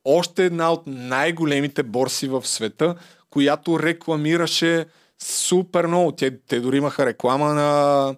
Още 0.04 0.44
една 0.44 0.72
от 0.72 0.82
най-големите 0.86 1.82
борси 1.82 2.28
в 2.28 2.46
света, 2.46 2.94
която 3.30 3.80
рекламираше 3.80 4.86
супер 5.22 5.86
много. 5.86 6.12
Те, 6.12 6.38
те 6.38 6.60
дори 6.60 6.76
имаха 6.76 7.06
реклама 7.06 7.54
на, 7.54 8.14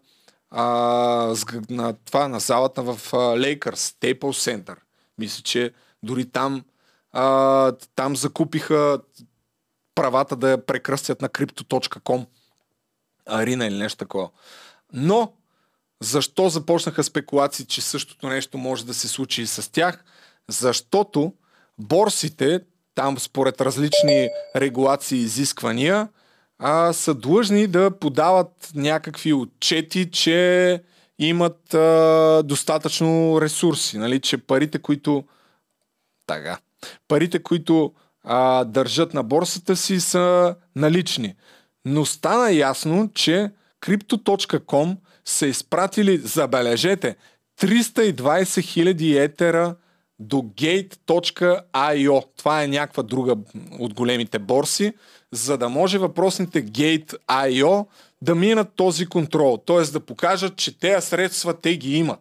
а, 0.50 1.34
на 1.70 1.94
това, 2.04 2.28
на 2.28 2.40
залата 2.40 2.82
в 2.82 3.12
Lakers, 3.12 3.74
Staples 3.74 4.18
Center. 4.20 4.76
Мисля, 5.18 5.42
че 5.42 5.72
дори 6.02 6.30
там, 6.30 6.64
а, 7.12 7.72
там 7.94 8.16
закупиха 8.16 9.00
правата 9.94 10.36
да 10.36 10.50
я 10.50 10.66
прекръстят 10.66 11.22
на 11.22 11.28
Crypto.com 11.28 12.26
арина 13.26 13.66
или 13.66 13.78
нещо 13.78 13.98
такова. 13.98 14.30
Но 14.92 15.32
защо 16.00 16.48
започнаха 16.48 17.04
спекулации, 17.04 17.64
че 17.66 17.82
същото 17.82 18.28
нещо 18.28 18.58
може 18.58 18.86
да 18.86 18.94
се 18.94 19.08
случи 19.08 19.42
и 19.42 19.46
с 19.46 19.72
тях? 19.72 20.04
Защото 20.48 21.32
борсите, 21.78 22.60
там 22.94 23.18
според 23.18 23.60
различни 23.60 24.28
регулации 24.56 25.18
и 25.18 25.22
изисквания, 25.22 26.08
а, 26.58 26.92
са 26.92 27.14
длъжни 27.14 27.66
да 27.66 27.90
подават 27.90 28.70
някакви 28.74 29.32
отчети, 29.32 30.10
че 30.10 30.82
имат 31.18 31.74
а, 31.74 32.42
достатъчно 32.44 33.38
ресурси, 33.40 33.98
нали? 33.98 34.20
че 34.20 34.38
парите, 34.38 34.78
които 34.78 35.24
така, 36.26 36.58
парите, 37.08 37.42
които 37.42 37.92
а, 38.24 38.64
държат 38.64 39.14
на 39.14 39.22
борсата 39.22 39.76
си 39.76 40.00
са 40.00 40.54
налични. 40.76 41.34
Но 41.84 42.04
стана 42.04 42.52
ясно, 42.52 43.10
че 43.14 43.50
Crypto.com 43.80 44.96
са 45.24 45.46
изпратили, 45.46 46.18
забележете, 46.18 47.16
320 47.60 48.14
000 48.14 49.24
етера 49.24 49.76
до 50.18 50.36
Gate.io. 50.36 52.24
Това 52.36 52.62
е 52.62 52.68
някаква 52.68 53.02
друга 53.02 53.36
от 53.78 53.94
големите 53.94 54.38
борси, 54.38 54.92
за 55.32 55.58
да 55.58 55.68
може 55.68 55.98
въпросните 55.98 56.66
Gate.io 56.66 57.86
да 58.22 58.34
минат 58.34 58.68
този 58.76 59.06
контрол. 59.06 59.62
Т.е. 59.66 59.82
да 59.82 60.00
покажат, 60.00 60.56
че 60.56 60.78
тези 60.78 61.06
средства 61.06 61.60
те 61.60 61.76
ги 61.76 61.96
имат 61.96 62.20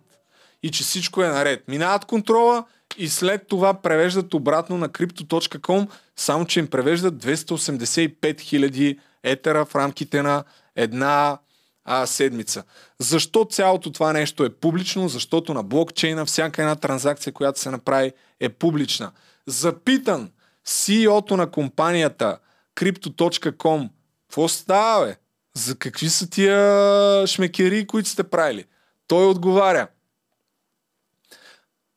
и 0.63 0.71
че 0.71 0.83
всичко 0.83 1.23
е 1.23 1.27
наред. 1.27 1.67
Минават 1.67 2.05
контрола 2.05 2.65
и 2.97 3.09
след 3.09 3.47
това 3.47 3.73
превеждат 3.73 4.33
обратно 4.33 4.77
на 4.77 4.89
Crypto.com, 4.89 5.87
само 6.15 6.45
че 6.45 6.59
им 6.59 6.67
превеждат 6.67 7.13
285 7.13 8.19
000 8.19 8.99
етера 9.23 9.65
в 9.65 9.75
рамките 9.75 10.21
на 10.21 10.43
една 10.75 11.37
а, 11.85 12.05
седмица. 12.05 12.63
Защо 12.99 13.45
цялото 13.45 13.91
това 13.91 14.13
нещо 14.13 14.43
е 14.43 14.49
публично? 14.49 15.09
Защото 15.09 15.53
на 15.53 15.63
блокчейна 15.63 16.25
всяка 16.25 16.61
една 16.61 16.75
транзакция, 16.75 17.33
която 17.33 17.59
се 17.59 17.71
направи, 17.71 18.11
е 18.39 18.49
публична. 18.49 19.11
Запитан 19.47 20.31
CEO-то 20.67 21.37
на 21.37 21.51
компанията 21.51 22.37
Crypto.com, 22.75 23.89
какво 24.27 24.47
става, 24.47 25.05
бе? 25.05 25.17
За 25.53 25.75
какви 25.75 26.09
са 26.09 26.29
тия 26.29 27.27
шмекери, 27.27 27.87
които 27.87 28.09
сте 28.09 28.23
правили? 28.23 28.65
Той 29.07 29.25
отговаря. 29.25 29.87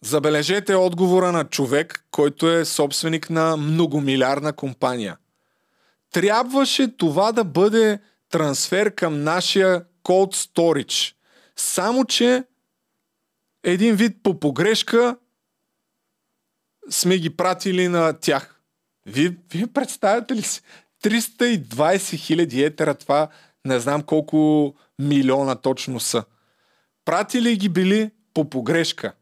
Забележете 0.04 0.74
отговора 0.74 1.32
на 1.32 1.44
човек, 1.44 2.04
който 2.10 2.50
е 2.50 2.64
собственик 2.64 3.30
на 3.30 3.56
многомилиарна 3.56 4.52
компания. 4.52 5.16
Трябваше 6.12 6.96
това 6.96 7.32
да 7.32 7.44
бъде 7.44 8.00
трансфер 8.30 8.94
към 8.94 9.22
нашия 9.22 9.84
cold 10.04 10.34
storage. 10.34 11.14
Само, 11.56 12.04
че 12.04 12.44
един 13.64 13.96
вид 13.96 14.16
по 14.22 14.40
погрешка 14.40 15.16
сме 16.90 17.18
ги 17.18 17.36
пратили 17.36 17.88
на 17.88 18.12
тях. 18.12 18.57
Вие, 19.08 19.36
вие 19.52 19.66
представяте 19.66 20.34
ли 20.34 20.42
си? 20.42 20.60
320 21.04 22.16
хиляди 22.16 22.62
етера, 22.62 22.94
това 22.94 23.28
не 23.64 23.80
знам 23.80 24.02
колко 24.02 24.74
милиона 24.98 25.54
точно 25.54 26.00
са. 26.00 26.24
Пратили 27.04 27.56
ги 27.56 27.68
били 27.68 28.10
по 28.34 28.50
погрешка. 28.50 29.12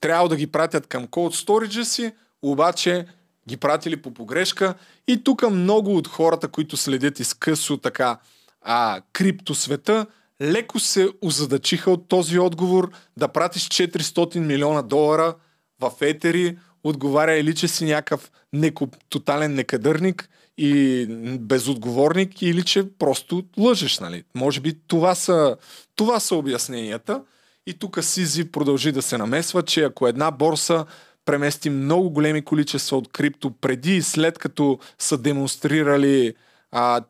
Трябва 0.00 0.28
да 0.28 0.36
ги 0.36 0.46
пратят 0.46 0.86
към 0.86 1.06
cold 1.06 1.46
storage 1.46 1.82
си, 1.82 2.12
обаче 2.42 3.06
ги 3.48 3.56
пратили 3.56 4.02
по 4.02 4.14
погрешка. 4.14 4.74
И 5.08 5.24
тук 5.24 5.50
много 5.50 5.96
от 5.96 6.08
хората, 6.08 6.48
които 6.48 6.76
следят 6.76 7.20
изкъсо 7.20 7.76
така 7.76 8.18
а, 8.60 9.00
криптосвета, 9.12 10.06
леко 10.42 10.78
се 10.78 11.08
озадачиха 11.22 11.90
от 11.90 12.08
този 12.08 12.38
отговор 12.38 12.90
да 13.16 13.28
пратиш 13.28 13.68
400 13.68 14.38
милиона 14.38 14.82
долара 14.82 15.34
в 15.80 15.92
етери, 16.00 16.58
отговаря 16.84 17.34
или 17.34 17.54
че 17.54 17.68
си 17.68 17.84
някакъв 17.84 18.32
неко, 18.52 18.88
тотален 19.08 19.54
некадърник 19.54 20.28
и 20.58 21.06
безотговорник, 21.40 22.42
или 22.42 22.62
че 22.62 22.98
просто 22.98 23.44
лъжеш, 23.58 23.98
нали? 23.98 24.24
Може 24.34 24.60
би 24.60 24.78
това 24.86 25.14
са, 25.14 25.56
това 25.96 26.20
са 26.20 26.36
обясненията. 26.36 27.22
И 27.66 27.78
тук 27.78 28.04
Сизи 28.04 28.50
продължи 28.52 28.92
да 28.92 29.02
се 29.02 29.18
намесва, 29.18 29.62
че 29.62 29.84
ако 29.84 30.06
една 30.06 30.30
борса 30.30 30.86
премести 31.24 31.70
много 31.70 32.10
големи 32.10 32.44
количества 32.44 32.96
от 32.96 33.12
крипто 33.12 33.50
преди 33.50 33.96
и 33.96 34.02
след 34.02 34.38
като 34.38 34.78
са 34.98 35.18
демонстрирали 35.18 36.34
а, 36.70 37.00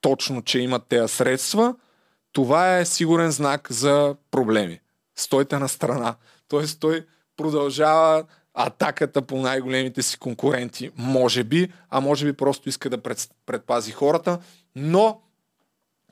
точно, 0.00 0.42
че 0.42 0.58
имат 0.58 0.82
тези 0.88 1.14
средства, 1.14 1.74
това 2.32 2.78
е 2.78 2.84
сигурен 2.84 3.30
знак 3.30 3.72
за 3.72 4.16
проблеми. 4.30 4.80
Стойте 5.16 5.58
на 5.58 5.68
страна. 5.68 6.14
Тоест 6.48 6.80
той 6.80 7.06
продължава 7.36 8.24
атаката 8.56 9.22
по 9.22 9.36
най-големите 9.36 10.02
си 10.02 10.18
конкуренти. 10.18 10.90
Може 10.96 11.44
би, 11.44 11.72
а 11.90 12.00
може 12.00 12.26
би 12.26 12.32
просто 12.32 12.68
иска 12.68 12.90
да 12.90 13.02
пред, 13.02 13.28
предпази 13.46 13.92
хората. 13.92 14.38
Но 14.76 15.20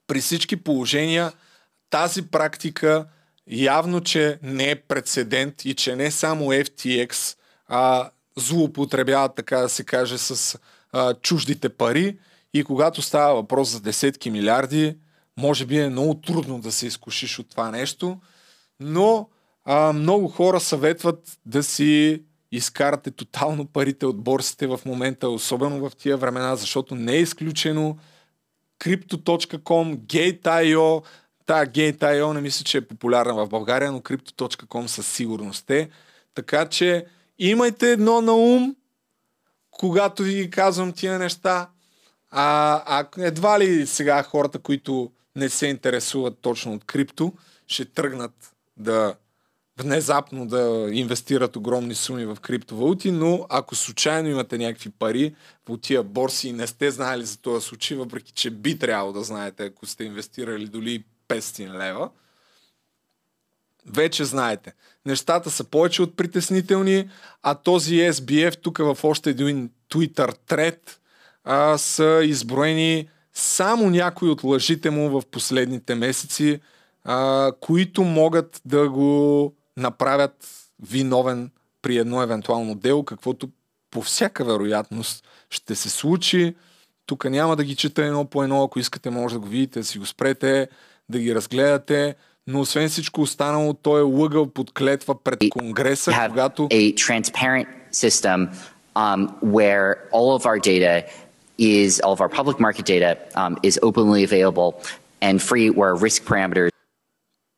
при 0.07 0.21
всички 0.21 0.57
положения 0.57 1.33
тази 1.91 2.23
практика 2.29 3.07
явно, 3.47 4.01
че 4.01 4.39
не 4.43 4.71
е 4.71 4.77
прецедент 4.77 5.65
и 5.65 5.75
че 5.75 5.97
не 5.97 6.11
само 6.11 6.45
FTX 6.45 7.37
а, 7.67 8.11
злоупотребяват, 8.37 9.35
така 9.35 9.59
да 9.59 9.69
се 9.69 9.85
каже, 9.85 10.19
с 10.19 10.59
а, 10.93 11.15
чуждите 11.15 11.69
пари 11.69 12.19
и 12.55 12.65
когато 12.65 13.03
става 13.03 13.35
въпрос 13.35 13.69
за 13.69 13.81
десетки 13.81 14.31
милиарди, 14.31 14.97
може 15.37 15.67
би 15.67 15.79
е 15.79 15.89
много 15.89 16.15
трудно 16.15 16.61
да 16.61 16.73
се 16.73 16.87
изкушиш 16.87 17.39
от 17.39 17.51
това 17.51 17.71
нещо, 17.71 18.21
но 18.81 19.29
а, 19.65 19.93
много 19.93 20.29
хора 20.29 20.61
съветват 20.61 21.39
да 21.47 21.63
си 21.63 22.23
изкарате 22.57 23.11
тотално 23.11 23.67
парите 23.67 24.07
от 24.07 24.23
борсите 24.23 24.67
в 24.67 24.81
момента, 24.87 25.29
особено 25.29 25.89
в 25.89 25.97
тия 25.97 26.17
времена, 26.17 26.57
защото 26.57 26.95
не 26.95 27.13
е 27.13 27.21
изключено 27.21 27.99
Crypto.com, 28.81 29.97
Gate.io, 29.97 31.05
та 31.47 31.67
Gate.io 31.67 32.33
не 32.33 32.41
мисля, 32.41 32.65
че 32.65 32.79
е 32.79 32.89
популярна 32.89 33.35
в 33.35 33.49
България, 33.49 33.93
но 33.93 34.01
Crypto.com 34.01 34.87
със 34.87 35.07
сигурност 35.07 35.71
е. 35.71 35.89
Така 36.35 36.69
че 36.69 37.07
имайте 37.39 37.91
едно 37.91 38.21
на 38.21 38.33
ум, 38.33 38.77
когато 39.71 40.23
ви 40.23 40.51
казвам 40.51 40.93
тия 40.93 41.19
неща. 41.19 41.69
А, 42.31 42.83
а 42.87 43.07
едва 43.19 43.59
ли 43.61 43.87
сега 43.87 44.23
хората, 44.23 44.59
които 44.59 45.13
не 45.37 45.49
се 45.49 45.67
интересуват 45.67 46.39
точно 46.41 46.75
от 46.75 46.85
крипто, 46.85 47.33
ще 47.67 47.85
тръгнат 47.85 48.53
да 48.77 49.15
внезапно 49.79 50.47
да 50.47 50.89
инвестират 50.93 51.57
огромни 51.57 51.95
суми 51.95 52.27
в 52.27 52.37
криптовалути, 52.43 53.11
но 53.11 53.47
ако 53.49 53.75
случайно 53.75 54.29
имате 54.29 54.59
някакви 54.59 54.91
пари 54.91 55.35
по 55.65 55.77
тия 55.77 56.03
борси 56.03 56.49
и 56.49 56.53
не 56.53 56.67
сте 56.67 56.91
знаели 56.91 57.25
за 57.25 57.39
този 57.39 57.67
случай, 57.67 57.97
въпреки 57.97 58.33
че 58.33 58.51
би 58.51 58.79
трябвало 58.79 59.13
да 59.13 59.23
знаете, 59.23 59.65
ако 59.65 59.87
сте 59.87 60.05
инвестирали 60.05 60.67
доли 60.67 61.05
500 61.29 61.79
лева, 61.79 62.11
вече 63.87 64.25
знаете. 64.25 64.73
Нещата 65.07 65.51
са 65.51 65.65
повече 65.65 66.03
от 66.03 66.17
притеснителни, 66.17 67.11
а 67.43 67.55
този 67.55 67.95
SBF 67.95 68.57
тук 68.63 68.79
в 68.79 68.99
още 69.03 69.31
един 69.31 69.71
Twitter 69.91 70.35
тред 70.47 71.01
а, 71.45 71.79
са 71.79 72.21
изброени 72.25 73.09
само 73.33 73.91
някои 73.91 74.29
от 74.29 74.45
лъжите 74.45 74.91
му 74.91 75.21
в 75.21 75.27
последните 75.31 75.95
месеци, 75.95 76.61
а, 77.05 77.53
които 77.61 78.03
могат 78.03 78.61
да 78.65 78.89
го 78.89 79.55
направят 79.77 80.49
виновен 80.83 81.51
при 81.83 81.97
едно 81.97 82.23
евентуално 82.23 82.75
дело, 82.75 83.05
каквото 83.05 83.49
по 83.91 84.03
всяка 84.03 84.45
вероятност 84.45 85.25
ще 85.51 85.75
се 85.75 85.91
случи. 85.91 86.55
Тук 87.07 87.25
няма 87.25 87.57
да 87.57 87.65
ги 87.65 87.77
чета 87.77 88.05
едно 88.05 88.25
по 88.25 88.43
едно, 88.43 88.65
ако 88.65 88.79
искате 88.79 89.11
може 89.11 89.35
да 89.35 89.39
го 89.39 89.47
видите, 89.47 89.79
да 89.79 89.85
си 89.85 89.99
го 89.99 90.07
спрете, 90.07 90.69
да 91.09 91.19
ги 91.19 91.35
разгледате, 91.35 92.15
но 92.47 92.61
освен 92.61 92.89
всичко 92.89 93.21
останало, 93.21 93.75
той 93.75 94.01
е 94.01 94.03
лъгал 94.03 94.47
под 94.47 94.73
клетва 94.73 95.23
пред 95.25 95.39
Конгреса, 95.51 96.13
когато... 96.29 96.63
a 96.63 96.95
transparent 96.95 97.67
system 97.93 98.49
um, 98.97 99.29
where 99.43 99.87
all 100.13 100.29
of 100.37 100.47
our 100.47 100.59
data 100.59 101.05
is 101.59 102.01
all 102.05 102.13
of 102.13 102.21
our 102.21 102.29
public 102.29 102.59
market 102.61 102.85
data 102.95 103.17
um, 103.37 103.57
is 103.63 103.79
openly 103.83 104.25
available 104.25 104.71
and 105.27 105.41
free 105.41 105.71
where 105.71 105.95
risk 105.95 106.25
parameters 106.25 106.74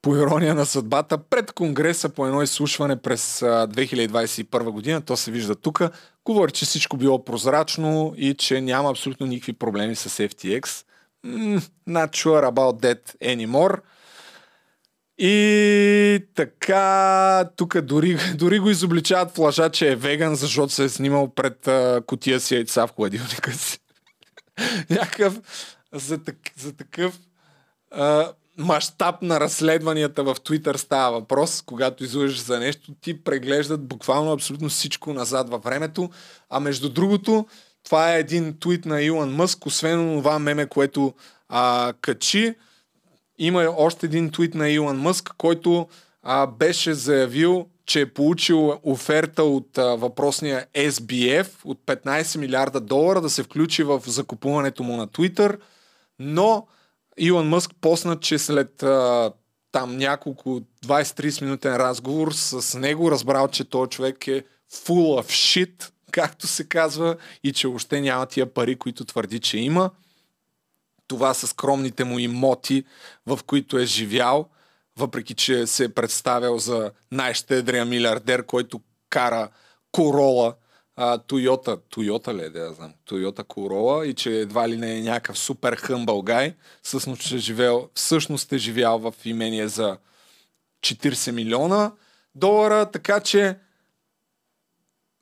по 0.06 0.16
ирония 0.16 0.54
на 0.54 0.66
съдбата, 0.66 1.18
пред 1.18 1.52
Конгреса 1.52 2.08
по 2.08 2.26
едно 2.26 2.42
изслушване 2.42 2.96
през 2.96 3.42
а, 3.42 3.46
2021 3.46 4.70
година, 4.70 5.00
то 5.00 5.16
се 5.16 5.30
вижда 5.30 5.54
тук, 5.54 5.82
говори, 6.24 6.52
че 6.52 6.64
всичко 6.64 6.96
било 6.96 7.24
прозрачно 7.24 8.14
и 8.16 8.34
че 8.34 8.60
няма 8.60 8.90
абсолютно 8.90 9.26
никакви 9.26 9.52
проблеми 9.52 9.96
с 9.96 10.28
FTX. 10.28 10.84
Mm, 11.26 11.70
not 11.88 12.10
sure 12.10 12.50
about 12.50 12.82
that 12.82 13.16
anymore. 13.22 13.80
И 15.18 16.26
така, 16.34 17.50
тук 17.56 17.80
дори, 17.80 18.18
дори 18.34 18.58
го 18.58 18.70
изобличават 18.70 19.34
в 19.34 19.38
лъжа, 19.38 19.70
че 19.70 19.92
е 19.92 19.96
веган, 19.96 20.34
защото 20.34 20.72
се 20.72 20.84
е 20.84 20.88
снимал 20.88 21.34
пред 21.34 21.68
котия 22.06 22.40
си 22.40 22.54
яйца 22.54 22.86
в 22.86 22.94
хладилника 22.96 23.52
си. 23.52 23.78
Някакъв 24.90 25.40
за, 25.92 26.18
так, 26.18 26.36
за 26.56 26.76
такъв 26.76 27.18
а, 27.90 28.32
мащаб 28.58 29.22
на 29.22 29.40
разследванията 29.40 30.24
в 30.24 30.34
Twitter 30.34 30.76
става 30.76 31.20
въпрос, 31.20 31.62
когато 31.66 32.04
излъжеш 32.04 32.38
за 32.38 32.58
нещо, 32.58 32.92
ти 33.00 33.24
преглеждат 33.24 33.88
буквално 33.88 34.32
абсолютно 34.32 34.68
всичко 34.68 35.12
назад 35.12 35.50
във 35.50 35.62
времето. 35.62 36.10
А 36.50 36.60
между 36.60 36.88
другото, 36.88 37.46
това 37.84 38.14
е 38.14 38.20
един 38.20 38.56
твит 38.60 38.84
на 38.84 39.02
Илон 39.02 39.34
Мъск, 39.34 39.66
освен 39.66 40.16
това 40.18 40.38
меме, 40.38 40.66
което 40.66 41.14
а, 41.48 41.92
качи. 42.00 42.54
Има 43.38 43.74
още 43.76 44.06
един 44.06 44.30
твит 44.30 44.54
на 44.54 44.70
Илон 44.70 44.98
Мъск, 44.98 45.34
който 45.38 45.88
а, 46.22 46.46
беше 46.46 46.94
заявил, 46.94 47.66
че 47.86 48.00
е 48.00 48.06
получил 48.06 48.78
оферта 48.82 49.42
от 49.42 49.78
а, 49.78 49.84
въпросния 49.84 50.66
SBF 50.74 51.48
от 51.64 51.78
15 51.86 52.38
милиарда 52.38 52.80
долара 52.80 53.20
да 53.20 53.30
се 53.30 53.42
включи 53.42 53.82
в 53.82 54.02
закупуването 54.06 54.82
му 54.82 54.96
на 54.96 55.08
Twitter, 55.08 55.58
но 56.18 56.66
Илон 57.18 57.48
Мъск 57.48 57.70
посна, 57.80 58.20
че 58.20 58.38
след 58.38 58.82
а, 58.82 59.32
там 59.72 59.96
няколко 59.96 60.60
20-30 60.86 61.42
минутен 61.42 61.76
разговор 61.76 62.32
с 62.32 62.78
него 62.78 63.10
разбрал, 63.10 63.48
че 63.48 63.64
този 63.64 63.90
човек 63.90 64.28
е 64.28 64.44
full 64.72 65.22
of 65.22 65.24
shit, 65.24 65.90
както 66.12 66.46
се 66.46 66.68
казва, 66.68 67.16
и 67.44 67.52
че 67.52 67.66
още 67.66 68.00
няма 68.00 68.26
тия 68.26 68.54
пари, 68.54 68.76
които 68.76 69.04
твърди, 69.04 69.40
че 69.40 69.58
има. 69.58 69.90
Това 71.08 71.34
са 71.34 71.46
скромните 71.46 72.04
му 72.04 72.18
имоти, 72.18 72.84
в 73.26 73.40
които 73.46 73.78
е 73.78 73.84
живял, 73.84 74.48
въпреки 74.96 75.34
че 75.34 75.66
се 75.66 75.84
е 75.84 75.88
представял 75.88 76.58
за 76.58 76.90
най-щедрия 77.12 77.84
милиардер, 77.84 78.46
който 78.46 78.80
кара 79.10 79.48
Корола, 79.92 80.54
Тойота, 81.26 81.76
Тойота 81.90 82.34
ли 82.34 82.42
е, 82.42 82.50
да 82.50 82.58
я 82.58 82.72
знам, 82.72 82.94
Тойота 83.04 83.44
Корола 83.44 84.06
и 84.06 84.14
че 84.14 84.40
едва 84.40 84.68
ли 84.68 84.76
не 84.76 84.98
е 84.98 85.02
някакъв 85.02 85.38
супер 85.38 85.76
хъмбъл 85.76 86.22
гай, 86.22 86.54
всъщност, 86.82 87.22
че 87.22 87.34
е 87.34 87.38
живел, 87.38 87.88
всъщност 87.94 88.52
е 88.52 88.58
живял 88.58 88.98
в 88.98 89.14
имение 89.24 89.68
за 89.68 89.98
40 90.80 91.30
милиона 91.30 91.92
долара, 92.34 92.90
така 92.90 93.20
че 93.20 93.58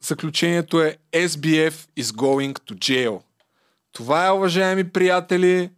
заключението 0.03 0.83
е 0.83 0.97
SBF 1.13 1.89
is 1.99 2.03
going 2.03 2.59
to 2.59 2.75
jail. 2.75 3.23
Това 3.93 4.27
е, 4.27 4.31
уважаеми 4.31 4.93
приятели, 4.93 5.71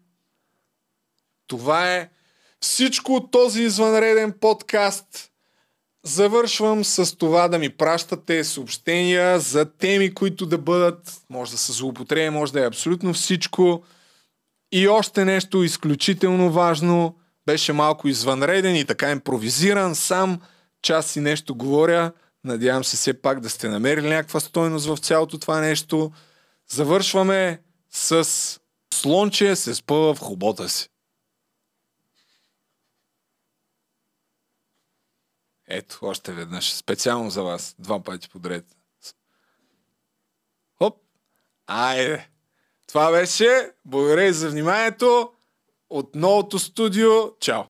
това 1.47 1.95
е 1.95 2.11
всичко 2.61 3.15
от 3.15 3.31
този 3.31 3.63
извънреден 3.63 4.33
подкаст. 4.33 5.33
Завършвам 6.07 6.85
с 6.85 7.17
това 7.17 7.49
да 7.49 7.59
ми 7.59 7.71
пращате 7.71 8.45
съобщения 8.45 9.41
за 9.41 9.65
теми, 9.65 10.15
които 10.15 10.47
да 10.47 10.59
бъдат, 10.59 11.13
може 11.31 11.51
да 11.51 11.59
са 11.59 11.73
злоупотреби, 11.73 12.31
може 12.31 12.53
да 12.53 12.63
е 12.63 12.67
абсолютно 12.67 13.15
всичко. 13.15 13.83
И 14.73 14.89
още 14.89 15.25
нещо 15.25 15.63
изключително 15.63 16.51
важно, 16.51 17.17
беше 17.47 17.73
малко 17.73 18.09
извънреден 18.09 18.77
и 18.77 18.85
така 18.85 19.11
импровизиран, 19.11 19.95
сам 19.95 20.41
час 20.83 21.17
и 21.17 21.21
нещо 21.21 21.55
говоря. 21.55 22.13
Надявам 22.45 22.85
се 22.85 22.97
все 22.97 23.21
пак 23.23 23.41
да 23.41 23.51
сте 23.51 23.69
намерили 23.69 24.09
някаква 24.09 24.41
стойност 24.41 24.87
в 24.87 24.97
цялото 24.97 25.39
това 25.39 25.61
нещо. 25.61 26.11
Завършваме 26.71 27.61
с 27.91 28.29
слонче 28.95 29.57
се 29.57 29.75
спъва 29.75 30.15
в 30.15 30.21
хобота 30.21 30.69
си. 30.69 30.89
Ето, 35.69 35.99
още 36.03 36.33
веднъж. 36.33 36.75
Специално 36.75 37.31
за 37.31 37.43
вас. 37.43 37.75
Два 37.79 38.03
пъти 38.03 38.29
подред. 38.29 38.65
Хоп! 40.79 41.03
Айде! 41.67 42.29
Това 42.89 43.11
беше. 43.11 43.73
Благодаря 43.85 44.33
за 44.33 44.51
вниманието. 44.51 45.33
От 45.91 46.15
новото 46.15 46.59
студио. 46.59 47.11
Чао! 47.41 47.65